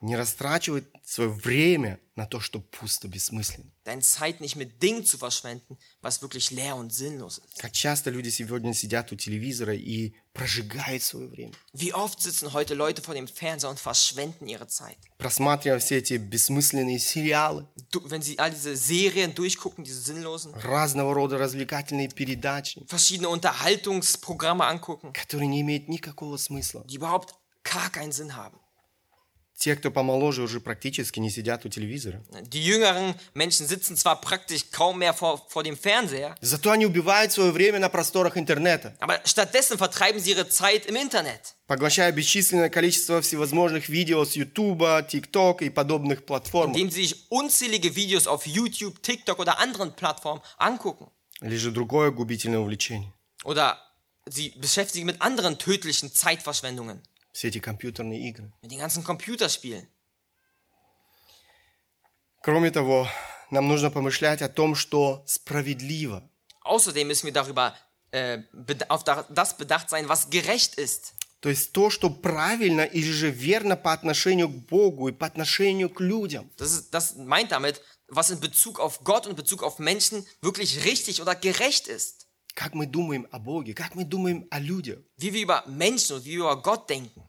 Не 0.05 0.17
растрачивать 0.17 0.85
свое 1.03 1.31
время 1.31 1.99
на 2.15 2.27
то, 2.27 2.39
что 2.39 2.61
пусто, 2.61 3.09
бессмысленно. 3.09 3.71
Deine 3.85 4.03
Zeit 4.03 4.41
nicht 4.43 4.55
mit 4.55 4.83
Dingen 4.83 5.05
zu 5.07 5.17
verschwenden, 5.17 5.79
was 6.03 6.21
wirklich 6.21 6.51
leer 6.51 6.77
und 6.77 6.93
sinnlos 6.93 7.39
ist. 7.39 7.59
Как 7.59 7.73
часто 7.73 8.11
люди 8.11 8.29
сегодня 8.29 8.75
сидят 8.75 9.13
у 9.13 9.17
телевизора 9.17 9.75
и 9.75 10.13
прожигают 10.35 11.03
свое 11.03 11.29
время, 11.29 11.53
Wie 11.73 11.95
oft 11.95 12.21
sitzen 12.21 12.53
heute 12.53 12.75
Leute 12.75 13.01
vor 13.01 13.15
dem 13.15 13.27
Fernseher 13.27 13.71
und 13.71 13.81
verschwenden 13.81 14.47
ihre 14.47 14.67
Zeit. 14.67 14.99
просматривая 15.17 15.79
все 15.79 15.97
эти 15.97 16.15
бессмысленные 16.19 16.99
сериалы, 16.99 17.67
Du, 17.91 18.03
wenn 18.11 18.21
sie 18.21 18.39
all 18.39 18.51
diese 18.51 18.77
Serien 18.77 19.35
durchgucken, 19.35 19.85
diese 19.85 20.03
sinnlosen, 20.03 20.53
разного 20.55 21.15
рода 21.15 21.39
развлекательные 21.39 22.09
передачи, 22.11 22.85
verschiedene 22.89 23.31
Unterhaltungsprogramme 23.31 24.67
angucken, 24.67 25.13
которые 25.15 25.49
не 25.49 25.63
имеют 25.63 25.89
никакого 25.89 26.37
смысла. 26.37 26.85
die 26.89 26.97
überhaupt 26.97 27.35
gar 27.63 27.89
keinen 27.91 28.13
Sinn 28.13 28.37
haben. 28.37 28.59
Те, 29.57 29.77
кто 29.77 29.91
помоложе, 29.93 30.43
уже 30.43 30.61
практически 30.61 31.21
не 31.21 31.31
сидят 31.31 31.65
у 31.65 31.69
телевизора. 31.69 32.21
Die 32.43 32.65
jüngeren 32.65 33.15
Menschen 33.35 33.67
sitzen 33.69 33.97
zwar 33.97 34.21
praktisch 34.21 34.71
kaum 34.73 34.99
mehr 34.99 35.15
vor, 35.15 35.47
vor 35.49 35.63
dem 35.63 35.77
Fernseher, 35.77 36.35
Зато 36.41 36.73
они 36.73 36.85
убивают 36.87 37.33
свое 37.33 37.53
время 37.53 37.79
на 37.79 37.89
просторах 37.89 38.37
интернета, 38.37 38.97
aber 39.01 39.21
stattdessen 39.25 39.79
vertreiben 39.79 40.21
sie 40.21 40.33
ihre 40.33 40.49
Zeit 40.49 40.87
im 40.87 40.97
Internet, 40.97 41.55
поглощая 41.69 42.11
бесчисленное 42.13 42.69
количество 42.69 43.23
всевозможных 43.23 43.89
видео 43.89 44.25
с 44.25 44.33
Ютуба, 44.35 45.07
ТикТок 45.09 45.63
и 45.63 45.71
подобных 45.71 46.27
платформ. 46.27 46.73
indem 46.73 46.91
sie 46.91 47.03
sich 47.07 47.31
unzählige 47.31 47.95
Videos 47.95 48.27
auf 48.27 48.47
YouTube, 48.47 49.01
TikTok 49.03 49.39
oder 49.39 49.61
anderen 49.61 49.95
Plattformen 49.95 50.43
angucken. 50.59 51.07
Или 51.41 51.57
же 51.57 51.71
другое 51.71 52.11
губительное 52.11 52.59
увлечение. 52.59 53.13
Oder 53.45 53.79
sie 54.27 54.51
beschäftigen 54.57 55.07
mit 55.07 55.23
anderen 55.23 55.59
tödlichen 55.59 56.13
Zeitverschwendungen, 56.13 57.03
Все 57.34 57.48
эти 57.50 57.60
компьютерные 57.60 58.28
игры. 58.30 58.52
mit 58.62 58.72
den 58.72 58.80
ganzen 58.80 59.04
Computerspielen. 59.04 59.88
Кроме 62.42 62.72
того, 62.72 63.08
нам 63.52 63.68
нужно 63.68 63.92
помышлять 63.92 64.42
о 64.42 64.50
том, 64.50 64.76
что 64.76 65.24
справедливо. 65.28 66.24
Außerdem 66.66 67.08
müssen 67.08 67.26
wir 67.26 67.34
darüber 67.34 67.76
äh, 68.12 68.40
bed- 68.54 68.90
auf 68.90 69.04
da- 69.04 69.26
das 69.30 69.58
bedacht 69.58 69.90
sein, 69.90 70.08
was 70.08 70.30
gerecht 70.30 70.76
ist. 70.76 71.14
То 71.42 71.50
есть 71.50 71.72
то, 71.72 71.90
что 71.90 72.10
правильно 72.10 72.82
или 72.82 73.12
же 73.12 73.30
верно 73.30 73.78
по 73.78 73.94
отношению 73.94 74.50
к 74.50 74.66
Богу 74.68 75.08
и 75.08 75.14
по 75.14 75.26
отношению 75.26 75.90
к 75.90 76.02
людям. 76.02 76.52
Das, 76.58 76.72
ist, 76.74 76.94
das 76.94 77.16
meint 77.16 77.52
damit, 77.52 77.82
was 78.10 78.30
in 78.30 78.40
Bezug 78.42 78.80
auf 78.80 79.04
Gott 79.06 79.26
und 79.26 79.32
in 79.32 79.36
Bezug 79.38 79.64
auf 79.64 79.80
Menschen 79.80 80.26
wirklich 80.42 80.84
richtig 80.84 81.22
oder 81.22 81.36
gerecht 81.36 81.88
ist. 81.88 82.23
Как 82.55 82.75
мы 82.75 82.87
думаем 82.87 83.27
о 83.33 83.39
Боге, 83.39 83.75
как 83.75 83.95
мы 83.95 84.05
думаем 84.05 84.47
о 84.51 84.61
людях. 84.61 85.01
Wie 85.19 85.33
wir 85.33 85.43
über 85.43 85.65
Menschen 85.67 86.17
und 86.17 86.25
wie 86.25 86.37
wir 86.37 86.45
über 86.45 86.63
Gott 86.63 86.89
denken. 86.89 87.23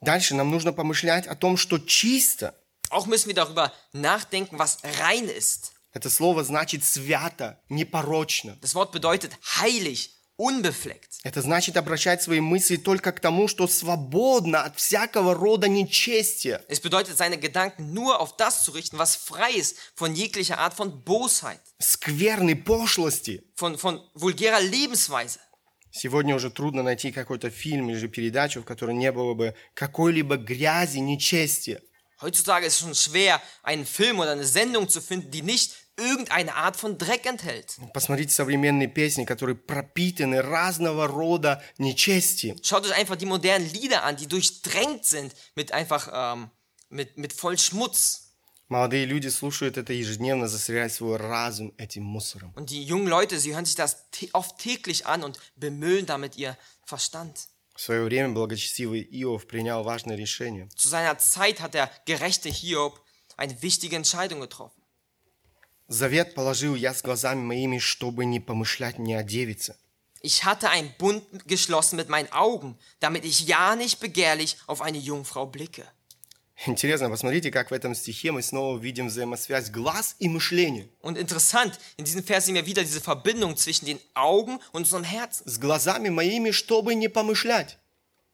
Дальше 0.00 0.34
нам 0.34 0.50
нужно 0.50 0.72
помышлять 0.72 1.26
о 1.26 1.34
том, 1.34 1.56
что 1.56 1.78
чисто. 1.78 2.54
Auch 2.90 3.06
müssen 3.06 3.28
wir 3.28 3.34
darüber 3.34 3.72
nachdenken, 3.92 4.58
was 4.58 4.78
rein 5.00 5.28
ist. 5.28 5.72
Это 5.92 6.10
слово 6.10 6.42
значит 6.42 6.82
свято, 6.84 7.60
непорочно. 7.68 8.58
Das 8.60 8.74
Wort 8.74 8.90
bedeutet 8.90 9.32
heilig, 9.60 10.13
unbefleckt. 10.36 11.20
Это 11.22 11.40
значит 11.42 11.76
обращать 11.76 12.22
свои 12.22 12.40
мысли 12.40 12.76
только 12.76 13.12
к 13.12 13.20
тому, 13.20 13.48
что 13.48 13.66
свободно 13.66 14.62
от 14.62 14.76
всякого 14.76 15.34
рода 15.34 15.68
нечестия. 15.68 16.62
Es 16.68 16.80
bedeutet, 16.80 17.16
seine 17.16 17.38
Gedanken 17.38 17.92
nur 17.92 18.20
auf 18.20 18.36
das 18.36 18.64
zu 18.64 18.72
richten, 18.72 18.98
was 18.98 19.16
frei 19.16 19.52
ist 19.52 19.76
von 19.94 20.14
jeglicher 20.14 20.58
Art 20.58 20.74
von 20.74 21.02
Bosheit, 21.02 21.60
скверной 21.78 22.56
пошлости. 22.56 23.42
von, 23.54 23.78
von 23.78 24.00
vulgärer 24.14 24.60
Lebensweise. 24.60 25.40
Сегодня 25.96 26.34
уже 26.34 26.50
трудно 26.50 26.82
найти 26.82 27.12
какой-то 27.12 27.50
фильм 27.50 27.88
или 27.88 27.96
же 27.96 28.08
передачу, 28.08 28.60
в 28.60 28.64
которой 28.64 28.96
не 28.96 29.12
было 29.12 29.34
бы 29.34 29.54
какой-либо 29.74 30.36
грязи, 30.36 30.98
нечестия. 30.98 31.80
Heutzutage 32.20 32.66
ist 32.66 32.74
es 32.74 32.80
schon 32.80 32.94
schwer, 32.94 33.40
einen 33.62 33.86
Film 33.86 34.18
oder 34.18 34.32
eine 34.32 34.44
Sendung 34.44 34.88
zu 34.88 35.00
finden, 35.00 35.30
die 35.30 35.42
nicht 35.42 35.76
irgendeine 35.97 36.55
Art 36.55 36.75
von 36.77 36.97
Dreck 36.97 37.25
enthält. 37.25 37.77
Посмотрите 37.93 38.33
современные 38.33 38.87
песни, 38.87 39.25
которые 39.25 39.55
пропитаны 39.55 40.41
разного 40.41 41.07
рода 41.07 41.63
нечестием. 41.77 42.57
Schaut 42.63 42.85
euch 42.85 42.93
einfach 42.93 43.17
die 43.17 43.25
modernen 43.25 43.69
Lieder 43.71 44.03
an, 44.03 44.15
die 44.15 44.27
durchdrängt 44.27 45.05
sind 45.05 45.33
mit 45.55 45.71
einfach 45.71 46.09
ähm, 46.13 46.49
mit, 46.89 47.17
mit 47.17 47.33
voll 47.33 47.57
Schmutz. 47.57 48.25
Молодые 48.69 49.05
люди 49.05 49.27
слушают 49.29 49.77
это 49.77 49.93
ежедневно, 49.93 50.47
засоряя 50.47 50.89
свой 50.89 51.17
разум 51.17 51.73
этим 51.77 52.03
мусором. 52.03 52.53
Und 52.55 52.69
die 52.69 52.83
jungen 52.83 53.07
Leute, 53.07 53.39
sie 53.39 53.55
hören 53.55 53.65
sich 53.65 53.75
das 53.75 54.11
tä- 54.11 54.29
oft 54.33 54.59
täglich 54.59 55.07
an 55.07 55.23
und 55.23 55.39
bemüllen 55.55 56.05
damit 56.05 56.35
ihr 56.37 56.55
Verstand. 56.85 57.47
В 57.75 57.81
свое 57.81 58.03
время 58.03 58.29
благочестивый 58.29 59.01
Иов 59.09 59.47
принял 59.47 59.83
важное 59.83 60.15
решение. 60.17 60.67
Zu 60.75 60.87
seiner 60.89 61.17
Zeit 61.17 61.61
hat 61.61 61.73
der 61.73 61.89
gerechte 62.05 62.49
Hiob 62.49 63.01
eine 63.37 63.59
wichtige 63.63 63.95
Entscheidung 63.95 64.41
getroffen. 64.41 64.79
Завет 65.94 66.34
положил 66.34 66.74
я 66.74 66.92
с 66.92 67.02
глазами 67.02 67.40
моими, 67.40 67.78
чтобы 67.78 68.24
не 68.24 68.40
помышлять 68.40 68.98
ни 68.98 69.12
о 69.12 69.22
девице. 69.22 69.76
Ich 70.22 70.42
hatte 70.44 70.68
einen 70.70 70.92
Bund 70.98 71.22
geschlossen 71.46 71.94
mit 71.94 72.08
meinen 72.08 72.32
Augen, 72.32 72.76
damit 72.98 73.24
ich 73.24 73.46
ja 73.46 73.76
nicht 73.76 74.00
begehrlich 74.00 74.56
auf 74.66 74.82
eine 74.82 74.98
Jungfrau 74.98 75.46
blicke. 75.46 75.86
Интересно, 76.66 77.10
посмотрите, 77.10 77.52
как 77.52 77.70
в 77.70 77.74
этом 77.74 77.94
стихе 77.94 78.32
мы 78.32 78.42
снова 78.42 78.76
видим 78.76 79.06
взаимосвязь 79.06 79.70
глаз 79.70 80.16
и 80.18 80.28
мышления. 80.28 80.88
Und 81.00 81.16
interessant, 81.16 81.78
in 81.96 82.04
diesem 82.04 82.24
Vers 82.24 82.46
sehen 82.46 82.56
wir 82.56 82.66
wieder 82.66 82.82
diese 82.82 83.00
Verbindung 83.00 83.56
zwischen 83.56 83.86
den 83.86 84.00
Augen 84.14 84.58
und 84.72 84.82
unserem 84.86 85.04
Herzen. 85.04 85.46
С 85.46 85.60
глазами 85.60 86.08
моими, 86.08 86.50
чтобы 86.50 86.96
не 86.96 87.06
помышлять. 87.08 87.78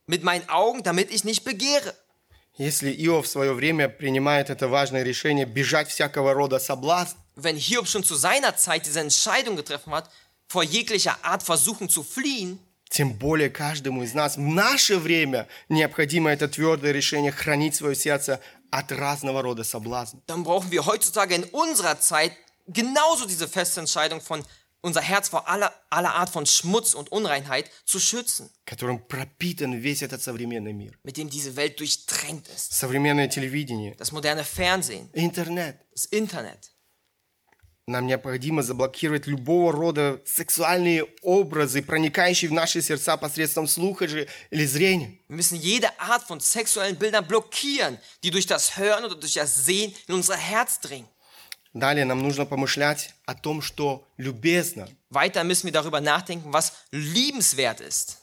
Mit 0.07 0.23
meinen 0.23 0.49
Augen, 0.49 0.83
damit 0.83 1.11
ich 1.11 1.25
nicht 1.25 1.45
begehre. 1.45 1.95
Если 2.57 2.91
Иов 2.91 3.27
в 3.27 3.29
свое 3.29 3.53
время 3.53 3.91
принимает 3.91 4.49
это 4.49 4.67
важное 4.69 5.03
решение 5.03 5.45
бежать 5.45 5.89
всякого 5.89 6.33
рода 6.33 6.59
соблазн, 6.59 7.17
Wenn 7.36 7.58
Hiob 7.58 7.88
schon 7.88 8.04
zu 8.04 8.16
seiner 8.16 8.56
Zeit 8.56 8.86
diese 8.86 9.02
Entscheidung 9.02 9.56
getroffen 9.58 9.94
hat, 9.94 10.10
vor 10.48 10.64
jeglicher 10.64 11.18
Art 11.24 11.44
Versuchen 11.44 11.90
zu 11.90 12.04
fliehen, 12.04 12.60
тем 12.90 13.14
более 13.18 13.50
каждому 13.50 14.04
из 14.04 14.14
нас 14.14 14.38
в 14.38 14.40
наше 14.42 14.98
время 14.98 15.48
необходимо 15.70 16.30
это 16.32 16.48
твердое 16.48 16.92
решение 16.92 17.32
хранить 17.32 17.76
свое 17.76 17.96
сердце 17.96 18.40
от 18.72 18.92
разного 18.92 19.42
рода 19.42 19.64
соблазн. 19.64 20.18
dann 20.28 20.44
brauchen 20.44 20.72
wir 20.72 20.86
heutzutage 20.86 21.34
in 21.36 21.44
unserer 21.46 22.00
Zeit 22.00 22.32
genauso 22.68 23.26
diese 23.26 23.48
feste 23.48 23.80
Entscheidung 23.82 24.22
von 24.22 24.44
unser 24.82 25.02
Herz 25.02 25.30
vor 25.30 25.50
aller, 25.50 25.74
aller 25.90 26.14
Art 26.14 26.30
von 26.30 26.46
Schmutz 26.46 26.94
und 26.94 27.12
Unreinheit 27.12 27.72
zu 27.86 28.00
schützen, 28.00 28.52
которым 28.66 29.00
пропитан 29.08 29.74
весь 29.74 30.04
этот 30.04 30.22
современный 30.22 30.74
мир. 30.74 30.94
mit 31.04 31.18
dem 31.18 31.28
diese 31.30 31.56
Welt 31.56 31.80
durchtränkt 31.80 32.48
ist. 32.50 32.72
Современное 32.72 33.28
телевидение, 33.28 33.96
Das 33.98 34.12
moderne 34.12 34.44
Fernsehen, 34.46 35.10
интернет. 35.14 35.76
das 35.92 36.06
Internet. 36.06 36.69
Нам 37.91 38.07
необходимо 38.07 38.63
заблокировать 38.63 39.27
любого 39.27 39.73
рода 39.73 40.21
сексуальные 40.25 41.07
образы, 41.23 41.83
проникающие 41.83 42.49
в 42.49 42.53
наши 42.53 42.83
сердца 42.83 43.17
посредством 43.17 43.67
слуха 43.67 44.07
же 44.07 44.29
или 44.51 44.65
зрения. 44.65 45.19
Wir 45.29 45.37
müssen 45.37 45.57
jede 45.57 45.89
Art 45.99 46.23
von 46.23 46.39
sexuellen 46.39 46.97
Bildern 46.97 47.27
blockieren, 47.27 47.99
die 48.23 48.31
durch 48.31 48.47
das 48.47 48.79
Hören 48.79 49.05
oder 49.05 49.17
durch 49.17 49.35
das 49.35 49.67
Sehen 49.67 49.93
in 50.07 50.15
unser 50.15 50.37
Herz 50.37 50.79
dringen. 50.79 51.09
Далее 51.75 52.05
нам 52.05 52.23
нужно 52.23 52.47
помышлять 52.47 53.11
о 53.27 53.35
том, 53.35 53.61
что 53.61 54.07
любезно. 54.17 54.89
Weiter 55.11 55.43
müssen 55.43 55.67
wir 55.67 55.73
darüber 55.73 56.01
nachdenken, 56.01 56.53
was 56.53 56.73
liebenswert 56.93 57.81
ist. 57.81 58.19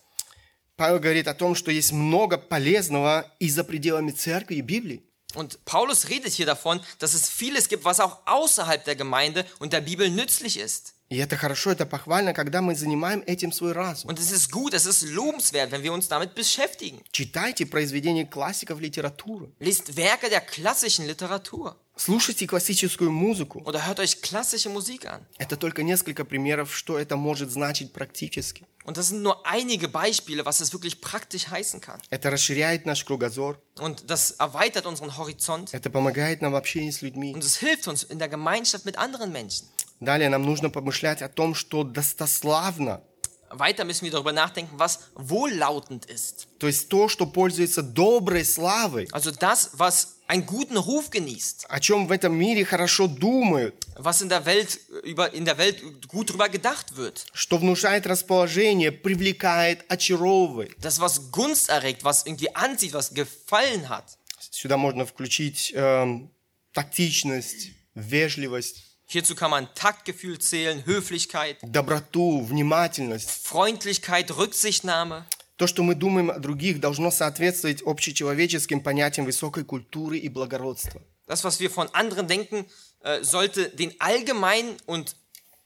Павел 0.77 0.99
говорит 0.99 1.27
о 1.27 1.33
том, 1.33 1.55
что 1.55 1.71
есть 1.71 1.91
много 1.91 2.37
полезного 2.37 3.29
и 3.39 3.49
за 3.49 3.65
пределами 3.65 4.11
церкви 4.11 4.55
и 4.55 4.61
Библии. 4.61 5.03
Und 5.35 5.63
Paulus 5.65 6.09
redet 6.09 6.33
hier 6.33 6.45
davon, 6.45 6.81
dass 6.99 7.13
es 7.13 7.29
vieles 7.29 7.67
gibt, 7.67 7.85
was 7.85 7.99
auch 7.99 8.19
außerhalb 8.25 8.83
der 8.85 8.95
Gemeinde 8.95 9.45
und 9.59 9.73
der 9.73 9.81
Bibel 9.81 10.09
nützlich 10.09 10.57
ist. 10.57 10.93
И 11.09 11.17
это 11.17 11.37
хорошо, 11.37 11.71
это 11.71 11.85
похвально, 11.85 12.33
когда 12.33 12.61
мы 12.61 12.75
занимаем 12.75 13.23
этим 13.25 13.53
свой 13.53 13.71
разум. 13.71 14.09
Und 14.09 14.19
es 14.19 14.31
ist 14.31 14.51
gut, 14.51 14.73
es 14.73 14.85
ist 14.85 15.03
lobenswert, 15.03 15.71
wenn 15.71 15.81
wir 15.81 15.93
uns 15.93 16.09
damit 16.09 16.35
beschäftigen. 16.35 17.01
Читайте 17.11 17.65
произведения 17.65 18.25
классиков 18.25 18.81
литературы. 18.81 19.49
Lest 19.59 19.95
Werke 19.95 20.29
der 20.29 20.41
klassischen 20.41 21.05
Literatur 21.07 21.77
Слушайте 21.95 22.45
классическую 22.45 23.09
музыку. 23.09 23.61
oder 23.65 23.87
hört 23.87 23.99
euch 24.01 24.21
klassische 24.21 24.69
Musik 24.69 25.05
an. 25.05 25.25
Это 25.37 25.55
только 25.55 25.81
несколько 25.81 26.25
примеров, 26.25 26.75
что 26.75 26.99
это 26.99 27.15
может 27.15 27.51
значить 27.51 27.93
практически. 27.93 28.65
Und 28.83 28.97
das 28.97 29.07
sind 29.09 29.21
nur 29.21 29.45
einige 29.47 29.87
Beispiele, 29.87 30.45
was 30.45 30.59
es 30.59 30.73
wirklich 30.73 30.99
praktisch 31.01 31.47
heißen 31.47 31.79
kann. 31.79 32.01
Это 32.09 32.29
расширяет 32.29 32.85
наш 32.85 33.05
кругозор. 33.05 33.57
Und 33.79 34.09
das 34.09 34.31
erweitert 34.31 34.85
unseren 34.85 35.17
Horizont 35.17 35.73
Это 35.73 35.89
помогает 35.89 36.41
нам 36.41 36.51
в 36.51 36.55
общении 36.55 36.91
с 36.91 37.01
людьми. 37.01 37.33
und 37.33 37.43
es 37.45 37.55
hilft 37.57 37.87
uns 37.87 38.03
in 38.03 38.19
der 38.19 38.27
Gemeinschaft 38.27 38.83
mit 38.85 38.97
anderen 38.97 39.31
Menschen. 39.31 39.67
Далее 39.99 40.29
нам 40.29 40.43
нужно 40.43 40.69
помышлять 40.69 41.21
о 41.21 41.29
том, 41.29 41.55
что 41.55 41.83
достославно, 41.83 43.01
Weiter 43.49 43.85
müssen 43.85 44.03
wir 44.03 44.11
darüber 44.11 44.33
nachdenken, 44.33 44.77
was 44.77 44.99
wohllautend 45.15 46.05
ist. 46.07 46.47
то 46.59 46.67
есть 46.67 46.89
то, 46.89 47.07
что 47.07 47.25
пользуется 47.25 47.81
доброй 47.81 48.43
славой, 48.43 49.07
Also 49.13 49.31
das, 49.31 49.69
was 49.79 50.17
einen 50.27 50.45
guten 50.45 50.75
Ruf 50.75 51.09
genießt, 51.11 51.65
о 51.69 51.79
чем 51.79 52.07
в 52.07 52.11
этом 52.11 52.35
мире 52.37 52.65
хорошо 52.65 53.07
думают, 53.07 53.87
was 53.95 54.21
in 54.21 54.27
der 54.27 54.45
Welt 54.45 54.77
über 55.03 55.33
in 55.33 55.45
der 55.45 55.57
Welt 55.57 55.81
gut 56.09 56.29
drüber 56.31 56.49
gedacht 56.49 56.97
wird. 56.97 57.25
что 57.33 57.57
внушает 57.57 58.05
расположение, 58.05 58.91
привлекает, 58.91 59.85
очаровывает. 59.89 60.75
Das, 60.79 60.99
was 60.99 61.31
Gunst 61.31 61.69
erregt, 61.69 62.03
was 62.03 62.25
irgendwie 62.25 62.53
anzieht, 62.53 62.91
was 62.93 63.13
gefallen 63.13 63.87
hat. 63.87 64.17
Сюда 64.51 64.75
можно 64.75 65.05
включить 65.05 65.71
эм, 65.73 66.31
тактичность, 66.73 67.69
вежливость, 67.95 68.83
Hierzu 69.06 69.34
kann 69.34 69.50
man 69.50 69.68
Taktgefühl 69.74 70.38
zählen, 70.38 70.86
Höflichkeit, 70.86 71.58
доброту, 71.62 72.40
внимательность. 72.40 73.30
Freundlichkeit, 73.30 74.30
Rücksichtnahme. 74.30 75.26
То, 75.56 75.66
что 75.66 75.82
мы 75.82 75.94
думаем 75.94 76.30
о 76.30 76.38
других, 76.38 76.80
должно 76.80 77.10
соответствовать 77.10 77.82
общечеловеческим 77.82 78.80
понятиям 78.80 79.26
высокой 79.26 79.64
культуры 79.64 80.18
и 80.18 80.28
благородства. 80.28 81.02
Das, 81.26 81.44
was 81.44 81.60
wir 81.60 81.70
von 81.70 81.88
anderen 81.92 82.26
denken, 82.26 82.66
äh, 83.00 83.22
sollte 83.22 83.68
den 83.68 83.94
allgemeinen 84.00 84.76
und 84.86 85.14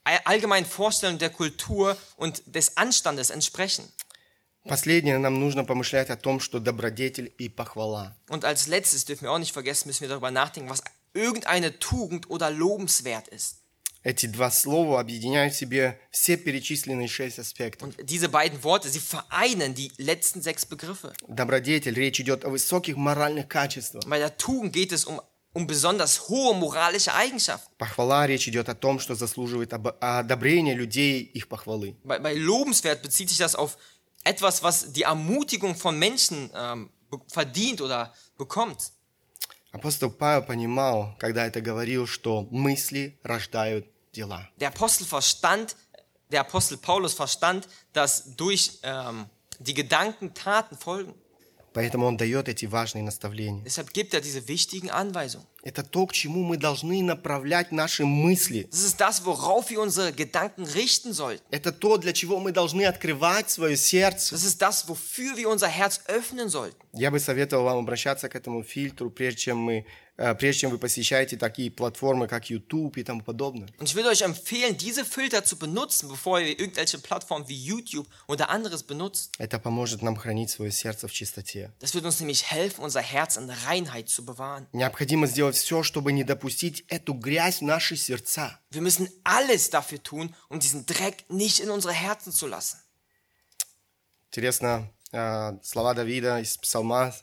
äh, 0.05 0.19
allgemeinen 0.25 0.67
Vorstellungen 0.67 1.19
der 1.19 1.31
Kultur 1.31 1.97
und 2.17 2.43
des 2.47 2.77
Anstandes 2.77 3.31
entsprechen. 3.31 3.85
Последнее, 4.65 5.19
нам 5.19 5.39
нужно 5.39 5.65
помышлять 5.65 6.11
о 6.11 6.17
том, 6.17 6.41
что 6.41 6.59
добродетель 6.59 7.33
и 7.39 7.49
похвала. 7.49 8.17
Und 8.29 8.45
als 8.45 8.67
letztes 8.67 9.05
dürfen 9.05 9.23
wir 9.23 9.33
auch 9.33 9.39
nicht 9.39 9.53
vergessen, 9.53 9.87
müssen 9.89 10.01
wir 10.01 10.09
darüber 10.09 10.33
nachdenken, 10.33 10.69
was 10.69 10.83
irgendeine 11.15 11.79
Tugend 11.79 12.29
oder 12.31 12.51
lobenswert 12.51 13.29
ist. 13.29 13.63
Эти 14.03 14.27
два 14.27 14.53
слова 14.53 15.01
объединяют 15.01 15.53
в 15.53 15.57
себе 15.59 15.99
все 16.13 16.37
перечисленные 16.37 17.09
шесть 17.09 17.41
аспектов. 17.41 17.89
Und 17.89 17.97
diese 18.09 18.29
beiden 18.29 18.63
Worte, 18.63 18.89
sie 18.89 19.01
vereinen 19.01 19.75
die 19.75 19.91
letzten 19.99 20.41
sechs 20.43 20.65
Begriffe. 20.65 21.13
Добродетель, 21.27 21.95
речь 21.95 22.21
идет 22.21 22.45
о 22.45 22.51
высоких 22.51 22.97
моральных 22.97 23.49
качествах. 23.49 24.05
Bei 24.07 24.19
der 24.21 24.37
Tugend 24.37 24.73
geht 24.73 24.93
es 24.93 25.07
um, 25.07 25.21
um 25.55 25.67
besonders 25.67 26.29
hohe 26.29 26.55
moralische 26.55 27.15
Eigenschaften. 27.15 27.69
Похвала, 27.79 28.27
речь 28.29 28.47
идет 28.47 28.69
о 28.69 28.77
том, 28.77 29.01
что 29.01 29.17
заслуживает 29.17 29.73
об- 29.73 29.97
одобрения 30.01 30.75
людей, 30.75 31.23
их 31.23 31.49
похвалы. 31.49 31.97
Bei, 32.05 32.21
bei 32.21 32.35
lobenswert 32.35 33.03
bezieht 33.03 33.29
sich 33.29 33.39
das 33.39 33.57
auf 33.57 33.77
etwas, 34.23 34.63
was 34.63 34.93
die 34.93 35.03
Ermutigung 35.03 35.75
von 35.75 35.99
Menschen 35.99 36.49
ähm, 36.55 36.91
be- 37.11 37.19
verdient 37.27 37.81
oder 37.81 38.15
bekommt. 38.39 38.93
Апостол 39.72 40.10
Павел 40.10 40.44
понимал, 40.46 41.16
когда 41.18 41.46
это 41.46 41.62
говорил, 41.62 42.06
что 42.06 42.48
мысли 42.52 43.20
рождают 43.24 43.88
дела. 44.12 44.50
Der 44.58 44.68
Apostel 44.70 45.08
verstand, 45.08 45.76
der 46.30 46.42
Apostel 46.42 46.78
Paulus 46.78 47.14
verstand, 47.14 47.68
dass 47.94 48.36
durch 48.36 48.80
ähm, 48.84 49.28
die 49.60 49.74
Gedanken 49.74 50.34
Taten 50.34 50.78
folgen. 50.78 51.14
Поэтому 51.74 52.06
он 52.06 52.18
дает 52.18 52.50
эти 52.50 52.66
важные 52.66 53.04
наставления. 53.04 53.64
Deshalb 53.64 53.94
gibt 53.94 54.14
er 54.14 54.20
diese 54.20 54.48
wichtigen 54.48 54.90
Anweisungen. 54.90 55.46
Это 55.64 55.84
то, 55.84 56.08
к 56.08 56.12
чему 56.12 56.44
мы 56.44 56.58
должны 56.58 57.02
направлять 57.04 57.72
наши 57.72 58.04
мысли. 58.04 58.68
Das 58.72 58.84
ist 58.84 59.00
das, 59.00 59.26
worauf 59.26 59.70
wir 59.70 59.80
unsere 59.80 60.12
Gedanken 60.12 60.66
richten 60.66 61.14
sollten. 61.14 61.44
Это 61.52 61.72
то, 61.72 61.98
для 61.98 62.14
чего 62.14 62.40
мы 62.40 62.52
должны 62.52 62.84
открывать 62.86 63.50
свое 63.50 63.78
сердце. 63.78 64.34
Das 64.36 64.44
ist 64.44 64.62
das, 64.62 64.90
wofür 64.90 65.38
wir 65.38 65.48
unser 65.50 65.68
Herz 65.68 66.02
öffnen 66.08 66.50
sollten. 66.50 66.76
Я 66.94 67.10
бы 67.10 67.20
советовал 67.20 67.64
вам 67.64 67.78
обращаться 67.78 68.28
к 68.28 68.36
этому 68.36 68.64
фильтру, 68.64 69.10
прежде 69.10 69.40
чем, 69.40 69.58
мы, 69.60 69.86
прежде 70.38 70.62
чем 70.62 70.72
вы 70.72 70.78
посещаете 70.78 71.36
такие 71.36 71.72
платформы, 71.72 72.28
как 72.28 72.50
YouTube 72.50 72.98
и 72.98 73.04
тому 73.04 73.22
подобное. 73.22 73.68
Und 73.80 73.90
ich 73.90 73.96
würde 73.96 74.10
euch 74.10 74.22
empfehlen, 74.22 74.78
diese 74.78 75.04
Filter 75.04 75.44
zu 75.44 75.58
benutzen, 75.58 76.10
bevor 76.10 76.40
ihr 76.40 76.60
irgendwelche 76.60 77.00
Plattformen 77.00 77.48
wie 77.48 77.56
YouTube 77.56 78.08
oder 78.28 78.50
anderes 78.50 78.84
benutzt. 78.84 79.32
Это 79.40 79.60
поможет 79.60 80.02
нам 80.02 80.16
хранить 80.16 80.52
свое 80.52 80.72
сердце 80.72 81.08
в 81.08 81.12
чистоте. 81.12 81.72
Das 81.80 81.96
wird 81.96 82.06
uns 82.06 82.20
nämlich 82.20 82.52
helfen, 82.52 82.84
unser 82.84 83.02
Herz 83.02 83.38
in 83.38 83.50
Reinheit 83.50 84.10
zu 84.10 84.24
bewahren. 84.24 84.68
Необходимо 84.74 85.28
сделать 85.28 85.56
все, 85.56 85.84
чтобы 85.84 86.12
не 86.12 86.24
допустить 86.24 86.86
эту 86.88 87.14
грязь 87.14 87.60
в 87.60 87.64
наши 87.64 87.96
сердца. 87.96 88.60
Wir 88.72 88.82
müssen 88.82 89.10
alles 89.24 89.70
dafür 89.70 90.02
tun, 90.04 90.36
um 90.50 90.60
diesen 90.60 90.86
Dreck 90.86 91.26
nicht 91.30 91.60
in 91.60 91.70
unsere 91.70 91.94
Herzen 91.94 92.32
zu 92.32 92.48
lassen. 92.48 92.80
Интересно, 94.30 94.90
э, 95.12 95.58
слова 95.64 95.94
Давида 95.94 96.40
из 96.40 96.56
Псалма, 96.58 97.14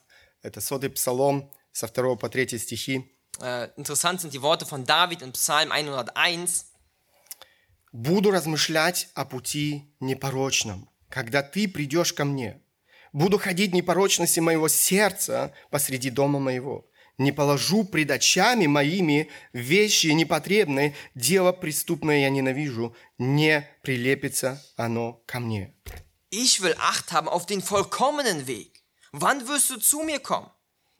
это 0.43 0.61
сотый 0.61 0.89
псалом, 0.89 1.51
со 1.71 1.87
2 1.87 2.15
по 2.15 2.29
3 2.29 2.57
стихи. 2.57 3.15
Äh, 3.41 3.69
interessant 3.77 4.21
sind 4.21 4.33
die 4.33 4.41
Worte 4.41 4.65
von 4.65 4.85
David 4.85 5.21
in 5.21 5.31
Psalm 5.33 5.71
101. 5.71 6.65
«Буду 7.91 8.31
размышлять 8.31 9.09
о 9.15 9.25
пути 9.25 9.95
непорочном, 9.99 10.89
когда 11.09 11.41
ты 11.41 11.67
придешь 11.67 12.13
ко 12.13 12.25
мне. 12.25 12.61
Буду 13.13 13.39
ходить 13.39 13.73
непорочности 13.73 14.39
моего 14.39 14.67
сердца 14.67 15.53
посреди 15.71 16.09
дома 16.09 16.39
моего. 16.39 16.85
не 17.19 17.31
положу 17.33 17.83
пред 17.83 18.11
очами 18.11 18.65
моими 18.65 19.29
вещи 19.53 20.07
непотребные, 20.07 20.95
дело 21.15 21.51
преступное 21.51 22.19
я 22.21 22.29
ненавижу, 22.29 22.95
не 23.17 23.67
прилепится 23.83 24.63
оно 24.77 25.21
ко 25.27 25.39
мне». 25.39 25.75
Ich 26.31 26.61
will 26.61 26.75
Acht 26.77 27.11
haben 27.11 27.27
auf 27.27 27.45
den 27.45 27.61
vollkommenen 27.61 28.47
Weg. 28.47 28.83
Wann 29.11 29.47
wirst 29.47 29.69
du 29.71 29.77
zu 29.77 30.03
mir 30.03 30.19
kommen? 30.19 30.49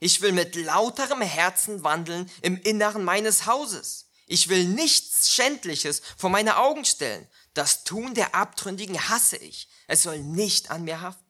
Ich 0.01 0.21
will 0.21 0.33
mit 0.33 0.55
lauterem 0.57 1.23
Herzen 1.23 1.83
wandeln 1.83 2.31
im 2.43 2.61
Inneren 2.61 3.05
meines 3.05 3.47
Hauses. 3.47 4.11
Ich 4.27 4.49
will 4.49 4.65
nichts 4.65 5.31
Schändliches 5.31 6.03
vor 6.17 6.31
meine 6.31 6.59
Augen 6.59 6.85
stellen. 6.85 7.27
Das 7.55 7.85
Tun 7.85 8.15
der 8.15 8.35
Abtrünnigen 8.35 9.09
hasse 9.09 9.37
ich. 9.37 9.69
Es 9.87 10.03
soll 10.03 10.19
nicht 10.19 10.71
an 10.71 10.85
mir 10.85 11.01
haften. 11.01 11.25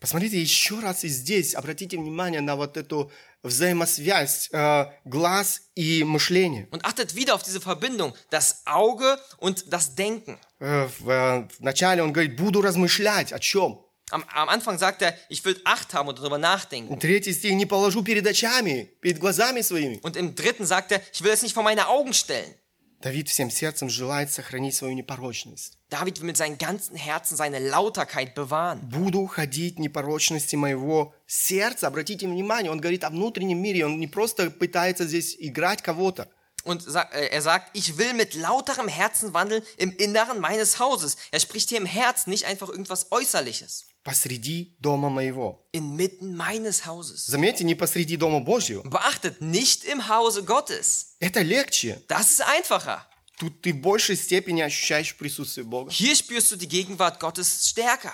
Посмотрите 0.00 0.40
еще 0.40 0.78
раз 0.78 1.02
и 1.02 1.08
здесь, 1.08 1.56
обратите 1.56 1.96
внимание 1.96 2.40
на 2.40 2.54
вот 2.54 2.76
эту 2.76 3.10
взаимосвязь 3.42 4.48
э, 4.52 4.86
глаз 5.04 5.62
и 5.74 6.04
мышления. 6.04 6.68
Und 6.70 6.84
achtet 6.84 7.16
wieder 7.16 7.34
auf 7.34 7.42
diese 7.42 7.60
Verbindung, 7.60 8.14
das 8.30 8.62
Auge 8.64 9.18
und 9.38 9.72
das 9.72 9.96
Denken. 9.96 10.38
Э, 10.60 10.88
в, 11.00 11.08
э, 11.08 11.48
вначале 11.58 12.04
он 12.04 12.12
говорит, 12.12 12.36
буду 12.36 12.62
размышлять 12.62 13.32
о 13.32 13.40
чем? 13.40 13.81
Am, 14.10 14.24
am 14.34 14.48
Anfang 14.48 14.78
sagt 14.78 15.02
er, 15.02 15.14
ich 15.28 15.44
will 15.44 15.60
Acht 15.64 15.92
haben 15.92 16.08
und 16.08 16.18
darüber 16.18 16.38
nachdenken. 16.38 16.98
Третий 16.98 17.34
стих, 17.34 17.52
не 17.52 17.66
положу 17.66 18.02
перед 18.02 18.26
очами, 18.26 18.90
перед 19.02 19.18
глазами 19.18 19.60
своими. 19.60 19.98
Und 20.02 20.16
im 20.16 20.34
dritten 20.34 20.64
sagt 20.64 20.92
er, 20.92 21.02
ich 21.12 21.22
will 21.22 21.30
es 21.32 21.42
nicht 21.42 21.52
vor 21.54 21.62
meine 21.62 21.88
Augen 21.88 22.14
stellen. 22.14 22.54
Давид 23.00 23.28
всем 23.28 23.48
сердцем 23.48 23.88
желает 23.88 24.32
сохранить 24.32 24.74
свою 24.74 24.92
непорочность. 24.94 25.78
David 25.90 26.20
will 26.20 26.24
mit 26.26 26.36
seinem 26.36 26.58
ganzen 26.58 26.96
Herzen 26.96 27.36
seine 27.36 27.58
Lauterkeit 27.60 28.34
bewahren. 28.34 28.80
Буду 28.90 29.26
ходить 29.26 29.76
в 29.76 29.80
непорочности 29.80 30.56
моего 30.56 31.14
сердца. 31.26 31.86
Обратите 31.86 32.26
внимание, 32.26 32.72
он 32.72 32.80
говорит 32.80 33.04
о 33.04 33.10
внутреннем 33.10 33.60
мире. 33.62 33.84
Он 33.86 34.00
не 34.00 34.08
просто 34.08 34.50
пытается 34.50 35.06
здесь 35.06 35.36
играть 35.38 35.80
кого-то. 35.82 36.28
Und 36.64 36.82
sa- 36.82 37.08
äh, 37.12 37.28
er 37.30 37.40
sagt, 37.40 37.70
ich 37.74 37.96
will 37.98 38.14
mit 38.14 38.34
lauterem 38.34 38.88
Herzen 38.88 39.32
wandeln 39.32 39.62
im 39.76 39.92
Inneren 39.96 40.40
meines 40.40 40.80
Hauses. 40.80 41.16
Er 41.30 41.38
spricht 41.40 41.68
hier 41.68 41.78
im 41.78 41.86
Herz, 41.86 42.26
nicht 42.26 42.46
einfach 42.46 42.68
irgendwas 42.68 43.12
Äußerliches. 43.12 43.84
Посреди 44.03 44.75
дома 44.79 45.09
моего. 45.09 45.65
Inmitten 45.71 46.35
meines 46.35 46.85
Hauses. 46.85 47.25
Заметьте, 47.25 47.63
не 47.63 47.73
посреди 47.73 48.17
дома 48.17 48.41
Божьего. 48.41 48.83
Beachtet, 48.83 49.39
nicht 49.39 49.85
im 49.85 50.09
Hause 50.09 50.43
Gottes. 50.43 51.15
Это 51.19 51.41
легче. 51.41 52.01
Das 52.09 52.31
ist 52.31 52.41
einfacher. 52.41 53.01
Тут 53.39 53.61
ты 53.61 53.73
в 53.73 53.77
большей 53.77 54.17
степени 54.17 54.61
ощущаешь 54.61 55.15
присутствие 55.15 55.63
Бога. 55.63 55.89
Hier 55.89 56.15
spürst 56.15 56.51
du 56.51 56.57
die 56.57 56.67
Gegenwart 56.67 57.19
Gottes 57.19 57.69
stärker. 57.69 58.13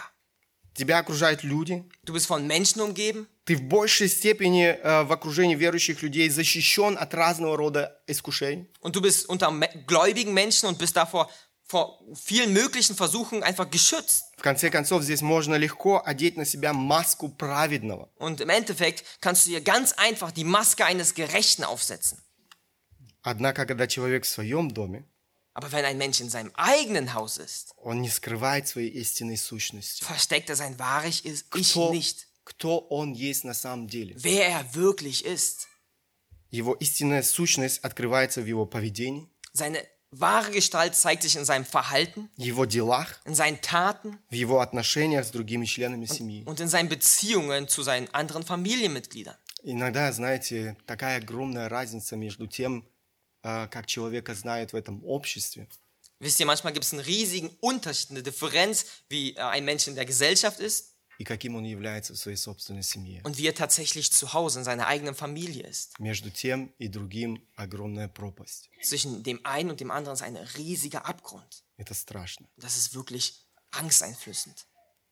Тебя 0.75 0.99
окружают 0.99 1.43
люди. 1.43 1.83
Du 2.05 2.13
bist 2.13 2.27
von 2.27 2.45
Menschen 2.45 2.81
umgeben. 2.81 3.27
Ты 3.45 3.55
в 3.55 3.63
большей 3.63 4.07
степени 4.07 4.65
э, 4.65 5.03
в 5.03 5.11
окружении 5.11 5.55
верующих 5.55 6.03
людей 6.03 6.29
защищен 6.29 6.97
от 6.99 7.13
разного 7.15 7.57
рода 7.57 7.99
искушений. 8.05 8.69
Und 8.79 8.95
du 8.95 9.01
bist 9.01 9.27
unter 9.27 9.51
gläubigen 9.87 10.33
Menschen 10.35 10.69
und 10.69 10.77
bist 10.77 10.95
davor 10.95 11.29
vor 11.68 11.98
vielen 12.14 12.52
möglichen 12.52 12.94
Versuchungen 12.94 13.42
einfach 13.42 13.70
geschützt. 13.70 14.24
В 14.36 14.42
конце 14.42 14.70
концов, 14.70 15.02
здесь 15.02 15.22
можно 15.22 15.54
легко 15.54 16.02
одеть 16.04 16.36
на 16.36 16.44
себя 16.44 16.72
маску 16.72 17.28
праведного. 17.30 18.10
Und 18.18 18.40
im 18.40 18.50
Endeffekt 18.50 19.04
kannst 19.20 19.46
du 19.46 19.50
dir 19.50 19.60
ganz 19.62 19.92
einfach 19.92 20.30
die 20.30 20.44
Maske 20.44 20.84
eines 20.84 21.14
Gerechten 21.14 21.64
aufsetzen. 21.64 22.20
Однако, 23.22 23.64
когда 23.66 23.86
человек 23.86 24.24
в 24.24 24.28
своем 24.28 24.70
доме, 24.70 25.04
Aber 25.56 25.70
wenn 25.70 25.84
ein 25.84 25.96
Mensch 25.98 26.20
in 26.20 26.28
seinem 26.28 26.50
eigenen 26.54 27.14
Haus 27.14 27.38
ist, 27.38 27.72
он 27.76 28.02
не 28.02 28.10
скрывает 28.10 28.66
своей 28.68 28.90
истинной 28.90 29.36
сущности. 29.38 30.02
versteckt 30.04 30.50
er 30.50 30.56
sein 30.56 30.78
wahres 30.78 31.24
Ich 31.24 31.44
Ich 31.54 31.70
Кто, 31.72 31.92
nicht. 31.92 32.26
кто 32.44 32.78
он 32.80 33.12
есть 33.12 33.44
на 33.44 33.54
самом 33.54 33.86
деле. 33.88 34.14
Wer 34.18 34.48
er 34.48 34.74
wirklich 34.74 35.24
ist. 35.24 35.68
Его 36.50 36.74
истинная 36.74 37.22
сущность 37.22 37.78
открывается 37.84 38.42
в 38.42 38.46
его 38.46 38.66
поведении, 38.66 39.28
Seine 39.54 39.86
wahre 40.10 40.50
Gestalt 40.50 40.94
zeigt 40.94 41.22
sich 41.22 41.36
in 41.36 41.44
seinem 41.44 41.64
Verhalten, 41.64 42.30
в 42.36 42.42
его 42.42 42.64
делах, 42.66 43.20
in 43.24 43.34
seinen 43.34 43.60
Taten 43.60 44.18
в 44.30 44.34
его 44.34 44.60
отношениях 44.60 45.24
с 45.24 45.30
другими 45.30 45.64
членами 45.66 46.06
семьи. 46.06 46.44
und 46.44 46.60
in 46.60 46.68
seinen 46.68 46.88
Beziehungen 46.88 47.68
zu 47.68 47.82
seinen 47.82 48.08
anderen 48.14 48.42
Familienmitgliedern. 48.44 49.36
Иногда, 49.62 50.12
знаете, 50.12 50.76
такая 50.86 51.16
огромная 51.18 51.68
разница 51.68 52.16
между 52.16 52.46
тем, 52.46 52.86
э, 53.42 53.66
как 53.68 53.86
человека 53.86 54.34
знают 54.34 54.72
в 54.72 54.76
этом 54.76 55.02
обществе, 55.04 55.68
Wisst 56.20 56.38
ihr, 56.40 56.46
manchmal 56.46 56.72
gibt 56.72 56.84
es 56.86 56.92
einen 56.92 57.02
riesigen 57.02 57.50
Unterschied, 57.60 58.10
eine 58.12 58.22
Differenz, 58.22 58.86
wie 59.08 59.34
äh, 59.34 59.40
ein 59.40 59.64
Mensch 59.64 59.88
in 59.88 59.94
der 59.94 60.04
Gesellschaft 60.04 60.60
ist 60.60 60.94
и 61.18 61.24
каким 61.24 61.56
он 61.56 61.64
является 61.64 62.14
в 62.14 62.16
своей 62.16 62.36
собственной 62.36 62.82
семье. 62.82 63.22
und 63.24 63.38
wie 63.38 63.46
er 63.46 63.54
tatsächlich 63.54 64.10
zu 64.12 64.32
Hause 64.32 64.60
in 64.60 64.64
seiner 64.64 64.86
eigenen 64.86 65.14
Familie 65.14 65.66
ist. 65.66 65.98
Между 65.98 66.30
тем 66.30 66.72
и 66.78 66.88
другим 66.88 67.42
огромная 67.56 68.08
пропасть. 68.08 68.68
Zwischen 68.82 69.22
dem 69.22 69.40
einen 69.44 69.70
und 69.70 69.80
dem 69.80 69.90
anderen 69.90 70.14
ist 70.14 70.22
ein 70.22 70.36
riesiger 70.36 71.06
Abgrund. 71.06 71.64
Это 71.76 71.94
страшно. 71.94 72.48
Das 72.56 72.76
ist 72.76 72.94
wirklich 72.94 73.46
angsteinflößend. 73.70 74.66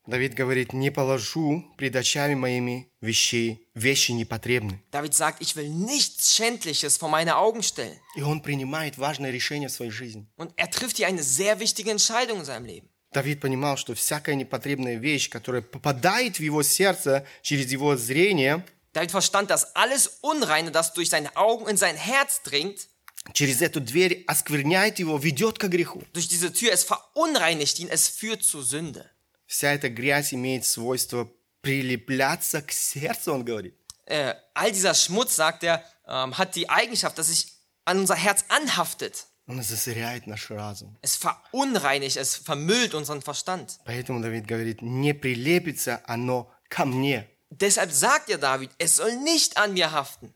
Давид 0.04 0.34
говорит, 0.34 0.72
не 0.72 0.90
положу 0.90 1.64
пред 1.78 1.94
очами 1.94 2.34
моими 2.34 2.90
вещей, 3.00 3.68
вещи 3.74 4.10
непотребны. 4.10 4.82
David 4.90 5.14
sagt, 5.14 5.40
ich 5.40 5.54
will 5.54 5.68
nichts 5.68 6.34
Schändliches 6.34 6.96
vor 6.96 7.08
meine 7.08 7.36
Augen 7.36 7.62
stellen. 7.62 7.96
И 8.16 8.22
он 8.22 8.42
принимает 8.42 8.98
важное 8.98 9.30
решение 9.30 9.68
в 9.68 9.72
своей 9.72 9.92
жизни. 9.92 10.26
Und 10.36 10.52
er 10.56 10.68
trifft 10.70 10.96
hier 10.96 11.06
eine 11.06 11.22
sehr 11.22 11.60
wichtige 11.60 11.92
Entscheidung 11.92 12.40
in 12.40 12.44
seinem 12.44 12.64
Leben. 12.64 12.88
Давид 13.16 13.40
понимал, 13.40 13.76
что 13.76 13.94
всякая 13.94 14.34
непотребная 14.34 14.96
вещь, 14.96 15.28
которая 15.28 15.62
попадает 15.62 16.36
в 16.36 16.42
его 16.42 16.62
сердце 16.62 17.26
через 17.42 17.70
его 17.70 17.96
зрение, 17.96 18.64
David 18.94 19.10
verstand, 19.10 19.48
dass 19.48 19.74
alles 19.74 20.18
Unreine, 20.20 20.70
das 20.70 20.92
durch 20.92 21.08
seine 21.08 21.34
Augen 21.36 21.66
in 21.66 21.76
sein 21.76 21.96
Herz 21.96 22.42
dringt, 22.42 22.88
через 23.32 23.62
эту 23.62 23.80
дверь 23.80 24.24
оскверняет 24.26 24.98
его, 24.98 25.16
ведет 25.16 25.58
к 25.58 25.68
греху. 25.68 26.02
durch 26.12 26.28
diese 26.28 26.52
Tür, 26.52 26.72
es 26.72 26.84
verunreinigt 26.84 27.78
ihn, 27.78 27.88
es 27.88 28.08
führt 28.08 28.42
zur 28.42 28.62
Sünde. 28.62 29.08
Вся 29.46 29.72
эта 29.72 29.88
грязь 29.88 30.32
имеет 30.34 30.64
свойство 30.64 31.30
прилепляться 31.62 32.62
к 32.62 32.72
сердцу, 32.72 33.32
он 33.34 33.44
говорит. 33.44 33.74
Äh, 34.06 34.34
all 34.54 34.72
dieser 34.72 34.94
Schmutz, 34.94 35.36
sagt 35.36 35.62
er, 35.62 35.84
ähm, 36.06 36.36
hat 36.36 36.54
die 36.56 36.68
Eigenschaft, 36.68 37.16
dass 37.16 37.28
sich 37.28 37.52
an 37.84 37.98
unser 37.98 38.16
Herz 38.16 38.44
anhaftet. 38.48 39.26
Он 39.47 39.63
засоряет 39.63 40.27
наш 40.27 40.49
разум. 40.49 40.97
Es 41.01 41.15
verunreinigt, 41.15 42.17
es 42.17 42.35
vermüllt 42.35 42.93
unseren 42.93 43.21
Verstand. 43.21 43.79
Поэтому 43.85 44.21
Давид 44.21 44.45
говорит, 44.45 44.81
не 44.81 45.13
прилепится 45.13 46.01
оно 46.05 46.51
ко 46.69 46.85
мне. 46.85 47.29
Deshalb 47.49 47.91
sagt 47.93 48.29
ja 48.29 48.37
David, 48.37 48.71
es 48.77 48.97
soll 48.97 49.15
nicht 49.15 49.55
an 49.55 49.73
mir 49.73 49.91
haften. 49.91 50.33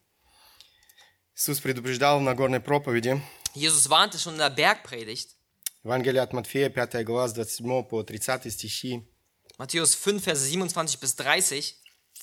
Иисус 1.36 1.60
предупреждал 1.60 2.20
в 2.20 2.22
Нагорной 2.22 2.62
проповеди, 2.62 3.22
Jesus 3.54 3.90
warnte 3.90 4.18
schon 4.18 4.36
in 4.36 4.40
der 4.40 4.50
Bergpredigt, 4.50 5.36
Евангелие 5.84 6.22
от 6.22 6.32
Матфея, 6.32 6.70
5 6.70 7.04
глава, 7.04 7.28
с 7.28 7.34
27 7.34 7.84
по 7.84 8.04
30 8.04 8.54
стихи. 8.54 9.04
Matthäus 9.58 9.96
5, 9.96 10.24
Verse 10.24 10.50
27 10.50 11.00
bis 11.02 11.16
30. 11.16 11.76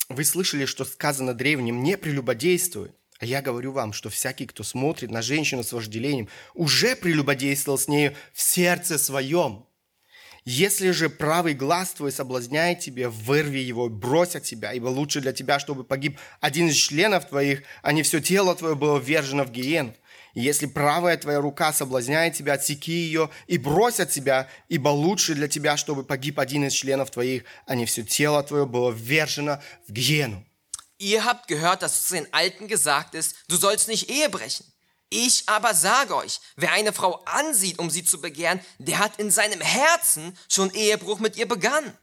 Вы 0.08 0.24
слышали, 0.24 0.64
что 0.64 0.84
сказано 0.84 1.34
древним, 1.34 1.82
не 1.82 1.98
прелюбодействуй. 1.98 2.92
А 3.18 3.26
я 3.26 3.42
говорю 3.42 3.72
вам, 3.72 3.92
что 3.92 4.10
всякий, 4.10 4.46
кто 4.46 4.62
смотрит 4.62 5.10
на 5.10 5.22
женщину 5.22 5.64
с 5.64 5.72
вожделением, 5.72 6.28
уже 6.54 6.94
прелюбодействовал 6.94 7.78
с 7.78 7.88
нею 7.88 8.14
в 8.32 8.40
сердце 8.40 8.96
своем. 8.96 9.66
Если 10.44 10.92
же 10.92 11.10
правый 11.10 11.52
глаз 11.52 11.90
твой 11.90 12.12
соблазняет 12.12 12.78
тебя, 12.78 13.10
вырви 13.10 13.58
его, 13.58 13.88
брось 13.88 14.36
от 14.36 14.46
себя, 14.46 14.72
ибо 14.72 14.86
лучше 14.86 15.20
для 15.20 15.32
тебя, 15.32 15.58
чтобы 15.58 15.84
погиб 15.84 16.18
один 16.40 16.68
из 16.68 16.76
членов 16.76 17.28
твоих, 17.28 17.64
а 17.82 17.92
не 17.92 18.02
все 18.02 18.20
тело 18.20 18.54
твое 18.54 18.74
было 18.74 18.98
ввержено 18.98 19.44
в 19.44 19.50
гиену. 19.50 19.94
Если 20.34 20.66
правая 20.66 21.16
твоя 21.16 21.40
рука 21.40 21.72
соблазняет 21.72 22.34
тебя, 22.34 22.52
отсеки 22.54 22.92
ее 22.92 23.30
и 23.48 23.58
брось 23.58 23.98
от 23.98 24.12
себя, 24.12 24.48
ибо 24.68 24.88
лучше 24.90 25.34
для 25.34 25.48
тебя, 25.48 25.76
чтобы 25.76 26.04
погиб 26.04 26.38
один 26.38 26.64
из 26.64 26.72
членов 26.72 27.10
твоих, 27.10 27.42
а 27.66 27.74
не 27.74 27.84
все 27.84 28.04
тело 28.04 28.42
твое 28.42 28.64
было 28.64 28.90
ввержено 28.90 29.60
в 29.88 29.92
гиену. 29.92 30.47
Ihr 30.98 31.24
habt 31.24 31.46
gehört, 31.46 31.82
dass 31.82 32.08
zu 32.08 32.14
den 32.14 32.32
Alten 32.34 32.66
gesagt 32.66 33.14
ist, 33.14 33.36
du 33.48 33.56
sollst 33.56 33.88
nicht 33.88 34.10
Ehe 34.10 34.28
brechen. 34.28 34.66
Ich 35.10 35.44
aber 35.48 35.74
sage 35.74 36.14
euch, 36.16 36.40
wer 36.56 36.72
eine 36.72 36.92
Frau 36.92 37.22
ansieht, 37.24 37.78
um 37.78 37.88
sie 37.88 38.04
zu 38.04 38.20
begehren, 38.20 38.60
der 38.78 38.98
hat 38.98 39.18
in 39.18 39.30
seinem 39.30 39.60
Herzen 39.60 40.36
schon 40.48 40.70
Ehebruch 40.74 41.18
mit 41.18 41.36
ihr 41.36 41.48
begangen. 41.48 41.96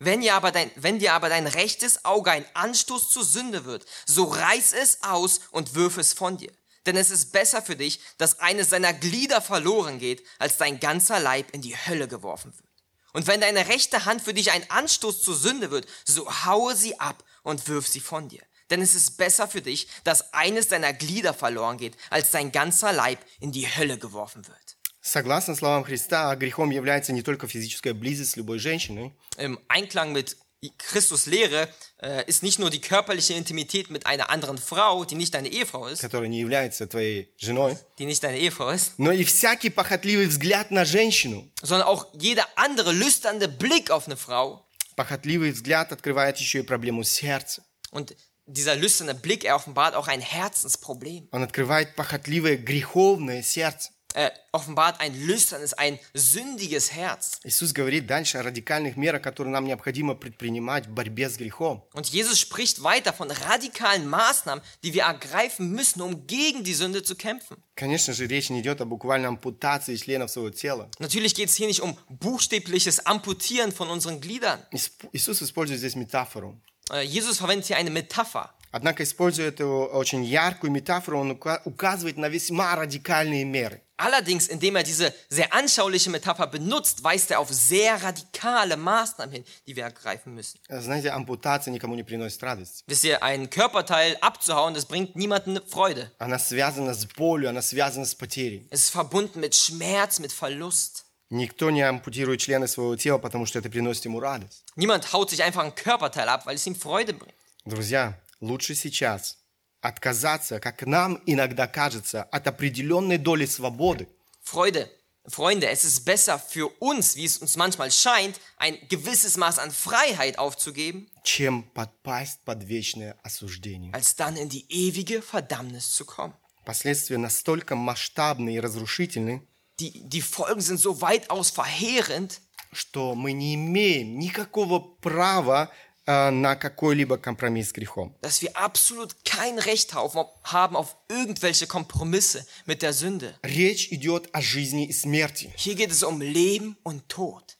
Wenn, 0.00 0.22
ihr 0.22 0.34
aber 0.34 0.50
dein, 0.50 0.68
wenn 0.74 0.98
dir 0.98 1.12
aber 1.12 1.28
dein 1.28 1.46
rechtes 1.46 2.04
Auge 2.04 2.32
ein 2.32 2.44
Anstoß 2.54 3.10
zur 3.10 3.24
Sünde 3.24 3.64
wird, 3.64 3.86
so 4.06 4.24
reiß 4.24 4.72
es 4.72 5.04
aus 5.04 5.40
und 5.52 5.74
wirf 5.76 5.98
es 5.98 6.12
von 6.12 6.36
dir. 6.36 6.50
Denn 6.86 6.96
es 6.96 7.10
ist 7.12 7.30
besser 7.30 7.62
für 7.62 7.76
dich, 7.76 8.00
dass 8.18 8.40
eines 8.40 8.70
seiner 8.70 8.92
Glieder 8.92 9.40
verloren 9.40 10.00
geht, 10.00 10.26
als 10.40 10.56
dein 10.56 10.80
ganzer 10.80 11.20
Leib 11.20 11.52
in 11.52 11.62
die 11.62 11.76
Hölle 11.76 12.08
geworfen 12.08 12.52
wird. 12.52 12.68
Und 13.12 13.28
wenn 13.28 13.40
deine 13.40 13.68
rechte 13.68 14.04
Hand 14.04 14.22
für 14.22 14.34
dich 14.34 14.50
ein 14.50 14.68
Anstoß 14.68 15.22
zur 15.22 15.36
Sünde 15.36 15.70
wird, 15.70 15.86
so 16.04 16.28
haue 16.46 16.74
sie 16.74 16.98
ab 16.98 17.22
und 17.43 17.67
wirf 17.67 17.87
sie 17.87 17.99
von 17.99 18.27
dir. 18.29 18.41
Denn 18.69 18.81
es 18.81 18.95
ist 18.95 19.17
besser 19.17 19.47
für 19.47 19.61
dich, 19.61 19.87
dass 20.03 20.33
eines 20.33 20.67
deiner 20.67 20.93
Glieder 20.93 21.33
verloren 21.33 21.77
geht, 21.77 21.95
als 22.09 22.31
dein 22.31 22.51
ganzer 22.51 22.91
Leib 22.91 23.19
in 23.39 23.51
die 23.51 23.67
Hölle 23.67 23.97
geworfen 23.97 24.45
wird. 24.47 24.57
Согласно 25.01 25.55
словам 25.55 25.85
Христа, 25.85 26.35
грехом 26.35 26.69
является 26.69 27.13
не 27.13 27.21
только 27.21 27.47
физическая 27.47 27.93
близость 27.93 28.31
с 28.31 28.35
любой 28.35 28.59
женщиной, 28.59 29.13
Im 29.37 29.57
Einklang 29.69 30.11
mit 30.11 30.35
Christus 30.79 31.27
Lehre 31.27 31.69
äh, 32.01 32.25
ist 32.27 32.43
nicht 32.43 32.59
nur 32.59 32.69
die 32.69 32.81
körperliche 32.81 33.33
Intimität 33.35 33.89
mit 33.89 34.05
einer 34.05 34.29
anderen 34.29 34.57
Frau, 34.57 35.05
die 35.05 35.15
nicht 35.15 35.33
deine 35.33 35.47
Ehefrau 35.47 35.87
ist, 35.87 36.01
которая 36.01 36.27
не 36.27 36.39
является 36.41 36.87
твоей 36.87 37.31
женой, 37.37 37.77
die 37.99 38.05
nicht 38.05 38.21
deine 38.21 38.37
Ehefrau 38.39 38.71
ist, 38.71 38.93
но 38.97 39.11
и 39.13 39.23
всякий 39.23 39.69
похотливый 39.69 40.25
взгляд 40.27 40.71
на 40.71 40.83
женщину. 40.83 41.47
sondern 41.63 41.87
auch 41.87 42.07
jeder 42.19 42.45
andere 42.55 42.91
lüsternde 42.91 43.47
Blick 43.47 43.91
auf 43.91 44.07
eine 44.07 44.17
Frau. 44.17 44.65
Pохотливый 45.01 45.51
взгляд 45.51 45.91
открывает 45.91 46.37
еще 46.37 46.59
и 46.59 46.63
проблему 46.63 47.03
сердца. 47.03 47.63
Und 47.91 48.15
dieser 48.47 48.75
lüsterne 48.75 49.13
Blick, 49.13 49.43
er 49.43 49.55
offenbart 49.55 49.95
auch 49.95 50.07
ein 50.07 50.21
Herzensproblem. 50.21 51.27
Он 51.31 51.43
открывает 51.43 51.95
похотливое 51.95 52.57
греховное 52.57 53.43
сердце. 53.43 53.91
Er 54.13 54.31
offenbart 54.51 54.99
ein 54.99 55.13
lüsternes, 55.27 55.73
ein 55.75 55.99
sündiges 56.15 56.91
Herz. 56.91 57.39
Иисус 57.43 57.71
говорит 57.73 58.07
дальше 58.07 58.39
о 58.39 58.43
радикальных 58.43 58.95
мерах, 58.97 59.21
которые 59.21 59.51
нам 59.51 59.65
необходимо 59.65 60.15
предпринимать 60.15 60.87
в 60.87 60.89
борьбе 60.89 61.29
с 61.29 61.37
грехом. 61.37 61.83
Und 61.93 62.07
Jesus 62.09 62.39
spricht 62.39 62.81
weiter 62.81 63.13
von 63.13 63.29
radikalen 63.29 64.07
Maßnahmen, 64.07 64.63
die 64.83 64.93
wir 64.95 65.03
ergreifen 65.03 65.69
müssen, 65.71 66.01
um 66.01 66.25
gegen 66.25 66.63
die 66.63 66.73
Sünde 66.73 67.03
zu 67.03 67.15
kämpfen. 67.15 67.57
Конечно 67.75 68.13
же, 68.13 68.25
речь 68.25 68.49
не 68.49 68.61
идет 68.61 68.81
о 68.81 68.85
буквальной 68.85 69.27
ампутации 69.27 69.95
членов 69.97 70.31
своего 70.31 70.49
тела. 70.49 70.89
Natürlich 70.97 71.35
geht 71.35 71.49
es 71.49 71.55
hier 71.55 71.67
nicht 71.67 71.81
um 71.81 71.95
buchstäbliches 72.09 73.05
Amputieren 73.05 73.71
von 73.71 73.89
unseren 73.89 74.19
Gliedern. 74.19 74.59
Ис- 74.71 74.91
Иисус 75.11 75.41
использует 75.43 75.79
здесь 75.79 75.95
метафору. 75.95 76.59
Äh, 76.89 77.01
Jesus 77.03 77.37
verwendet 77.37 77.67
hier 77.67 77.77
eine 77.77 77.91
Metapher. 77.91 78.53
Однако, 78.71 79.03
используя 79.03 79.47
эту 79.47 79.85
очень 79.85 80.23
яркую 80.25 80.71
метафору, 80.71 81.19
он 81.19 81.31
ука- 81.31 81.61
указывает 81.65 82.17
на 82.17 82.27
весьма 82.27 82.75
радикальные 82.75 83.45
меры. 83.45 83.81
Allerdings, 83.99 84.47
indem 84.47 84.75
er 84.75 84.83
diese 84.83 85.11
sehr 85.27 85.51
anschauliche 85.53 86.11
Metapher 86.11 86.45
benutzt, 86.45 87.03
weist 87.03 87.31
er 87.31 87.39
auf 87.39 87.49
sehr 87.51 87.95
radikale 88.03 88.77
Maßnahmen 88.77 89.31
hin, 89.33 89.43
die 89.65 89.75
wir 89.75 89.85
ergreifen 89.85 90.35
müssen. 90.35 90.59
Знаете, 90.69 91.09
ампутация 91.11 91.71
никому 91.73 91.95
не 91.95 92.03
приносит 92.03 92.43
радость. 92.43 92.83
Wisst 92.87 93.05
ihr, 93.05 93.23
ein 93.23 93.49
Körperteil 93.49 94.17
abzuhauen, 94.21 94.75
das 94.75 94.85
bringt 94.85 95.15
niemandem 95.15 95.59
Freude. 95.65 96.11
Она 96.19 96.37
связана 96.37 96.93
с 96.93 97.05
болью, 97.07 97.49
она 97.49 97.63
связана 97.63 98.05
с 98.05 98.13
потерей. 98.13 98.67
Es 98.69 98.81
ist 98.83 98.89
verbunden 98.91 99.39
mit 99.39 99.55
Schmerz, 99.55 100.19
mit 100.19 100.31
Verlust. 100.31 101.05
Никто 101.31 101.71
не 101.71 101.81
ампутирует 101.81 102.39
члены 102.41 102.67
своего 102.67 102.95
тела, 102.97 103.17
потому 103.17 103.47
что 103.47 103.57
это 103.57 103.69
приносит 103.69 104.05
ему 104.05 104.19
радость. 104.19 104.63
Niemand 104.75 105.11
haut 105.11 105.31
sich 105.31 105.41
einfach 105.41 105.63
ein 105.63 105.73
Körperteil 105.73 106.29
ab, 106.29 106.45
weil 106.45 106.55
es 106.57 106.67
ihm 106.67 106.75
Freude 106.75 107.13
bringt. 107.13 107.33
Друзья, 107.65 108.13
лучше 108.42 108.74
сейчас 108.74 109.38
отказаться, 109.80 110.60
как 110.60 110.82
нам 110.86 111.20
иногда 111.26 111.66
кажется, 111.66 112.22
от 112.24 112.46
определенной 112.46 113.16
доли 113.18 113.46
свободы, 113.46 114.08
Freude, 114.44 114.88
Freunde, 115.24 115.68
es 115.70 115.84
ist 115.84 116.04
besser 116.04 116.36
für 116.38 116.68
uns, 116.80 117.14
wie 117.16 117.24
es 117.24 117.38
uns 117.38 117.56
manchmal 117.56 117.90
scheint, 117.92 118.40
ein 118.58 118.76
gewisses 118.88 119.36
Maß 119.36 119.58
an 119.60 119.70
Freiheit 119.70 120.36
aufzugeben, 120.38 121.08
чем 121.24 121.62
подпасть 121.74 122.40
под 122.44 122.64
вечное 122.64 123.16
осуждение. 123.22 123.92
als 123.94 124.16
dann 124.16 124.36
in 124.36 124.48
die 124.48 124.66
ewige 124.68 125.22
Verdammnis 125.22 125.92
zu 125.92 126.04
kommen. 126.04 126.34
Последствия 126.64 127.18
настолько 127.18 127.74
масштабны 127.76 128.54
и 128.54 128.60
разрушительны, 128.60 129.42
Die, 129.80 130.08
die 130.08 130.20
Folgen 130.20 130.60
sind 130.60 130.78
so 130.78 131.00
weitaus 131.00 131.50
verheerend, 131.50 132.40
что 132.72 133.14
мы 133.14 133.32
не 133.32 133.54
имеем 133.54 134.18
никакого 134.18 134.78
права 134.80 135.70
на 136.06 136.56
какой-либо 136.56 137.16
компромисс 137.16 137.68
с 137.68 137.72
грехом. 137.72 138.16
dass 138.22 138.42
wir 138.42 138.56
absolut 138.56 139.14
kein 139.24 139.58
Recht 139.58 139.94
haben 139.94 140.76
auf 140.76 140.96
irgendwelche 141.08 141.66
Kompromisse 141.66 142.44
mit 142.66 142.82
der 142.82 142.92
Sünde. 142.92 143.34
Речь 143.42 143.88
идет 143.92 144.28
о 144.32 144.40
жизни 144.40 144.86
и 144.86 144.92
смерти. 144.92 145.52
Hier 145.56 145.74
geht 145.76 145.90
es 145.92 146.02
um 146.02 146.20
Leben 146.20 146.76
und 146.82 147.08
Tod. 147.08 147.56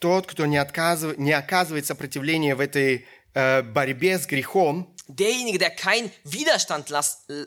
Тот, 0.00 0.26
кто 0.26 0.46
не, 0.46 0.56
отказыв- 0.58 1.16
не 1.16 1.32
оказывает 1.32 1.86
сопротивления 1.86 2.54
в 2.54 2.60
этой 2.60 3.06
э, 3.34 3.62
борьбе 3.62 4.18
с 4.18 4.26
грехом, 4.26 4.88
Derjenige, 5.08 5.58
der 5.58 5.70
keinen 5.70 6.10
Widerstand 6.24 6.88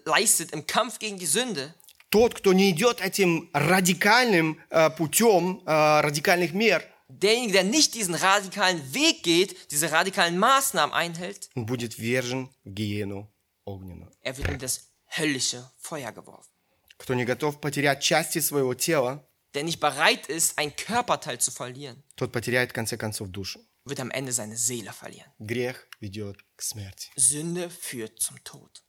leistet 0.06 0.52
im 0.52 0.68
Kampf 0.68 1.00
gegen 1.00 1.18
die 1.18 1.26
Sünde, 1.26 1.74
тот, 2.10 2.34
кто 2.36 2.54
не 2.54 2.70
идет 2.70 3.02
этим 3.02 3.50
радикальным 3.54 4.60
э, 4.70 4.90
путем 4.92 5.62
э, 5.66 6.02
радикальных 6.02 6.54
мер, 6.54 6.84
derjenige, 7.09 7.53
der 7.53 7.65
nicht 7.65 7.95
diesen 7.95 8.15
radikalen 8.15 8.95
Weg 8.95 9.23
geht, 9.23 9.71
diese 9.73 9.91
radikalen 9.91 10.39
Maßnahmen 10.39 10.95
einhält, 10.95 11.49
он 11.55 11.67
будет 11.67 11.99
вержен 11.99 12.51
в 12.65 12.71
гиену 12.71 13.29
огненную. 13.65 14.11
er 14.23 14.37
wird 14.37 14.49
in 14.49 14.59
das 14.59 14.91
höllische 15.17 15.71
Feuer 15.79 16.13
geworfen. 16.13 16.51
Кто 16.99 17.15
не 17.15 17.25
готов 17.25 17.61
потерять 17.61 18.03
части 18.03 18.39
своего 18.41 18.75
тела, 18.75 19.27
Der 19.55 19.65
nicht 19.65 19.81
bereit 19.81 20.29
ist, 20.29 20.57
ein 20.59 20.77
Körperteil 20.77 21.39
zu 21.41 21.51
verlieren, 21.51 22.03
тот 22.15 22.31
потеряет 22.33 22.71
в 22.71 22.75
конце 22.75 22.97
концов 22.97 23.29
душу. 23.31 23.61
wird 23.85 23.99
am 23.99 24.11
Ende 24.11 24.31
seine 24.33 24.57
Seele 24.57 24.93
verlieren. 24.93 25.33
Грех 25.41 25.89
ведет 26.01 26.37
к 26.57 26.63
смерти. 26.63 27.11
Sünde 27.17 27.69
führt 27.71 28.21
zum 28.21 28.37
Tod. 28.45 28.83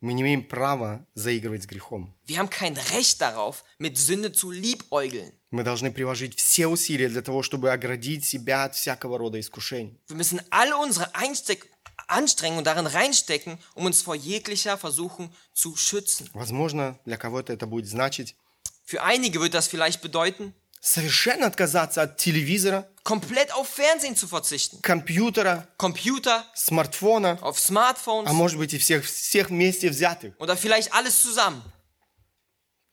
Мы 0.00 0.12
не 0.14 0.22
имеем 0.22 0.44
права 0.48 1.06
заигрывать 1.14 1.64
с 1.64 1.66
грехом. 1.66 2.16
Wir 2.26 2.38
haben 2.38 2.50
kein 2.50 2.76
Recht 2.76 3.20
darauf, 3.20 3.64
mit 3.78 3.96
Sünde 3.98 4.32
zu 4.32 4.50
liebäugeln. 4.50 5.32
Мы 5.53 5.63
должны 5.63 5.91
приложить 5.91 6.35
все 6.35 6.65
усилия 6.65 7.07
для 7.07 7.21
того, 7.21 7.43
чтобы 7.43 7.71
оградить 7.71 8.25
себя 8.25 8.63
от 8.63 8.73
всякого 8.73 9.19
рода 9.19 9.39
искушений. 9.39 9.99
Wir 10.09 10.15
müssen 10.15 10.41
alle 10.49 10.75
unsere 10.75 11.13
Einsteck 11.13 11.69
Anstrengungen 12.07 12.63
darin 12.65 12.87
reinstecken, 12.87 13.59
um 13.75 13.85
uns 13.85 14.01
vor 14.01 14.15
jeglicher 14.15 14.79
Versuchung 14.79 15.31
zu 15.53 15.75
schützen. 15.75 16.27
Возможно, 16.33 16.97
для 17.05 17.17
кого-то 17.17 17.53
это 17.53 17.67
будет 17.67 17.87
значить 17.87 18.35
Für 18.83 19.03
einige 19.03 19.39
wird 19.39 19.53
das 19.53 19.67
vielleicht 19.67 20.01
bedeuten, 20.01 20.55
совершенно 20.81 21.45
отказаться 21.45 22.01
от 22.01 22.17
телевизора, 22.17 22.87
komplett 23.03 23.53
auf 23.53 23.69
Fernsehen 23.69 24.15
zu 24.15 24.27
verzichten. 24.27 24.81
компьютера, 24.81 25.67
Computer, 25.77 26.43
смартфона, 26.55 27.37
auf 27.41 27.59
а 27.69 28.33
может 28.33 28.57
быть 28.57 28.73
и 28.73 28.79
всех, 28.79 29.05
всех 29.05 29.51
вместе 29.51 29.91
взятых. 29.91 30.33
oder 30.39 30.57
vielleicht 30.57 30.91
alles 30.93 31.21
zusammen. 31.21 31.61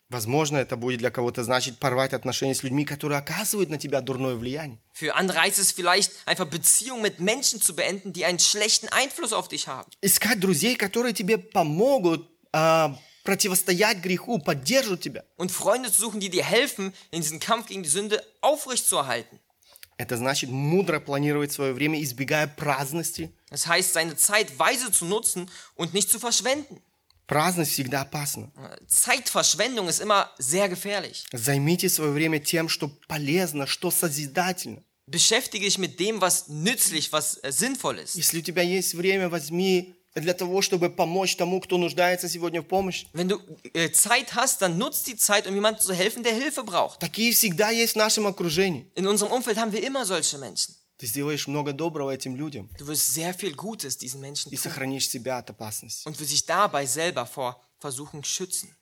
Возможно, 0.10 0.58
это 0.58 0.78
будет 0.78 1.00
для 1.00 1.10
кого-то 1.10 1.44
значить 1.44 1.80
порвать 1.80 2.14
отношения 2.14 2.54
с 2.54 2.62
людьми, 2.62 2.86
которые 2.86 3.18
оказывают 3.18 3.72
на 3.72 3.80
тебя 3.80 4.02
дурное 4.02 4.36
влияние. 4.36 4.80
Für 4.94 5.16
andere 5.16 5.42
heißt 5.42 5.58
es 5.58 5.72
vielleicht, 5.72 6.12
einfach 6.26 6.46
Beziehungen 6.48 7.02
mit 7.02 7.20
Menschen 7.20 7.60
zu 7.60 7.76
beenden, 7.76 8.14
die 8.14 8.24
einen 8.24 8.38
schlechten 8.38 8.88
Einfluss 8.90 9.34
auf 9.34 9.48
dich 9.48 9.68
haben. 9.68 9.90
Искать 10.02 10.40
друзей, 10.40 10.76
которые 10.76 11.14
тебе 11.14 11.40
помогут 11.40 12.30
а, 12.54 12.96
противостоять 13.24 13.98
греху, 13.98 14.38
поддержат 14.38 15.02
тебя. 15.02 15.26
Und 15.38 15.52
Freunde 15.52 15.92
zu 15.92 16.02
suchen, 16.02 16.20
die 16.20 16.30
dir 16.30 16.44
helfen, 16.46 16.94
in 17.10 17.22
diesem 17.22 17.40
Kampf 17.40 17.68
gegen 17.68 17.82
die 17.82 17.90
Sünde 17.90 18.24
aufrechtzuerhalten. 18.42 19.40
Это 19.98 20.18
значит 20.18 20.50
мудро 20.50 21.00
планировать 21.00 21.52
свое 21.52 21.74
время, 21.74 22.02
избегая 22.04 22.48
праздности. 22.48 23.34
Das 23.50 23.66
heißt, 23.66 23.94
seine 23.94 24.16
Zeit 24.18 24.60
weise 24.60 24.92
zu 24.92 25.06
nutzen 25.06 25.50
und 25.74 25.94
nicht 25.94 26.10
zu 26.10 26.20
verschwenden. 26.20 26.82
Праздность 27.30 27.72
всегда 27.72 28.02
опасна. 28.02 28.52
Zeitverschwendung 28.88 29.88
ist 29.88 30.00
immer 30.00 30.30
sehr 30.38 30.70
gefährlich. 30.70 31.26
Займите 31.32 31.90
свое 31.90 32.12
время 32.12 32.40
тем, 32.40 32.70
что 32.70 32.90
полезно, 33.08 33.66
что 33.66 33.90
созидательно. 33.90 34.84
Beschäftige 35.08 35.66
dich 35.66 35.78
mit 35.78 36.00
dem, 36.00 36.22
was 36.22 36.48
nützlich, 36.48 37.12
was 37.12 37.44
äh, 37.44 37.52
sinnvoll 37.52 38.00
ist. 38.00 38.16
Если 38.16 38.40
у 38.40 38.42
тебя 38.42 38.62
есть 38.62 38.94
время, 38.94 39.30
возьми 39.30 39.96
для 40.16 40.34
того, 40.34 40.62
чтобы 40.62 40.90
помочь 40.90 41.36
тому, 41.36 41.60
кто 41.60 41.78
нуждается 41.78 42.30
сегодня 42.30 42.62
в 42.62 42.66
помощи. 42.66 43.08
Wenn 43.14 43.28
du 43.28 43.40
äh, 43.74 43.92
Zeit 43.92 44.36
hast, 44.36 44.62
dann 44.62 44.78
nutzt 44.78 45.08
die 45.08 45.16
Zeit, 45.16 45.48
um 45.48 45.54
jemandem 45.54 45.82
zu 45.82 45.94
helfen, 45.94 46.24
der 46.24 46.34
Hilfe 46.34 46.64
braucht. 46.64 47.00
Такие 47.00 47.34
всегда 47.34 47.70
есть 47.72 47.94
в 47.94 47.98
нашем 47.98 48.28
окружении. 48.28 48.90
In 48.96 49.08
unserem 49.08 49.32
Umfeld 49.32 49.58
haben 49.58 49.74
wir 49.74 49.84
immer 49.84 50.06
solche 50.06 50.38
Menschen. 50.38 50.76
Ты 51.01 51.07
сделаешь 51.07 51.47
много 51.47 51.73
доброго 51.73 52.11
этим 52.11 52.37
людям 52.37 52.69
Du 52.79 52.87
wirst 52.87 53.15
sehr 53.15 53.33
viel 53.33 53.55
Gutes 53.55 53.97
diesen 53.97 54.21
Menschen 54.21 54.53
и 54.53 54.57
tun 54.57 54.63
сохранишь 54.63 55.09
себя 55.09 55.39
от 55.39 55.49
опасности. 55.49 56.07
und 56.07 56.19
wirst 56.21 56.31
dich 56.31 56.45
dabei 56.45 56.85
selber 56.85 57.25
vor 57.27 57.59
Versuchung 57.79 58.23
schützen. 58.23 58.77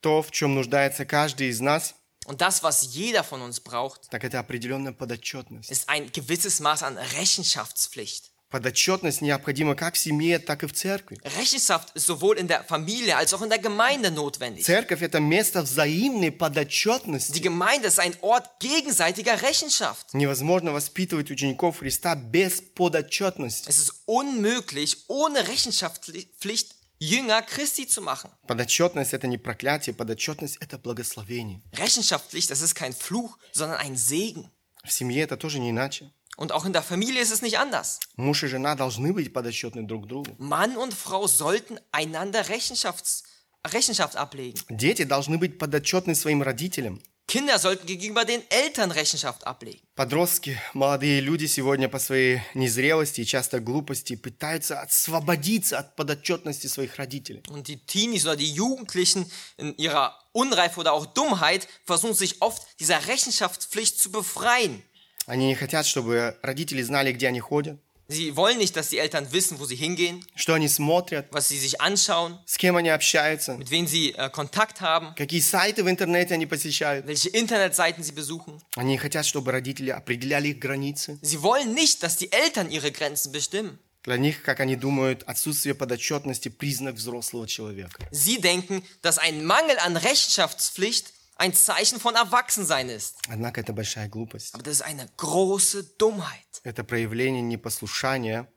То, 0.00 0.22
в 0.22 0.30
чем 0.32 0.54
нуждается 0.54 1.04
каждый 1.06 1.48
из 1.50 1.60
нас, 1.60 1.94
Und 2.26 2.40
das, 2.40 2.62
was 2.62 2.82
jeder 2.94 3.22
von 3.22 3.42
uns 3.42 3.60
braucht, 3.60 4.10
так 4.10 4.24
это 4.24 4.40
определенная 4.40 4.92
подотчетность. 4.92 5.70
ist 5.70 5.88
ein 5.88 6.10
gewisses 6.10 6.58
Maß 6.58 6.82
an 6.82 6.96
Rechenschaftspflicht. 6.98 8.32
Подотчетность 8.54 9.20
необходима 9.20 9.74
как 9.74 9.96
в 9.96 9.98
семье, 9.98 10.38
так 10.38 10.62
и 10.62 10.68
в 10.68 10.72
церкви. 10.72 11.18
Rechenschaft 11.24 11.88
ist 11.96 12.06
sowohl 12.06 12.38
in 12.38 12.46
der 12.46 12.62
Familie 12.62 13.16
als 13.16 13.34
auch 13.34 13.42
in 13.42 13.50
der 13.50 13.58
Gemeinde 13.58 14.12
notwendig. 14.12 14.64
Церковь– 14.64 15.02
это 15.02 15.18
место 15.18 15.62
взаимной 15.62 16.28
Die 16.28 16.38
подотчетности. 16.38 17.40
Gemeinde 17.40 17.88
ist 17.88 17.98
ein 17.98 18.14
Ort 18.20 18.60
gegenseitiger 18.60 19.42
Rechenschaft. 19.42 20.14
Невозможно 20.14 20.70
воспитывать 20.70 21.32
учеников 21.32 21.80
Христа 21.80 22.14
без 22.14 22.60
подотчетности. 22.60 23.68
Es 23.68 23.78
ist 23.78 23.92
unmöglich, 24.06 24.98
ohne 25.08 25.48
Rechenschaftspflicht 25.48 26.76
Jünger 27.00 27.42
Christi 27.42 27.88
zu 27.88 28.02
machen. 28.02 28.30
Подотчетность– 28.46 29.12
это 29.14 29.26
не 29.26 29.36
проклятие, 29.36 29.94
подотчетность– 29.96 30.58
это 30.60 30.78
благословение. 30.78 31.60
Rechenschaftspflicht, 31.72 32.52
das 32.52 32.60
ist 32.60 32.76
kein 32.76 32.92
Fluch, 32.92 33.36
sondern 33.50 33.78
ein 33.78 33.96
Segen. 33.96 34.48
В 34.84 34.92
семье 34.92 35.22
это 35.24 35.36
тоже 35.36 35.58
не 35.58 35.70
иначе. 35.70 36.12
Und 36.37 36.53
auch 36.53 36.65
in 36.65 36.71
der 36.71 36.83
Familie 36.83 37.21
ist 37.21 37.31
es 37.31 37.41
nicht 37.41 37.59
anders. 37.59 37.99
Муж 38.15 38.43
и 38.43 38.47
жена 38.47 38.75
должны 38.75 39.11
быть 39.13 39.33
подотчетны 39.33 39.85
друг 39.85 40.07
другу. 40.07 40.35
Mann 40.37 40.77
und 40.77 40.93
Frau 40.93 41.27
sollten 41.27 41.79
einander 41.91 42.47
Rechenschafts 42.47 43.23
Rechenschaft 43.67 44.15
ablegen. 44.15 44.59
Дети 44.69 45.03
должны 45.03 45.37
быть 45.37 45.57
подотчетны 45.57 46.15
своим 46.15 46.41
родителям. 46.41 47.01
Kinder 47.27 47.59
sollten 47.59 47.85
gegenüber 47.85 48.25
den 48.25 48.41
Eltern 48.49 48.89
Rechenschaft 48.89 49.45
ablegen. 49.45 49.81
Подростки, 49.95 50.57
молодые 50.73 51.19
люди 51.19 51.45
сегодня 51.45 51.87
по 51.87 51.99
своей 51.99 52.41
незрелости 52.55 53.21
и 53.21 53.25
часто 53.25 53.59
глупости 53.59 54.15
пытаются 54.15 54.81
освободиться 54.81 55.77
от 55.77 55.95
подотчетности 55.95 56.65
своих 56.65 56.95
родителей. 56.95 57.43
Und 57.49 57.67
die 57.67 57.85
Teenies 57.85 58.25
oder 58.25 58.35
die 58.35 58.51
Jugendlichen 58.51 59.29
in 59.57 59.77
ihrer 59.77 60.17
Unreife 60.31 60.79
oder 60.79 60.93
auch 60.93 61.05
Dummheit 61.05 61.67
versuchen 61.85 62.15
sich 62.15 62.41
oft 62.41 62.65
dieser 62.79 63.07
Rechenschaftspflicht 63.07 63.99
zu 63.99 64.09
befreien. 64.09 64.81
Они 65.26 65.46
не 65.46 65.54
хотят, 65.54 65.86
чтобы 65.86 66.36
родители 66.42 66.82
знали, 66.82 67.12
где 67.12 67.28
они 67.28 67.40
ходят, 67.40 67.78
Sie 68.06 68.36
wollen 68.36 68.58
nicht, 68.58 68.76
dass 68.76 68.90
die 68.90 68.98
Eltern 68.98 69.32
wissen, 69.32 69.58
wo 69.58 69.64
sie 69.64 69.76
hingehen, 69.76 70.22
что 70.36 70.52
они 70.52 70.68
смотрят, 70.68 71.26
was 71.30 71.48
sie 71.48 71.58
sich 71.58 71.80
anschauen, 71.80 72.38
с 72.44 72.58
кем 72.58 72.76
они 72.76 72.90
общаются, 72.90 73.56
mit 73.56 73.70
wem 73.70 73.86
sie 73.86 74.12
äh, 74.14 74.28
Kontakt 74.28 74.82
haben, 74.82 75.14
какие 75.16 75.40
сайты 75.40 75.82
в 75.82 75.88
интернете 75.88 76.34
они 76.34 76.44
посещают. 76.44 77.06
welche 77.06 77.30
Internetseiten 77.30 78.04
sie 78.04 78.12
besuchen. 78.12 78.60
Они 78.76 78.98
хотят, 78.98 79.24
чтобы 79.24 79.52
родители 79.52 79.88
определяли 79.88 80.48
их 80.48 80.58
границы. 80.58 81.18
Sie 81.22 81.40
wollen 81.40 81.72
nicht, 81.72 82.02
dass 82.02 82.18
die 82.18 82.30
Eltern 82.30 82.70
ihre 82.70 82.92
Grenzen 82.92 83.32
bestimmen. 83.32 83.78
Для 84.02 84.18
них, 84.18 84.42
как 84.42 84.60
они 84.60 84.76
думают, 84.76 85.22
отсутствие 85.22 85.74
подотчетности– 85.74 86.48
признак 86.50 86.96
взрослого 86.96 87.48
человека. 87.48 88.06
Sie 88.12 88.38
denken, 88.38 88.82
dass 89.00 89.16
ein 89.16 89.46
Mangel 89.46 89.78
an 89.78 89.96
Rechenschaftspflicht 89.96 91.13
ein 91.36 91.52
Zeichen 91.54 92.00
von 92.00 92.14
Erwachsensein 92.14 92.88
ist. 92.88 93.16
Однако 93.28 93.60
это 93.60 93.72
большая 93.72 94.08
глупость. 94.08 94.54
Aber 94.54 94.62
das 94.62 94.74
ist 94.74 94.82
eine 94.82 95.08
große 95.16 95.84
Dummheit. 95.98 96.60
Это 96.64 96.84
проявление 96.84 97.42
непослушания 97.42 98.48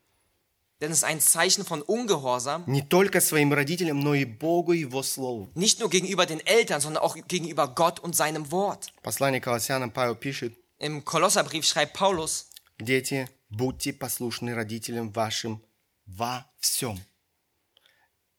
Denn 0.80 0.92
es 0.92 0.98
ist 0.98 1.04
ein 1.04 1.20
Zeichen 1.20 1.64
von 1.64 1.82
Ungehorsam, 1.82 2.62
не 2.68 2.82
только 2.82 3.20
своим 3.20 3.52
родителям, 3.52 3.98
но 3.98 4.14
и 4.14 4.24
Богу 4.24 4.72
и 4.72 4.80
Его 4.82 5.02
Слову. 5.02 5.50
nicht 5.54 5.80
nur 5.80 5.90
gegenüber 5.90 6.24
den 6.24 6.38
Eltern, 6.46 6.80
sondern 6.80 7.02
auch 7.02 7.16
gegenüber 7.26 7.66
Gott 7.66 7.98
und 7.98 8.14
seinem 8.14 8.52
Wort. 8.52 8.92
Послание 9.02 9.40
Колоссянам 9.40 9.90
Павел 9.90 10.14
пишет, 10.14 10.54
Im 10.78 11.04
Kolosserbrief 11.04 11.64
schreibt 11.64 11.94
Paulus, 11.96 12.46
«Дети, 12.78 13.28
будьте 13.50 13.92
послушны 13.92 14.54
родителям 14.54 15.10
вашим 15.10 15.60
во 16.06 16.46
всем, 16.60 17.00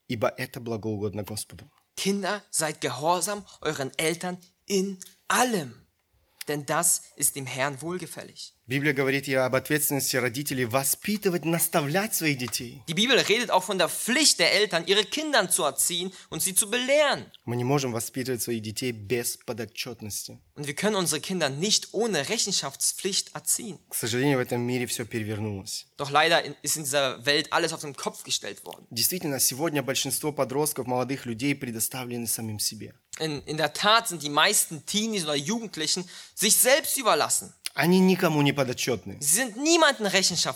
ибо 0.08 0.30
это 0.30 0.62
благоугодно 0.62 1.24
Господу». 1.24 1.70
Kinder, 2.00 2.42
seid 2.50 2.80
gehorsam 2.80 3.46
euren 3.60 3.92
Eltern 3.98 4.38
in 4.66 5.04
allem, 5.28 5.86
denn 6.48 6.66
das 6.66 7.02
ist 7.18 7.36
dem 7.36 7.46
Herrn 7.46 7.82
wohlgefällig. 7.82 8.56
Библия 8.69 8.95
говорит 8.95 9.29
и 9.29 9.35
об 9.35 9.55
ответственности 9.57 10.17
родителей 10.17 10.65
воспитывать, 10.65 11.45
наставлять 11.45 12.15
своих 12.15 12.39
детей. 12.39 12.83
Die 12.89 12.95
Bibel 12.95 13.19
redet 13.19 13.51
auch 13.51 13.63
von 13.63 13.77
der 13.77 13.91
Pflicht 13.91 14.39
der 14.39 14.53
Eltern, 14.55 14.87
ihre 14.87 15.05
Kinder 15.05 15.51
zu 15.51 15.65
erziehen 15.65 16.13
und 16.31 16.41
sie 16.43 16.55
zu 16.55 16.71
belehren. 16.71 17.27
Мы 17.45 17.57
не 17.57 17.65
можем 17.65 17.93
воспитывать 17.93 18.43
своих 18.43 18.63
детей 18.63 18.93
без 18.93 19.37
подотчетности. 19.37 20.39
Und 20.55 20.67
wir 20.67 20.75
können 20.75 20.97
unsere 20.97 21.21
Kinder 21.21 21.51
nicht 21.51 21.89
ohne 21.93 22.27
Rechenschaftspflicht 22.31 23.35
erziehen. 23.35 23.79
К 23.91 23.95
сожалению, 23.95 24.39
в 24.39 24.41
этом 24.41 24.63
мире 24.63 24.87
все 24.87 25.05
перевернулось. 25.05 25.87
Doch 25.99 26.11
leider 26.11 26.43
in- 26.43 26.57
ist 26.63 26.77
in 26.77 26.85
dieser 26.85 27.25
Welt 27.27 27.53
alles 27.53 27.73
auf 27.75 27.83
den 27.83 27.95
Kopf 27.95 28.23
gestellt 28.25 28.65
worden. 28.65 28.87
Действительно, 28.91 29.41
сегодня 29.41 29.83
большинство 29.83 30.33
подростков, 30.33 30.87
молодых 30.87 31.27
людей 31.27 31.55
предоставлены 31.55 32.27
самим 32.27 32.59
себе. 32.59 32.95
In, 33.21 33.43
in 33.43 33.57
der 33.59 33.73
Tat 33.75 34.09
sind 34.09 34.23
die 34.23 34.31
meisten 34.31 34.87
Teenies 34.87 35.25
oder 35.25 35.35
Jugendlichen 35.37 36.09
sich 36.35 36.57
selbst 36.57 36.97
überlassen. 36.99 37.53
Они 37.76 38.00
никому 38.00 38.42
не 38.42 38.52
подотчетны. 38.52 39.18
Sie 39.22 39.54
sind 39.54 39.56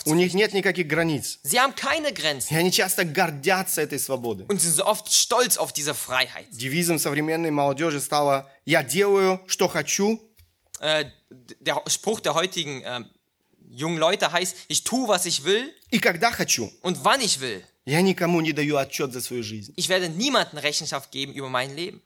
У 0.05 0.13
них 0.15 0.33
нет 0.33 0.53
никаких 0.53 0.87
границ. 0.87 1.39
Sie 1.43 1.59
haben 1.59 1.73
keine 1.75 2.11
Grenzen 2.11 2.51
И 2.53 2.55
они 2.55 2.71
часто 2.71 3.05
гордятся 3.05 3.81
этой 3.81 3.99
свободой. 3.99 4.45
und 4.47 4.59
sind 4.59 4.75
so 4.75 4.85
oft 4.85 5.11
stolz 5.11 5.57
auf 5.57 5.71
diese 5.73 5.93
Freiheit. 5.93 6.47
Девизом 6.51 6.99
современной 6.99 7.51
молодежи 7.51 8.01
стало 8.01 8.49
«Я 8.65 8.83
делаю, 8.83 9.41
что 9.47 9.67
хочу, 9.67 10.19
Äh, 10.79 11.05
der 11.61 11.81
Spruch 11.87 12.19
der 12.19 12.33
heutigen 12.33 12.81
ähm, 12.83 13.05
jungen 13.69 13.97
Leute 13.97 14.31
heißt, 14.31 14.55
ich 14.67 14.83
tue, 14.83 15.07
was 15.07 15.25
ich 15.25 15.45
will 15.45 15.71
и 15.91 15.99
когда 15.99 16.31
хочу». 16.31 16.69
und 16.81 17.03
wann 17.05 17.21
ich 17.21 17.39
will. 17.39 17.63
Я 17.85 18.01
никому 18.01 18.41
не 18.41 18.53
даю 18.53 18.77
отчет 18.77 19.13
за 19.13 19.21
свою 19.21 19.43
жизнь. 19.43 19.73
Ich 19.77 19.87
werde 19.89 20.09
niemandem 20.09 20.57
Rechenschaft 20.57 21.11
geben 21.11 21.33
über 21.33 21.49
mein 21.49 21.73
Leben. 21.75 22.01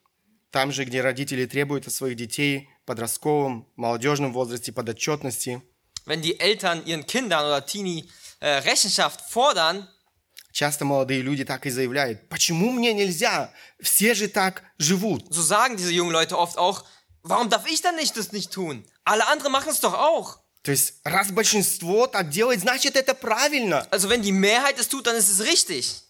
Там 0.51 0.71
же, 0.71 0.85
где 0.85 1.01
родители 1.01 1.45
требуют 1.45 1.87
от 1.87 1.93
своих 1.93 2.15
детей 2.17 2.69
подростковом, 2.86 3.66
молодежном 3.76 4.32
возрасте 4.32 4.72
подотчетности, 4.72 5.62
Wenn 6.04 6.20
die 6.20 6.40
Eltern 6.40 6.84
ihren 6.84 7.06
Kindern 7.06 7.44
oder 7.46 7.64
Teenie 7.64 8.08
äh, 8.40 8.58
Rechenschaft 8.58 9.20
fordern, 9.30 9.88
часто 10.52 10.84
молодые 10.84 11.22
люди 11.22 11.44
так 11.44 11.64
и 11.66 11.70
заявляют, 11.70 12.28
почему 12.28 12.72
мне 12.72 12.92
нельзя? 12.92 13.52
Все 13.80 14.14
же 14.14 14.28
так 14.28 14.62
живут. 14.78 15.32
so 15.32 15.42
sagen 15.42 15.76
diese 15.76 15.92
jungen 15.92 16.12
Leute 16.12 16.36
oft 16.36 16.58
auch, 16.58 16.84
warum 17.22 17.48
darf 17.50 17.66
ich 17.70 17.80
dann 17.82 17.96
nicht 17.96 18.16
das 18.16 18.32
nicht 18.32 18.50
tun? 18.52 18.84
Alle 19.04 19.26
anderen 19.28 19.52
machen 19.52 19.70
es 19.70 19.80
doch 19.80 19.94
auch. 19.94 20.38
То 20.62 20.70
есть, 20.70 20.94
раз 21.04 21.32
большинство 21.32 22.06
так 22.06 22.30
делает, 22.30 22.60
значит 22.60 22.94
это 22.96 23.14
правильно. 23.14 23.86
Also 23.90 24.08
wenn 24.08 24.22
die 24.22 24.32
Mehrheit 24.32 24.78
es 24.78 24.88
tut, 24.88 25.06
dann 25.06 25.16
ist 25.16 25.28
es 25.28 25.44
richtig. 25.44 26.02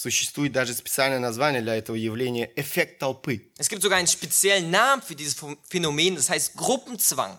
Существует 0.00 0.52
даже 0.52 0.72
специальное 0.72 1.18
название 1.18 1.60
для 1.60 1.74
этого 1.76 1.94
явления– 1.94 2.50
эффект 2.56 3.00
толпы. 3.00 3.52
Es 3.58 3.68
gibt 3.68 3.82
sogar 3.82 3.98
einen 3.98 4.06
speziellen 4.06 4.70
Namen 4.70 5.02
für 5.02 5.14
dieses 5.14 5.36
Phänomen, 5.68 6.14
das 6.14 6.30
heißt 6.30 6.54
Gruppenzwang. 6.56 7.38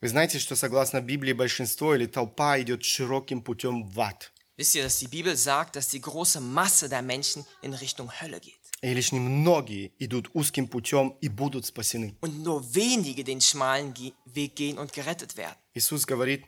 Вы 0.00 0.08
знаете, 0.08 0.38
что 0.38 0.54
согласно 0.54 1.00
Библии 1.00 1.32
большинство 1.32 1.96
или 1.96 2.06
толпа 2.06 2.60
идет 2.60 2.84
широким 2.84 3.42
путем 3.42 3.82
в 3.82 4.00
ад. 4.00 4.30
Wisst 4.56 4.76
ihr, 4.76 4.84
dass 4.84 5.00
die 5.00 5.08
Bibel 5.08 5.36
sagt, 5.36 5.74
dass 5.74 5.88
die 5.88 6.00
große 6.00 6.40
Masse 6.40 6.88
der 6.88 7.02
Menschen 7.02 7.44
in 7.62 7.74
Richtung 7.74 8.12
Hölle 8.20 8.38
geht 8.38 8.60
И 8.80 8.94
лишь 8.94 9.10
немногие 9.10 9.90
идут 9.98 10.30
узким 10.32 10.68
путем 10.68 11.16
и 11.20 11.28
будут 11.28 11.66
спасены. 11.66 12.14
und 12.20 12.44
nur 12.44 12.62
wenige 12.76 13.24
den 13.24 13.40
schmalen 13.40 13.92
Weg 14.24 14.54
gehen 14.54 14.78
und 14.78 14.92
gerettet 14.92 15.36
werden? 15.36 15.56
Иисус 15.74 16.06
говорит, 16.06 16.44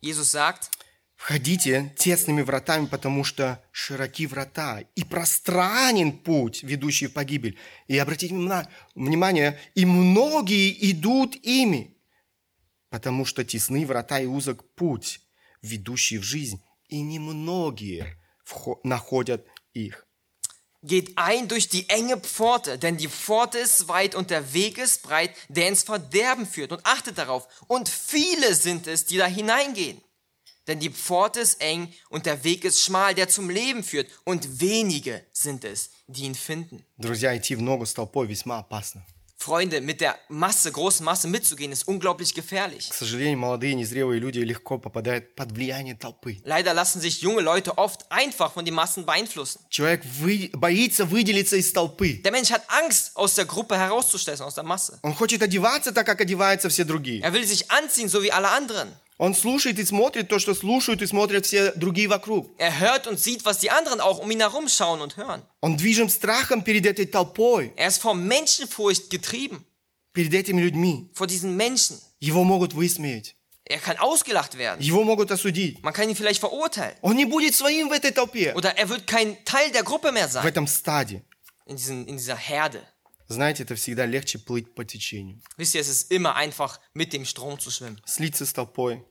Jesus 0.00 0.30
sagt, 0.30 0.70
входите 1.16 1.94
тесными 1.98 2.42
вратами, 2.42 2.86
потому 2.86 3.24
что 3.24 3.64
широки 3.72 4.26
врата 4.26 4.82
и 4.94 5.04
пространен 5.04 6.12
путь, 6.12 6.62
ведущий 6.62 7.08
в 7.08 7.14
погибель. 7.14 7.58
И 7.88 7.98
обратите 7.98 8.34
внимание, 8.94 9.58
и 9.74 9.84
многие 9.84 10.90
идут 10.90 11.34
ими, 11.36 11.96
потому 12.90 13.24
что 13.24 13.44
тесны 13.44 13.84
врата 13.86 14.20
и 14.20 14.26
узок 14.26 14.74
путь, 14.74 15.20
ведущий 15.62 16.18
в 16.18 16.22
жизнь, 16.22 16.62
и 16.88 17.00
немногие 17.00 18.16
находят 18.84 19.46
их. 19.72 20.06
Geht 20.82 21.16
ein 21.16 21.48
durch 21.48 21.68
die 21.68 21.88
enge 21.88 22.16
Pforte, 22.18 22.78
denn 22.78 22.96
die 22.96 23.08
Pforte 23.08 23.58
ist 23.58 23.88
weit 23.88 24.14
und 24.14 24.30
der 24.30 24.52
Weg 24.52 24.78
ist 24.78 25.02
breit, 25.02 25.34
der 25.48 25.66
ins 25.66 25.82
Verderben 25.82 26.46
führt. 26.46 26.70
Und 26.70 26.86
achtet 26.86 27.18
darauf, 27.18 27.48
und 27.66 27.88
viele 27.88 28.54
sind 28.54 28.86
es, 28.86 29.04
die 29.04 29.16
da 29.16 29.26
hineingehen. 29.26 30.00
Denn 30.67 30.79
die 30.79 30.89
Pforte 30.91 31.39
ist 31.39 31.59
eng 31.59 31.91
und 32.09 32.25
der 32.25 32.43
Weg 32.43 32.63
ist 32.65 32.81
schmal, 32.83 33.15
der 33.15 33.27
zum 33.27 33.49
Leben 33.49 33.83
führt. 33.83 34.07
Und 34.25 34.61
wenige 34.61 35.25
sind 35.33 35.65
es, 35.65 35.89
die 36.07 36.23
ihn 36.23 36.35
finden. 36.35 36.85
Друзья, 36.97 37.35
идти 37.35 37.55
в 37.55 37.61
ногу 37.61 37.85
с 37.85 37.93
толпой 37.93 38.27
весьма 38.27 38.59
опасно. 38.59 39.03
Freunde, 39.37 39.81
mit 39.81 40.01
der 40.01 40.19
Masse, 40.29 40.71
großen 40.71 41.03
Masse 41.03 41.27
mitzugehen, 41.27 41.71
ist 41.71 41.87
unglaublich 41.87 42.35
gefährlich. 42.35 42.89
К 42.91 42.93
сожалению, 42.93 43.39
молодые 43.39 43.73
незрелые 43.73 44.19
люди 44.19 44.37
легко 44.37 44.77
попадают 44.77 45.33
под 45.35 45.51
влияние 45.51 45.95
толпы. 45.95 46.37
Leider 46.43 46.75
lassen 46.75 47.01
sich 47.01 47.21
junge 47.23 47.41
Leute 47.41 47.75
oft 47.79 48.05
einfach 48.11 48.53
von 48.53 48.65
den 48.65 48.75
Massen 48.75 49.03
beeinflussen. 49.03 49.59
Человек 49.71 50.03
вы- 50.21 50.51
боится 50.53 51.05
выделиться 51.05 51.55
из 51.57 51.73
толпы. 51.73 52.21
Der 52.23 52.31
Mensch 52.31 52.51
hat 52.51 52.61
Angst, 52.67 53.13
aus 53.17 53.33
der 53.33 53.45
Gruppe 53.45 53.75
herauszustechen, 53.79 54.45
aus 54.45 54.53
der 54.53 54.63
Masse. 54.63 54.99
Он 55.01 55.15
хочет 55.15 55.41
одеваться 55.41 55.91
так, 55.91 56.05
как 56.05 56.21
одеваются 56.21 56.69
все 56.69 56.83
другие. 56.85 57.23
Er 57.23 57.33
will 57.33 57.43
sich 57.43 57.71
anziehen, 57.71 58.09
so 58.09 58.21
wie 58.21 58.31
alle 58.31 58.49
anderen. 58.49 58.89
Он 59.17 59.35
слушает 59.35 59.77
и 59.77 59.85
смотрит 59.85 60.29
то, 60.29 60.39
что 60.39 60.55
слушают 60.55 61.01
и 61.03 61.05
смотрят 61.05 61.45
все 61.45 61.71
другие 61.73 62.07
вокруг. 62.07 62.49
Er 62.57 62.79
hört 62.79 63.05
und 63.07 63.19
sieht, 63.19 63.45
was 63.45 63.59
die 63.59 63.69
anderen 63.69 63.99
auch 64.01 64.17
um 64.17 64.31
ihn 64.31 64.39
herum 64.39 64.67
schauen 64.67 64.99
und 65.01 65.15
hören. 65.15 65.43
Он 65.61 65.77
движим 65.77 66.09
страхом 66.09 66.63
перед 66.63 66.85
этой 66.87 67.05
толпой, 67.05 67.71
Er 67.75 67.87
ist 67.89 68.01
vor 68.01 68.15
Menschenfurcht 68.15 69.09
getrieben, 69.11 69.63
перед 70.13 70.33
этими 70.33 70.59
людьми. 70.61 71.09
vor 71.13 71.27
diesen 71.27 71.55
Menschen. 71.55 71.99
Его 72.19 72.43
могут 72.43 72.73
высмеять, 72.73 73.35
Er 73.65 73.77
kann 73.79 73.97
ausgelacht 73.99 74.57
werden. 74.57 74.81
его 74.81 75.03
могут 75.03 75.29
осудить. 75.31 75.83
Man 75.83 75.93
kann 75.93 76.09
ihn 76.09 76.15
vielleicht 76.15 76.39
verurteilen. 76.41 76.95
Он 77.01 77.15
не 77.15 77.25
будет 77.25 77.53
своим 77.53 77.89
в 77.89 77.91
этой 77.91 78.11
толпе, 78.11 78.53
Oder 78.55 78.75
er 78.75 78.89
wird 78.89 79.05
kein 79.05 79.37
Teil 79.45 79.71
der 79.71 79.83
Gruppe 79.83 80.11
mehr 80.11 80.27
в 80.27 80.31
sein, 80.31 80.43
этом 80.47 80.65
стаде. 80.65 81.21
in, 81.67 81.75
diesen, 81.75 82.07
in 82.07 82.17
dieser 82.17 82.35
Herde. 82.35 82.81
Знаете, 83.28 83.64
это 83.64 83.74
всегда 83.74 84.06
легче 84.06 84.38
плыть 84.38 84.74
по 84.74 84.84
течению. 84.84 85.40
Wisst 85.56 85.74
ihr, 85.74 85.80
es 85.80 85.88
ist 85.88 86.10
immer 86.12 86.36
einfach, 86.36 86.78
mit 86.94 87.12
dem 87.12 87.24
Strom 87.24 87.58
zu 87.58 87.70
schwimmen. 87.70 88.00
Слиться 88.06 88.46
с 88.46 88.52
толпой. 88.52 89.04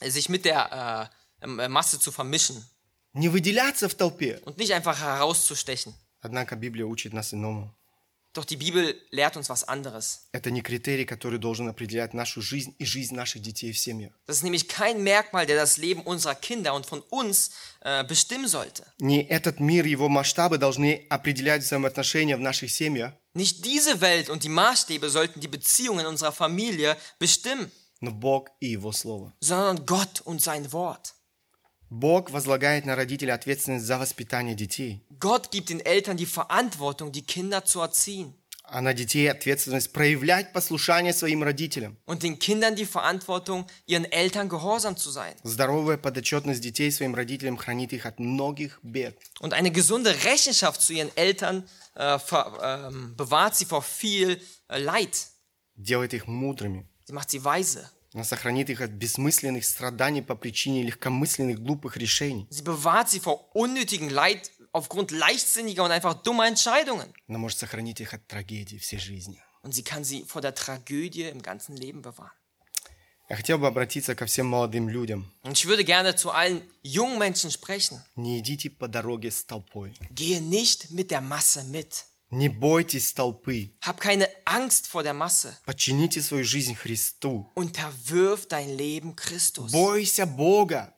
Sich 0.00 0.28
mit 0.28 0.44
der 0.44 1.10
äh, 1.40 1.44
ähm, 1.44 1.70
Masse 1.72 1.98
zu 1.98 2.12
vermischen 2.12 2.64
Не 3.14 3.28
выделяться 3.28 3.88
в 3.88 3.94
толпе. 3.94 4.40
und 4.44 4.58
nicht 4.58 4.72
einfach 4.72 5.00
herauszustechen. 5.00 5.94
Однако 6.20 6.56
Библия 6.56 6.84
учит 6.86 7.12
нас 7.12 7.32
иному. 7.34 7.74
Doch 8.37 8.45
die 8.45 8.57
Bibel 8.57 8.99
lehrt 9.11 9.37
uns 9.37 9.47
was 9.49 9.63
anderes. 9.67 10.21
Это 10.31 10.49
не 10.49 10.63
критерий, 10.63 11.05
который 11.05 11.37
должен 11.37 11.67
определять 11.69 12.15
нашу 12.15 12.41
жизнь 12.41 12.75
и 12.79 12.85
жизнь 12.85 13.13
наших 13.13 13.43
детей 13.43 13.71
в 13.71 13.77
семьях. 13.77 14.11
Das 14.25 14.37
ist 14.37 14.43
nämlich 14.43 14.67
kein 14.67 15.03
Merkmal, 15.03 15.45
der 15.45 15.55
das 15.55 15.77
Leben 15.77 16.01
unserer 16.01 16.33
Kinder 16.33 16.73
und 16.73 16.87
von 16.87 17.01
uns 17.11 17.51
äh, 17.81 18.03
bestimmen 18.03 18.47
sollte. 18.47 18.91
Не 18.99 19.21
этот 19.29 19.59
мир, 19.59 19.85
его 19.85 20.09
масштабы 20.09 20.57
должны 20.57 21.05
определять 21.09 21.61
взаимоотношения 21.61 22.35
в 22.35 22.39
наших 22.39 22.71
семьях. 22.71 23.13
Nicht 23.35 23.65
diese 23.65 24.01
Welt 24.01 24.29
und 24.31 24.43
die 24.43 24.49
Maßstäbe 24.49 25.11
sollten 25.11 25.39
die 25.39 25.47
Beziehungen 25.47 26.07
unserer 26.07 26.31
Familie 26.31 26.97
bestimmen, 27.19 27.71
но 28.01 28.11
Бог 28.11 28.49
и 28.59 28.67
Его 28.71 28.91
Слово. 28.91 29.31
sondern 29.41 29.85
Gott 29.85 30.21
und 30.21 30.41
sein 30.41 30.71
Wort. 30.71 31.13
Бог 31.89 32.31
возлагает 32.31 32.85
на 32.85 32.95
родителей 32.95 33.31
ответственность 33.33 33.85
за 33.85 33.97
воспитание 33.99 34.55
детей, 34.55 35.05
Gott 35.19 35.51
gibt 35.51 35.69
den 35.69 35.79
Eltern 35.79 36.17
die 36.17 36.25
Verantwortung, 36.25 37.11
die 37.11 37.21
Kinder 37.21 37.63
zu 37.65 37.81
erziehen. 37.81 38.33
а 38.65 38.81
на 38.81 38.93
детей 38.93 39.29
ответственность 39.29 39.91
проявлять 39.91 40.53
послушание 40.53 41.13
своим 41.13 41.43
родителям. 41.43 41.97
Und 42.05 42.23
den 42.23 42.39
Kindern 42.39 42.75
die 42.75 42.85
Verantwortung, 42.85 43.67
ihren 43.85 44.05
Eltern 44.05 44.47
gehorsam 44.49 44.95
zu 44.95 45.11
sein. 45.11 45.35
Здоровая 45.43 45.97
подотчетность 45.97 46.61
детей 46.61 46.89
своим 46.91 47.13
родителям 47.13 47.57
хранит 47.57 47.91
их 47.93 48.05
от 48.05 48.19
многих 48.19 48.79
бед. 48.81 49.17
Und 49.41 49.53
eine 49.53 49.69
gesunde 49.69 50.15
Rechenschaft 50.23 50.81
zu 50.81 50.93
ihren 50.93 51.15
Eltern 51.15 51.67
äh, 51.95 52.17
ver, 52.17 52.89
ähm, 52.89 53.15
bewahrt 53.17 53.55
sie 53.55 53.65
vor 53.65 53.81
viel 53.83 54.39
äh, 54.69 54.79
Leid. 54.79 55.27
делает 55.75 56.13
их 56.13 56.27
мудрыми. 56.27 56.87
Sie 57.05 57.13
macht 57.13 57.29
sie 57.29 57.43
weise. 57.43 57.89
Она 58.13 58.23
сохранит 58.23 58.69
их 58.69 58.81
от 58.81 58.91
бессмысленных 58.91 59.65
страданий 59.65 60.21
по 60.21 60.35
причине 60.35 60.83
легкомысленных 60.83 61.59
глупых 61.59 61.97
решений. 61.97 62.47
Sie 62.51 62.63
bewahrt 62.63 63.09
sie 63.09 63.19
vor 63.19 63.49
unnötigem 63.55 64.09
Leid 64.09 64.51
aufgrund 64.71 65.11
leichtsinniger 65.11 65.83
und 65.83 65.91
einfach 65.91 66.21
dummer 66.21 66.47
Entscheidungen. 66.47 67.11
Она 67.27 67.39
может 67.39 67.57
сохранить 67.57 68.01
их 68.01 68.13
от 68.13 68.27
трагедий 68.27 68.77
всей 68.77 68.99
жизни. 68.99 69.41
Und 69.63 69.73
sie 69.73 69.83
kann 69.83 70.03
sie 70.03 70.23
vor 70.25 70.41
der 70.41 70.53
Tragödie 70.53 71.23
im 71.23 71.41
ganzen 71.41 71.75
Leben 71.75 72.01
bewahren. 72.01 72.31
Я 73.29 73.37
хотел 73.37 73.57
бы 73.57 73.67
обратиться 73.67 74.15
ко 74.15 74.25
всем 74.25 74.47
молодым 74.47 74.89
людям. 74.89 75.31
Und 75.43 75.57
ich 75.57 75.65
würde 75.65 75.83
gerne 75.83 76.15
zu 76.15 76.31
allen 76.31 76.61
jungen 76.83 77.17
Menschen 77.17 77.49
sprechen. 77.49 77.99
Не 78.15 78.39
идите 78.39 78.69
по 78.69 78.87
дороге 78.87 79.31
с 79.31 79.43
толпой. 79.43 79.95
Gehe 80.11 80.41
nicht 80.41 80.91
mit 80.91 81.09
der 81.09 81.21
Masse 81.21 81.63
mit. 81.63 82.05
Не 82.29 82.49
бойтесь 82.49 83.13
толпы. 83.13 83.75
Hab 83.81 83.99
keine 83.99 84.27
Angst 84.45 84.87
vor 84.87 85.03
der 85.03 85.13
Masse. 85.13 85.55
Подчините 85.65 86.21
свою 86.21 86.43
жизнь 86.43 86.75
Христу. 86.75 87.51
Unterwirf 87.55 88.47
dein 88.47 88.75
Leben 88.75 89.15
Christus. 89.15 89.71
Бойся 89.71 90.25
Бога. 90.25 90.93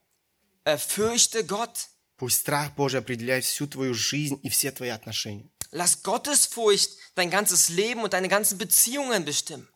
Äh, 0.63 0.77
Fürchte 0.77 1.43
Gott. 1.45 1.89
Пусть 2.17 2.39
страх 2.39 2.73
Божий 2.75 2.99
определяет 2.99 3.43
всю 3.43 3.67
твою 3.67 3.93
жизнь 3.93 4.39
и 4.43 4.49
все 4.49 4.71
твои 4.71 4.89
отношения. 4.89 5.49
Lass 5.71 6.03
Gottesfurcht 6.03 6.91
dein 7.15 7.29
ganzes 7.29 7.67
Leben 7.67 8.01
und 8.01 8.13
deine 8.13 8.29
ganzen 8.29 8.57
Beziehungen 8.57 9.25
bestimmen. 9.25 9.67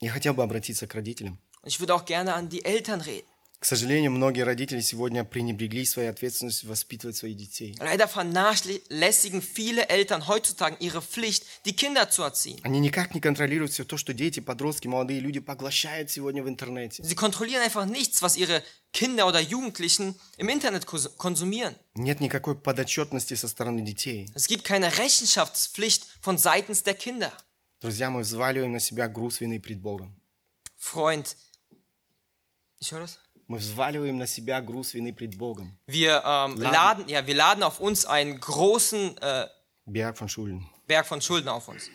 Я 0.00 0.12
хотел 0.12 0.34
бы 0.34 0.42
обратиться 0.42 0.86
к 0.86 0.94
родителям. 0.94 1.38
Und 1.62 1.70
ich 1.70 1.80
würde 1.80 1.94
auch 1.94 2.04
gerne 2.04 2.34
an 2.34 2.50
die 2.50 2.64
Eltern 2.64 3.00
reden. 3.00 3.26
К 3.63 3.65
сожалению, 3.65 4.11
многие 4.11 4.41
родители 4.41 4.81
сегодня 4.81 5.23
пренебрегли 5.23 5.85
своей 5.85 6.09
ответственностью 6.09 6.67
воспитывать 6.67 7.15
своих 7.15 7.37
детей. 7.37 7.77
Leider 7.79 8.09
vernachlässigen 8.09 9.41
viele 9.41 9.87
Eltern 9.87 10.27
heutzutage 10.27 10.75
ihre 10.81 11.01
Pflicht, 11.01 11.45
die 11.63 11.73
Kinder 11.73 12.09
zu 12.09 12.23
erziehen. 12.23 12.59
Они 12.63 12.81
никак 12.81 13.15
не 13.15 13.21
контролируют 13.21 13.71
все 13.71 13.85
то, 13.85 13.95
что 13.95 14.13
дети, 14.13 14.41
подростки, 14.41 14.89
молодые 14.89 15.21
люди 15.21 15.39
поглощают 15.39 16.11
сегодня 16.11 16.43
в 16.43 16.49
интернете. 16.49 17.03
Sie 17.03 17.15
kontrollieren 17.15 17.61
einfach 17.61 17.85
nichts, 17.85 18.21
was 18.21 18.35
ihre 18.35 18.61
Kinder 18.91 19.27
oder 19.27 19.39
Jugendlichen 19.39 20.15
im 20.35 20.49
Internet 20.49 20.85
konsumieren. 20.85 21.73
Нет 21.95 22.19
никакой 22.19 22.57
подотчетности 22.59 23.35
со 23.35 23.47
стороны 23.47 23.81
детей. 23.81 24.29
Es 24.35 24.47
gibt 24.47 24.65
keine 24.65 24.97
Rechenschaftspflicht 24.97 26.05
von 26.19 26.37
seitens 26.37 26.83
der 26.83 26.95
Kinder. 26.95 27.31
Друзья, 27.79 28.09
мы 28.09 28.23
взваливаем 28.23 28.73
на 28.73 28.81
себя 28.81 29.07
груз 29.07 29.39
вины 29.39 29.61
пред 29.61 29.79
Богом. 29.79 30.13
Freund, 30.77 31.37
höre 32.91 32.99
das. 33.03 33.22
Мы 33.53 33.59
взваливаем 33.59 34.17
на 34.17 34.25
себя 34.25 34.61
груз 34.61 34.95
вины 34.95 35.13
пред 35.13 35.35
Богом. 35.37 35.77
Wir 35.85 36.23
ähm, 36.25 36.59
laden, 36.59 37.07
ja, 37.07 37.27
wir 37.27 37.35
laden 37.35 37.61
auf 37.61 37.79
uns 37.79 38.03
einen 38.03 38.39
großen 38.39 39.15
äh, 39.21 39.47
Берг 39.85 40.17
фон 40.17 40.27
Шулен. 40.27 40.65
Berg 40.87 41.05
von 41.05 41.21
Schulden 41.21 41.49
auf 41.49 41.67
uns. 41.67 41.87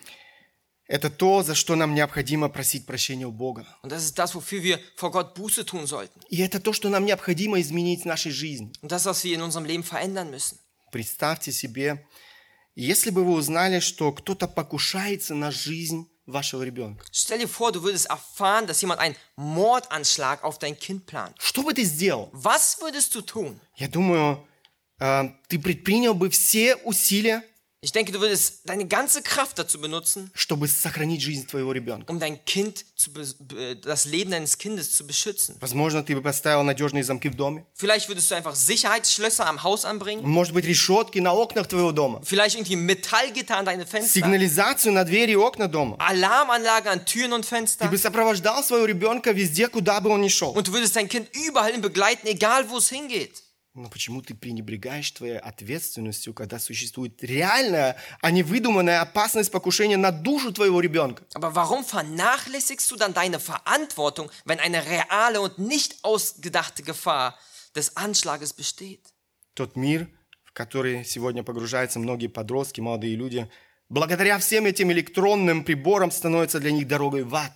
Это 0.87 1.09
то, 1.09 1.43
за 1.43 1.55
что 1.55 1.75
нам 1.75 1.93
необходимо 1.93 2.47
просить 2.47 2.85
прощения 2.85 3.27
у 3.27 3.33
Бога. 3.33 3.67
Und 3.83 3.91
das 3.91 4.05
ist 4.05 4.17
das, 4.17 4.33
wofür 4.35 4.63
wir 4.63 4.79
vor 4.95 5.11
Gott 5.11 5.35
Buße 5.35 5.65
tun 5.65 5.85
sollten. 5.85 6.21
И 6.29 6.37
это 6.41 6.61
то, 6.61 6.71
что 6.71 6.87
нам 6.87 7.03
необходимо 7.03 7.59
изменить 7.59 8.03
в 8.03 8.05
нашей 8.05 8.31
жизни. 8.31 8.71
Und 8.81 8.93
das, 8.93 9.05
was 9.05 9.21
wir 9.25 9.35
in 9.35 9.41
unserem 9.41 9.65
Leben 9.65 9.83
verändern 9.83 10.29
müssen. 10.31 10.59
Представьте 10.93 11.51
себе, 11.51 12.07
если 12.73 13.09
бы 13.09 13.25
вы 13.25 13.33
узнали, 13.33 13.81
что 13.81 14.13
кто-то 14.13 14.47
покушается 14.47 15.35
на 15.35 15.51
жизнь 15.51 16.07
вашего 16.31 16.63
ребенка. 16.63 17.05
Stell 17.11 17.39
dir 17.39 17.47
vor, 17.47 17.71
du 17.71 17.81
würdest 17.83 18.07
erfahren, 18.09 18.67
dass 18.67 18.81
jemand 18.81 18.99
einen 18.99 19.15
Mordanschlag 19.35 20.43
auf 20.43 20.59
dein 20.59 20.77
Kind 20.77 21.05
plant. 21.05 21.35
Что 21.39 21.63
бы 21.63 21.73
ты 21.73 21.83
сделал? 21.83 22.29
Was 22.31 22.79
würdest 22.81 23.13
du 23.15 23.21
tun? 23.21 23.59
Я 23.75 23.87
думаю, 23.87 24.45
э, 24.99 25.23
ты 25.47 25.59
предпринял 25.59 26.13
бы 26.13 26.29
все 26.29 26.75
усилия, 26.77 27.43
Ich 27.86 27.92
denke, 27.92 28.12
du 28.12 28.20
würdest 28.22 28.60
deine 28.64 28.86
ganze 28.86 29.20
Kraft 29.20 29.58
dazu 29.58 29.78
benutzen, 29.78 30.30
чтобы 30.34 30.68
сохранить 30.68 31.20
жизнь 31.20 31.46
твоего 31.46 31.70
ребенка. 31.70 32.10
um 32.10 32.18
dein 32.18 32.42
Kind 32.46 32.82
zu 32.96 33.12
be- 33.12 33.26
be- 33.40 33.76
das 33.76 34.06
Leben 34.06 34.30
deines 34.30 34.56
Kindes 34.56 34.92
zu 34.96 35.06
beschützen. 35.06 35.56
Возможно, 35.60 36.02
ты 36.02 36.14
бы 36.16 36.22
поставил 36.22 36.62
надежные 36.62 37.04
замки 37.04 37.28
в 37.28 37.34
доме. 37.34 37.66
Vielleicht 37.74 38.08
würdest 38.08 38.30
du 38.30 38.36
einfach 38.36 38.54
Sicherheitsschlösser 38.54 39.46
am 39.46 39.62
Haus 39.62 39.84
anbringen, 39.84 40.22
Может 40.24 40.54
быть, 40.54 40.64
решетки 40.64 41.18
на 41.18 41.34
окнах 41.34 41.68
твоего 41.68 41.92
дома. 41.92 42.22
vielleicht 42.24 42.56
irgendwie 42.56 42.76
Metallgitter 42.76 43.58
an 43.58 43.66
deine 43.66 43.84
Fenster, 43.86 44.08
Сигнализацию 44.14 44.94
на 44.94 45.04
двери 45.04 45.32
и 45.32 45.36
окна 45.36 45.68
дома. 45.68 45.98
Alarmanlage 45.98 46.88
an 46.88 47.04
Türen 47.04 47.34
und 47.34 47.42
Ты 47.42 47.48
Fenster. 47.54 47.88
бы 47.90 47.98
сопровождал 47.98 48.64
своего 48.64 48.86
ребенка 48.86 49.32
везде, 49.32 49.68
куда 49.68 50.00
бы 50.00 50.08
он 50.08 50.22
ни 50.22 50.28
шел. 50.28 50.54
Und 50.56 50.68
du 50.68 50.72
würdest 50.72 50.96
dein 50.96 51.08
Kind 51.10 51.28
überall 51.34 51.70
hin 51.72 51.82
begleiten, 51.82 52.26
egal 52.26 52.70
wo 52.70 52.78
es 52.78 52.88
hingeht. 52.88 53.42
Но 53.79 53.87
почему 53.87 54.21
ты 54.21 54.35
пренебрегаешь 54.35 55.09
твоей 55.11 55.37
ответственностью, 55.37 56.33
когда 56.33 56.59
существует 56.59 57.23
реальная, 57.23 57.95
а 58.19 58.29
не 58.29 58.43
выдуманная 58.43 58.99
опасность 58.99 59.51
покушения 59.51 59.95
на 59.95 60.11
душу 60.11 60.51
твоего 60.51 60.81
ребенка? 60.81 61.23
Aber 61.33 61.55
warum 61.55 61.85
vernachlässigst 61.85 62.91
du 62.91 62.97
dann 62.97 63.13
deine 63.13 63.39
Verantwortung, 63.39 64.29
wenn 64.43 64.59
eine 64.59 64.85
reale 64.85 65.39
und 65.39 65.59
nicht 65.59 66.03
ausgedachte 66.03 66.83
Gefahr 66.83 67.39
des 67.73 67.95
Anschlages 67.95 68.51
besteht? 68.51 69.13
Tот 69.53 69.77
мир, 69.77 70.09
в 70.43 70.51
который 70.51 71.05
сегодня 71.05 71.43
погружаются 71.43 71.99
многие 71.99 72.27
подростки, 72.27 72.81
молодые 72.81 73.15
люди, 73.15 73.49
благодаря 73.87 74.39
всем 74.39 74.65
этим 74.65 74.91
электронным 74.91 75.63
приборам 75.63 76.11
становится 76.11 76.59
для 76.59 76.71
них 76.71 76.85
дорогой 76.85 77.23
в 77.23 77.33
ад. 77.33 77.53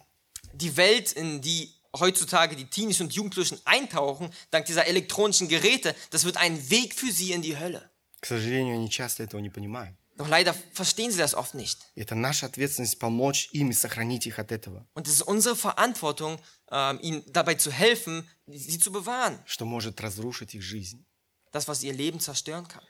Die 0.53 0.77
Welt, 0.77 1.17
in 1.17 1.41
die 1.41 1.67
heutzutage 1.98 2.54
die 2.56 2.66
Teenies 2.66 3.00
und 3.00 3.12
Jugendlichen 3.12 3.58
eintauchen, 3.64 4.30
dank 4.50 4.66
dieser 4.66 4.86
elektronischen 4.86 5.48
Geräte, 5.48 5.94
das 6.10 6.24
wird 6.24 6.36
ein 6.36 6.70
Weg 6.70 6.94
für 6.94 7.10
sie 7.12 7.32
in 7.32 7.42
die 7.42 7.56
Hölle. 7.58 7.90
К 8.20 8.26
сожалению, 8.26 8.74
они 8.74 8.90
часто 8.90 9.22
этого 9.22 9.40
не 9.40 9.50
понимают. 9.50 9.96
Doch 10.16 10.28
leider 10.28 10.52
verstehen 10.72 11.12
sie 11.12 11.18
das 11.18 11.34
oft 11.34 11.54
nicht. 11.54 11.78
И 11.94 12.00
Это 12.00 12.16
наша 12.16 12.46
ответственность 12.46 12.98
помочь 12.98 13.48
им 13.52 13.70
и 13.70 13.72
сохранить 13.72 14.26
их 14.26 14.40
от 14.40 14.50
этого, 14.50 14.84
Und 14.94 15.06
es 15.06 15.14
ist 15.14 15.22
unsere 15.22 15.54
Verantwortung, 15.54 16.40
ähm, 16.72 16.98
ihnen 17.00 17.22
dabei 17.28 17.54
zu 17.54 17.70
helfen, 17.70 18.28
sie 18.48 18.80
zu 18.80 18.90
bewahren. 18.90 19.38
что 19.46 19.64
может 19.64 20.00
разрушить 20.00 20.54
их 20.56 20.62
жизнь. 20.62 21.04
Das, 21.52 21.68
was 21.68 21.84
ihr 21.84 21.92
Leben 21.92 22.18
zerstören 22.20 22.66
kann. 22.66 22.82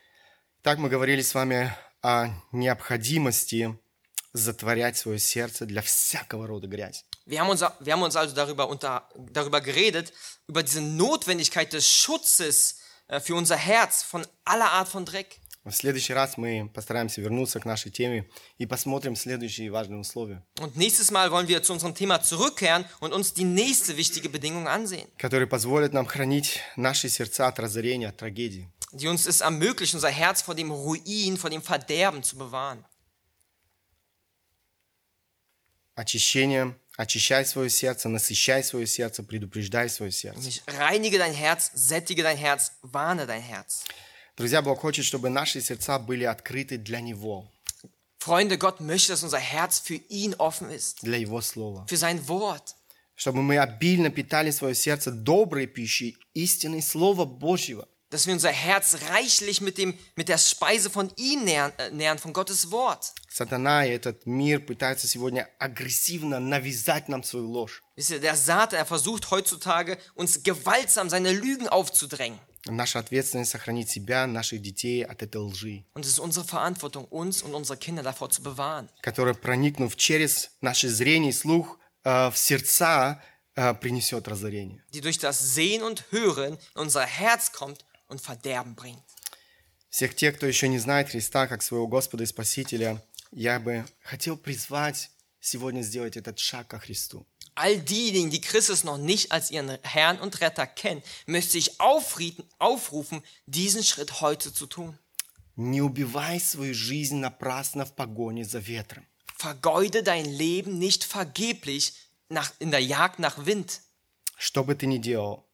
Так 0.62 0.78
мы 0.78 0.88
говорили 0.88 1.20
с 1.22 1.34
вами 1.34 1.70
о 2.02 2.30
необходимости 2.52 3.78
затворять 4.32 4.96
свое 4.96 5.18
сердце 5.18 5.66
для 5.66 5.82
всякого 5.82 6.46
рода 6.46 6.66
грязи. 6.66 7.02
Wir 7.26 7.40
haben 7.40 7.50
uns, 7.50 7.60
wir 7.80 7.92
haben 7.92 8.02
uns 8.02 8.16
also 8.16 8.34
darüber, 8.34 8.68
unter, 8.68 9.08
darüber 9.30 9.60
geredet, 9.60 10.12
über 10.46 10.62
diese 10.62 10.80
Notwendigkeit 10.80 11.72
des 11.72 11.86
Schutzes 11.88 12.78
äh, 13.08 13.20
für 13.20 13.34
unser 13.34 13.56
Herz 13.56 14.02
von 14.02 14.26
aller 14.44 14.70
Art 14.72 14.88
von 14.88 15.04
Dreck. 15.04 15.40
В 15.64 15.72
следующий 15.72 16.14
раз 16.14 16.38
мы 16.38 16.70
постараемся 16.72 17.20
вернуться 17.20 17.60
к 17.60 17.66
нашей 17.66 17.90
теме 17.90 18.26
и 18.56 18.64
посмотрим 18.64 19.14
следующие 19.16 19.70
важные 19.70 20.00
условия, 20.00 20.42
Und 20.60 20.76
nächstes 20.76 21.10
Mal 21.10 21.30
wollen 21.30 21.46
wir 21.48 21.62
zu 21.62 21.74
unserem 21.74 21.94
Thema 21.94 22.22
zurückkehren 22.22 22.86
und 23.00 23.12
uns 23.12 23.34
die 23.34 23.44
nächste 23.44 23.98
wichtige 23.98 24.30
Bedingung 24.30 24.66
ansehen, 24.66 25.06
которые 25.18 25.46
позволят 25.46 25.92
нам 25.92 26.06
хранить 26.06 26.60
наши 26.76 27.10
сердца 27.10 27.48
от 27.48 27.58
разорения, 27.58 28.08
от 28.08 28.16
трагедии. 28.16 28.70
die 28.92 29.08
uns 29.08 29.26
es 29.26 29.42
ermöglicht, 29.42 29.92
unser 29.92 30.08
Herz 30.08 30.40
vor 30.40 30.54
dem 30.54 30.70
Ruin, 30.70 31.36
vor 31.36 31.50
dem 31.50 31.60
Verderben 31.60 32.22
zu 32.22 32.38
bewahren. 32.38 32.82
Очищение, 35.96 36.76
очищай 36.97 37.45
свое 37.45 37.69
сердце, 37.69 38.09
насыщай 38.09 38.63
свое 38.63 38.85
сердце, 38.87 39.23
предупреждай 39.23 39.89
свое 39.89 40.11
сердце. 40.11 40.61
Reinige 40.67 41.17
dein 41.17 41.33
Herz, 41.33 41.71
sättige 41.75 42.23
dein 42.23 42.37
Herz, 42.37 42.73
warne 42.81 43.25
dein 43.25 43.41
Herz. 43.41 43.83
Друзья, 44.35 44.61
Бог 44.61 44.79
хочет, 44.79 45.05
чтобы 45.05 45.29
наши 45.29 45.61
сердца 45.61 45.99
были 45.99 46.23
открыты 46.23 46.77
для 46.77 47.01
Него, 47.01 47.47
Freunde, 48.19 48.57
Gott 48.57 48.79
möchte, 48.79 49.11
dass 49.11 49.21
unser 49.21 49.37
Herz 49.37 49.79
für 49.79 49.95
ihn 50.07 50.33
offen 50.35 50.69
ist, 50.69 51.03
для 51.03 51.17
Его 51.17 51.41
Слова. 51.41 51.85
für 51.87 51.97
sein 51.97 52.25
Wort. 52.27 52.75
Чтобы 53.15 53.43
мы 53.43 53.57
обильно 53.57 54.09
питали 54.09 54.49
свое 54.49 54.73
сердце 54.73 55.11
доброй 55.11 55.67
пищей, 55.67 56.17
истиной 56.33 56.81
Слова 56.81 57.25
Божьего. 57.25 57.87
Dass 58.12 58.26
wir 58.26 58.32
unser 58.32 58.50
Herz 58.50 58.96
reichlich 59.10 59.60
mit, 59.60 59.76
dem, 59.76 59.92
mit 60.16 60.30
der 60.30 60.38
Speise 60.38 60.88
von 60.88 61.12
ihm 61.16 61.44
nähern, 61.44 61.72
äh, 61.76 61.90
nähern, 61.90 62.18
von 62.18 62.32
Gottes 62.32 62.70
Wort. 62.70 63.12
Сатана 63.28 63.84
и 63.84 63.90
этот 63.90 64.24
мир 64.24 64.60
пытаются 64.60 65.06
сегодня 65.06 65.46
агрессивно 65.58 66.40
навязать 66.40 67.08
нам 67.08 67.22
свою 67.22 67.46
ложь. 67.50 67.82
Wisst 67.96 68.10
ihr, 68.10 68.20
der 68.20 68.34
Satan, 68.34 68.78
er 68.78 68.86
versucht 68.86 69.30
heutzutage, 69.30 69.98
uns 70.14 70.42
gewaltsam 70.42 71.10
seine 71.10 71.32
Lügen 71.32 71.68
aufzudrängen. 71.68 72.38
Наша 72.64 72.98
ответственность 72.98 73.50
сохранить 73.50 73.88
себя, 73.90 74.26
наших 74.26 74.60
детей 74.62 75.02
от 75.04 75.22
этой 75.22 75.42
лжи, 75.42 75.84
Und 75.94 76.04
es 76.06 76.12
ist 76.12 76.18
unsere 76.18 76.46
Verantwortung, 76.46 77.04
uns 77.04 77.42
und 77.42 77.54
unsere 77.54 77.78
Kinder 77.78 78.02
davor 78.02 78.30
zu 78.30 78.42
bewahren. 78.42 78.88
которая, 79.02 79.34
проникнув 79.34 79.96
через 79.96 80.50
наше 80.62 80.88
зрение 80.88 81.30
и 81.30 81.34
слух 81.34 81.78
э, 82.04 82.30
в 82.30 82.38
сердца, 82.38 83.22
э, 83.54 83.74
принесет 83.74 84.26
разорение. 84.28 84.82
Die 84.94 85.02
durch 85.02 85.18
das 85.18 85.38
Sehen 85.54 85.82
und 85.82 86.04
Hören 86.10 86.54
in 86.54 86.80
unser 86.80 87.04
Herz 87.04 87.52
kommt 87.52 87.84
und 88.13 88.21
Verderben 88.21 88.75
bringt. 88.75 89.03
Всех 89.89 90.15
тех, 90.15 90.37
кто 90.37 90.47
еще 90.47 90.67
не 90.69 90.79
знает 90.79 91.09
Христа 91.09 91.47
как 91.47 91.61
своего 91.61 91.87
Господа 91.87 92.23
и 92.23 92.27
Спасителя, 92.27 93.03
я 93.31 93.59
бы 93.59 93.85
хотел 94.01 94.37
призвать 94.37 95.11
сегодня 95.39 95.81
сделать 95.81 96.17
этот 96.17 96.39
шаг 96.39 96.67
ко 96.67 96.79
Христу. 96.79 97.27
All 97.55 97.79
diejenigen, 97.79 98.31
die 98.31 98.41
Christus 98.41 98.83
noch 98.83 98.97
nicht 98.97 99.31
als 99.31 99.51
ihren 99.51 99.77
Herrn 99.83 100.19
und 100.19 100.41
Retter 100.41 100.65
kennen, 100.65 101.03
möchte 101.27 101.59
ich 101.59 101.79
aufrufen, 101.79 103.21
diesen 103.45 103.83
Schritt 103.83 104.21
heute 104.21 104.51
zu 104.51 104.65
tun. 104.65 104.97
Не 105.55 105.81
убивай 105.81 106.39
свою 106.39 106.73
жизнь 106.73 107.17
напрасно 107.17 107.85
в 107.85 107.93
погоне 107.93 108.43
за 108.43 108.57
ветром. 108.57 109.05
Vergeude 109.37 110.01
dein 110.01 110.25
Leben 110.25 110.79
nicht 110.79 111.03
vergeblich 111.03 111.93
nach, 112.29 112.51
in 112.57 112.71
der 112.71 112.83
Jagd 112.83 113.19
nach 113.19 113.45
Wind. 113.45 113.81
Что 114.35 114.63
бы 114.63 114.73
ты 114.73 114.87
ни 114.87 114.97
делал, 114.97 115.45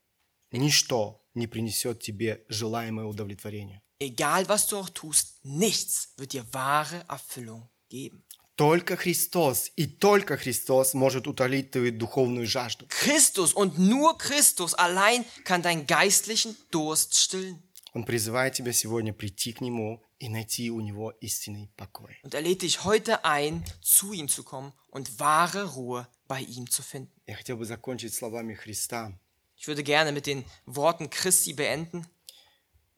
ничто 0.50 1.20
не 1.34 1.46
принесет 1.46 2.00
тебе 2.00 2.44
желаемое 2.48 3.06
удовлетворение. 3.06 3.82
Egal 3.98 4.48
was 4.48 4.66
du 4.66 4.78
auch 4.78 4.88
tust, 4.88 5.44
nichts 5.44 6.14
wird 6.16 6.32
dir 6.32 6.46
wahre 6.52 7.04
Erfüllung 7.08 7.68
geben. 7.88 8.24
Только 8.56 8.96
Христос 8.96 9.70
и 9.76 9.86
только 9.86 10.36
Христос 10.36 10.92
может 10.92 11.26
утолить 11.26 11.70
твою 11.70 11.92
духовную 11.92 12.46
жажду. 12.46 12.86
Christus 12.88 13.54
und 13.54 13.78
nur 13.78 14.18
Christus 14.18 14.74
allein 14.74 15.24
kann 15.44 15.62
deinen 15.62 15.86
geistlichen 15.86 16.56
Durst 16.70 17.14
stillen. 17.18 17.62
Он 17.92 18.04
призывает 18.04 18.54
тебя 18.54 18.72
сегодня 18.72 19.12
прийти 19.12 19.52
к 19.52 19.60
Нему 19.60 20.02
и 20.18 20.28
найти 20.28 20.70
у 20.70 20.80
Него 20.80 21.10
истинный 21.20 21.70
покой. 21.76 22.18
Und 22.22 22.34
er 22.34 22.42
lädt 22.42 22.62
dich 22.62 22.84
heute 22.84 23.24
ein, 23.24 23.64
zu 23.80 24.12
ihm 24.12 24.28
zu 24.28 24.44
kommen 24.44 24.72
und 24.88 25.18
wahre 25.18 25.64
Ruhe 25.64 26.06
bei 26.28 26.40
ihm 26.40 26.68
zu 26.70 26.82
finden. 26.82 27.12
Я 27.26 27.36
хотел 27.36 27.56
бы 27.56 27.64
закончить 27.64 28.14
словами 28.14 28.54
Христа. 28.54 29.18
Ich 29.59 29.67
würde 29.67 29.83
gerne 29.83 30.11
mit 30.11 30.25
den 30.25 30.45
Worten 30.65 31.09
Christi 31.09 31.53
beenden. 31.53 32.05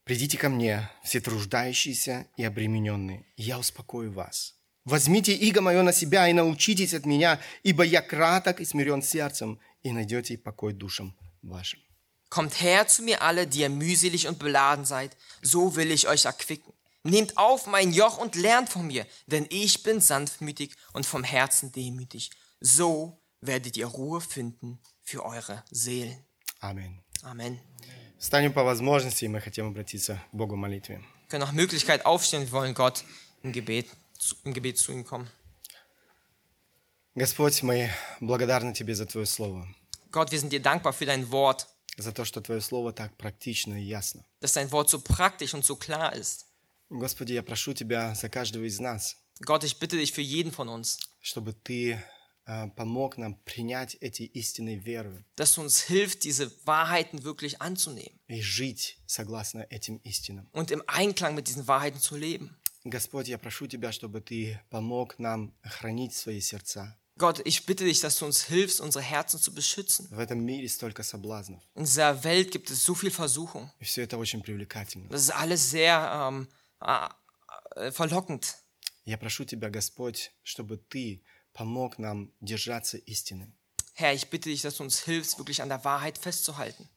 «Придите 0.04 0.38
ко 0.38 0.50
мне, 0.50 0.90
все 1.04 1.20
труждающиеся 1.20 2.28
и 2.38 2.44
обремененные, 2.44 3.26
и 3.36 3.44
я 3.44 3.60
успокою 3.60 4.12
вас. 4.14 4.56
Возьмите 4.86 5.34
иго 5.34 5.60
мое 5.62 5.82
на 5.82 5.92
себя 5.92 6.30
и 6.30 6.34
научитесь 6.34 6.94
от 6.94 7.06
меня, 7.06 7.42
ибо 7.64 7.84
я 7.84 8.02
краток 8.02 8.62
и 8.62 8.66
смирен 8.66 9.02
сердцем, 9.02 9.60
и 9.84 9.92
найдете 9.92 10.38
покой 10.38 10.74
душам 10.74 11.16
вашим». 11.42 11.82
Kommt 12.30 12.62
her 12.62 12.88
zu 12.88 13.04
mir 13.04 13.22
alle, 13.22 13.48
die 13.48 13.62
ihr 13.62 13.70
mühselig 13.70 14.28
und 14.28 14.40
beladen 14.40 14.86
seid, 14.86 15.16
so 15.42 15.76
will 15.76 15.92
ich 15.92 16.08
euch 16.08 16.26
erquicken. 16.26 16.74
Nehmt 17.04 17.38
auf 17.38 17.68
mein 17.68 17.94
Joch 17.94 18.18
und 18.18 18.36
lernt 18.36 18.70
von 18.70 18.86
mir, 18.86 19.06
denn 19.28 19.46
ich 19.50 19.84
bin 19.84 20.02
sanftmütig 20.02 20.76
und 20.92 21.06
vom 21.06 21.24
Herzen 21.24 21.72
demütig. 21.72 22.32
So 22.60 23.22
werdet 23.40 23.78
ihr 23.78 23.86
Ruhe 23.86 24.20
finden 24.20 24.80
für 25.04 25.24
eure 25.24 25.64
Seelen. 25.72 26.26
Аминь. 26.63 27.01
Amen. 27.25 27.59
Встанем 28.19 28.53
по 28.53 28.63
возможности, 28.63 29.25
и 29.25 29.29
мы 29.29 29.41
хотим 29.41 29.67
обратиться 29.67 30.23
к 30.31 30.35
Богу 30.35 30.55
в 30.55 30.59
молитве. 30.59 31.03
Können 31.29 31.41
nach 31.43 31.53
Möglichkeit 31.53 32.07
aufstehen, 32.07 32.43
wir 32.43 32.53
wollen 32.53 32.73
Gott 32.75 33.05
im 33.43 33.53
Gebet, 33.53 33.89
im 34.45 34.55
Gebet 34.55 34.79
zu 34.79 34.93
ihm 34.93 35.05
kommen. 35.05 35.29
Господь, 37.17 37.63
мы 37.63 37.91
благодарны 38.21 38.73
Тебе 38.75 38.95
за 38.95 39.07
Твое 39.07 39.27
Слово, 39.27 39.67
Gott, 40.13 40.31
wir 40.31 40.39
sind 40.39 40.53
dir 40.53 40.61
dankbar 40.63 40.93
für 40.93 41.05
dein 41.05 41.31
Wort, 41.33 41.67
за 41.99 42.13
то, 42.13 42.25
что 42.25 42.41
Твое 42.41 42.61
Слово 42.61 42.93
так 42.93 43.17
практично 43.17 43.75
и 43.75 43.85
ясно. 43.85 44.25
dass 44.41 44.53
dein 44.53 44.71
Wort 44.71 44.89
so 44.89 45.01
praktisch 45.01 45.53
und 45.55 45.65
so 45.65 45.75
klar 45.77 46.15
ist. 46.15 46.47
Господи, 46.91 47.33
я 47.33 47.43
прошу 47.43 47.75
Тебя 47.75 48.15
за 48.15 48.29
каждого 48.29 48.65
из 48.65 48.79
нас, 48.79 49.17
Gott, 49.41 49.65
ich 49.65 49.79
bitte 49.81 49.97
dich 49.97 50.13
für 50.13 50.23
jeden 50.23 50.53
von 50.53 50.69
uns, 50.69 50.99
чтобы 51.21 51.55
Ты 51.55 51.95
э, 51.95 52.03
помог 52.45 53.17
нам 53.19 53.35
принять 53.45 53.97
эти 54.01 54.23
истины 54.23 54.75
верою 54.77 55.25
dass 55.37 55.59
uns 55.59 55.81
hilfst, 55.89 56.25
diese 56.25 56.51
Wahrheiten 56.67 57.23
wirklich 57.25 57.61
anzunehmen 57.61 58.19
и 58.29 58.41
жить 58.41 58.99
согласно 59.07 59.67
этим 59.71 59.99
истинам. 60.05 60.49
und 60.53 60.71
im 60.71 60.83
Einklang 60.87 61.35
mit 61.35 61.49
diesen 61.49 61.67
Wahrheiten 61.69 62.01
zu 62.01 62.17
leben. 62.17 62.57
Господь, 62.85 63.29
я 63.29 63.39
прошу 63.39 63.69
Тебя, 63.69 63.93
чтобы 63.93 64.21
Ты 64.21 64.61
помог 64.71 65.19
нам 65.21 65.55
хранить 65.63 66.15
свои 66.15 66.41
сердца. 66.41 66.99
Gott, 67.19 67.41
ich 67.45 67.65
bitte 67.67 67.85
dich, 67.85 68.01
dass 68.01 68.17
du 68.19 68.25
uns 68.25 68.43
hilfst, 68.45 68.81
unsere 68.81 69.05
Herzen 69.05 69.39
zu 69.39 69.53
beschützen. 69.55 70.09
В 70.11 70.19
этом 70.19 70.41
мире 70.45 70.67
столько 70.69 71.05
соблазнов, 71.05 71.63
In 71.77 71.85
dieser 71.85 72.25
Welt 72.25 72.51
gibt 72.51 72.71
es 72.71 72.85
so 72.85 72.95
viel 72.97 73.11
Versuchung. 73.13 73.71
и 73.79 73.85
все 73.85 74.03
это 74.03 74.19
очень 74.19 74.43
привлекательно. 74.43 75.09
Das 75.11 75.23
ist 75.23 75.31
alles 75.31 75.71
sehr 75.71 75.95
ähm, 76.29 76.49
äh, 77.77 77.93
verlockend. 77.93 78.57
Я 79.05 79.19
прошу 79.19 79.45
Тебя, 79.45 79.69
Господь, 79.71 80.33
чтобы 80.43 80.77
Ты 80.77 81.23
помог 81.54 81.98
нам 82.00 82.32
держаться 82.42 82.98
истины. 82.98 83.52
Herr, 83.96 84.14
ich 84.14 84.30
bitte 84.30 84.50
dich, 84.50 84.62
dass 84.62 84.78
du 84.78 84.84
uns 84.84 85.00
hilfst, 85.06 85.38
wirklich 85.40 85.62
an 85.62 85.70
der 85.70 85.84
Wahrheit 85.84 86.18
festzuhalten. 86.18 86.88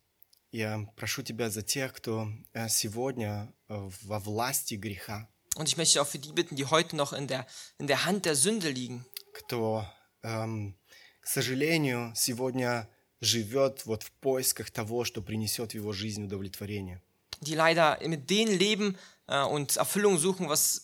Я 0.53 0.87
прошу 0.97 1.23
Тебя 1.23 1.49
за 1.49 1.63
тех, 1.63 1.93
кто 1.95 2.29
э, 2.53 2.69
сегодня 2.69 3.53
э, 3.69 3.89
во 4.03 4.19
власти 4.19 4.75
греха, 4.75 5.29
Und 5.57 5.67
ich 5.69 5.77
möchte 5.77 6.01
auch 6.01 6.07
für 6.07 6.19
die 6.19 6.33
bitten, 6.33 6.57
die 6.57 6.67
heute 6.67 6.95
noch 6.97 7.13
in 7.13 7.27
der, 7.27 7.47
in 7.79 7.87
der 7.89 8.05
Hand 8.05 8.25
der 8.25 8.37
Sünde 8.37 8.69
liegen, 8.71 9.05
кто, 9.33 9.85
эм, 10.23 10.77
к 11.21 11.27
сожалению, 11.27 12.13
сегодня 12.17 12.89
живет 13.21 13.85
вот 13.87 14.03
в 14.03 14.13
поисках 14.13 14.71
того, 14.71 15.05
что 15.05 15.23
принесет 15.23 15.73
в 15.73 15.75
его 15.75 15.93
жизнь 15.93 16.25
удовлетворение. 16.25 17.01
die 17.43 17.55
leider 17.55 17.99
mit 18.07 18.29
denen 18.29 18.53
leben 18.59 18.99
äh, 19.27 19.43
und 19.43 19.77
Erfüllung 19.79 20.19
suchen, 20.19 20.49
was, 20.49 20.84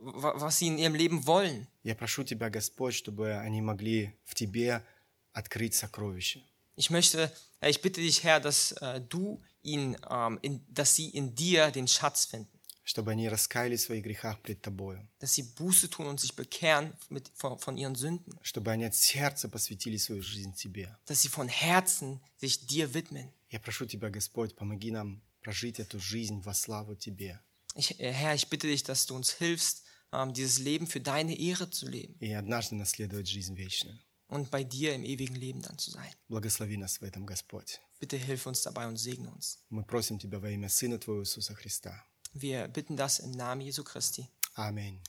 was 0.00 0.58
sie 0.58 0.66
in 0.68 0.78
ihrem 0.78 0.94
Leben 0.94 1.26
wollen. 1.26 1.66
Я 1.82 1.94
прошу 1.94 2.24
Тебя, 2.24 2.50
Господь, 2.50 2.94
чтобы 2.94 3.34
они 3.36 3.62
могли 3.62 4.14
в 4.24 4.34
Тебе 4.34 4.84
открыть 5.32 5.74
сокровища. 5.74 6.40
Ich 6.76 6.90
möchte, 6.90 7.32
äh, 7.60 7.70
ich 7.70 7.80
bitte 7.80 8.00
dich, 8.00 8.22
Herr, 8.22 8.38
dass 8.38 8.72
äh, 8.72 9.00
du 9.00 9.42
ihn, 9.62 9.96
ähm, 10.10 10.38
in, 10.42 10.64
dass 10.68 10.94
sie 10.94 11.08
in 11.08 11.34
dir 11.34 11.70
den 11.70 11.88
Schatz 11.88 12.26
finden, 12.26 12.50
чтобы 12.84 13.10
они 13.12 13.28
раскаялись 13.28 13.80
в 13.80 13.86
своих 13.86 14.04
грехах 14.04 14.40
пред 14.42 14.62
Тобою, 14.62 15.08
dass 15.18 15.34
sie 15.34 15.42
Buße 15.42 15.88
tun 15.90 16.06
und 16.06 16.20
sich 16.20 16.36
bekehren 16.36 16.92
mit, 17.08 17.30
von, 17.34 17.58
von 17.58 17.76
ihren 17.78 17.94
Sünden, 17.94 18.38
чтобы 18.42 18.70
они 18.70 18.84
от 18.84 18.94
сердца 18.94 19.48
посвятили 19.48 19.96
свою 19.96 20.22
жизнь 20.22 20.52
Тебе. 20.54 20.94
dass 21.06 21.22
sie 21.22 21.28
von 21.28 21.48
Herzen 21.48 22.20
sich 22.36 22.66
dir 22.66 22.92
widmen. 22.92 23.32
Я 23.50 23.58
прошу 23.58 23.86
Тебя, 23.86 24.10
Господь, 24.10 24.54
помоги 24.54 24.90
нам 24.90 25.22
прожить 25.40 25.80
эту 25.80 25.98
жизнь 25.98 26.42
во 26.42 26.52
славу 26.52 26.94
Тебе. 26.94 27.40
Ich, 27.74 27.98
äh, 27.98 28.12
Herr, 28.12 28.34
ich 28.34 28.48
bitte 28.48 28.66
dich, 28.66 28.82
dass 28.84 29.06
du 29.06 29.14
uns 29.14 29.32
hilfst, 29.32 29.82
ähm, 29.82 29.86
dieses 30.32 30.58
Leben 30.58 30.86
für 30.86 31.00
deine 31.00 31.38
Ehre 31.38 31.68
zu 31.70 31.88
leben 31.88 32.16
и 32.20 32.32
однажды 32.32 32.74
наследовать 32.74 33.28
жизнь 33.28 33.54
вечную. 33.56 33.98
und 34.28 34.50
bei 34.50 34.64
dir 34.64 34.94
im 34.94 35.04
ewigen 35.04 35.36
Leben 35.36 35.62
dann 35.62 35.78
zu 35.78 35.90
sein. 35.90 36.10
Благослови 36.28 36.76
нас 36.76 37.00
в 37.00 37.04
этом, 37.04 37.26
Господь. 37.26 37.80
Bitte 38.00 38.16
hilf 38.16 38.46
uns 38.46 38.62
dabei 38.62 38.86
und 38.86 38.96
segne 38.96 39.30
uns. 39.30 39.58
Мы 39.70 39.84
просим 39.84 40.18
Тебя 40.18 40.38
во 40.40 40.50
имя 40.50 40.68
Сына 40.68 40.98
Твоего 40.98 41.22
Иисуса 41.22 41.54
Христа. 41.54 42.04
Wir 42.34 42.68
bitten 42.68 42.96
das 42.96 43.20
im 43.20 43.30
Namen 43.30 43.62
Jesu 43.62 43.84
Christi. 43.84 44.28
Аминь. 44.54 45.00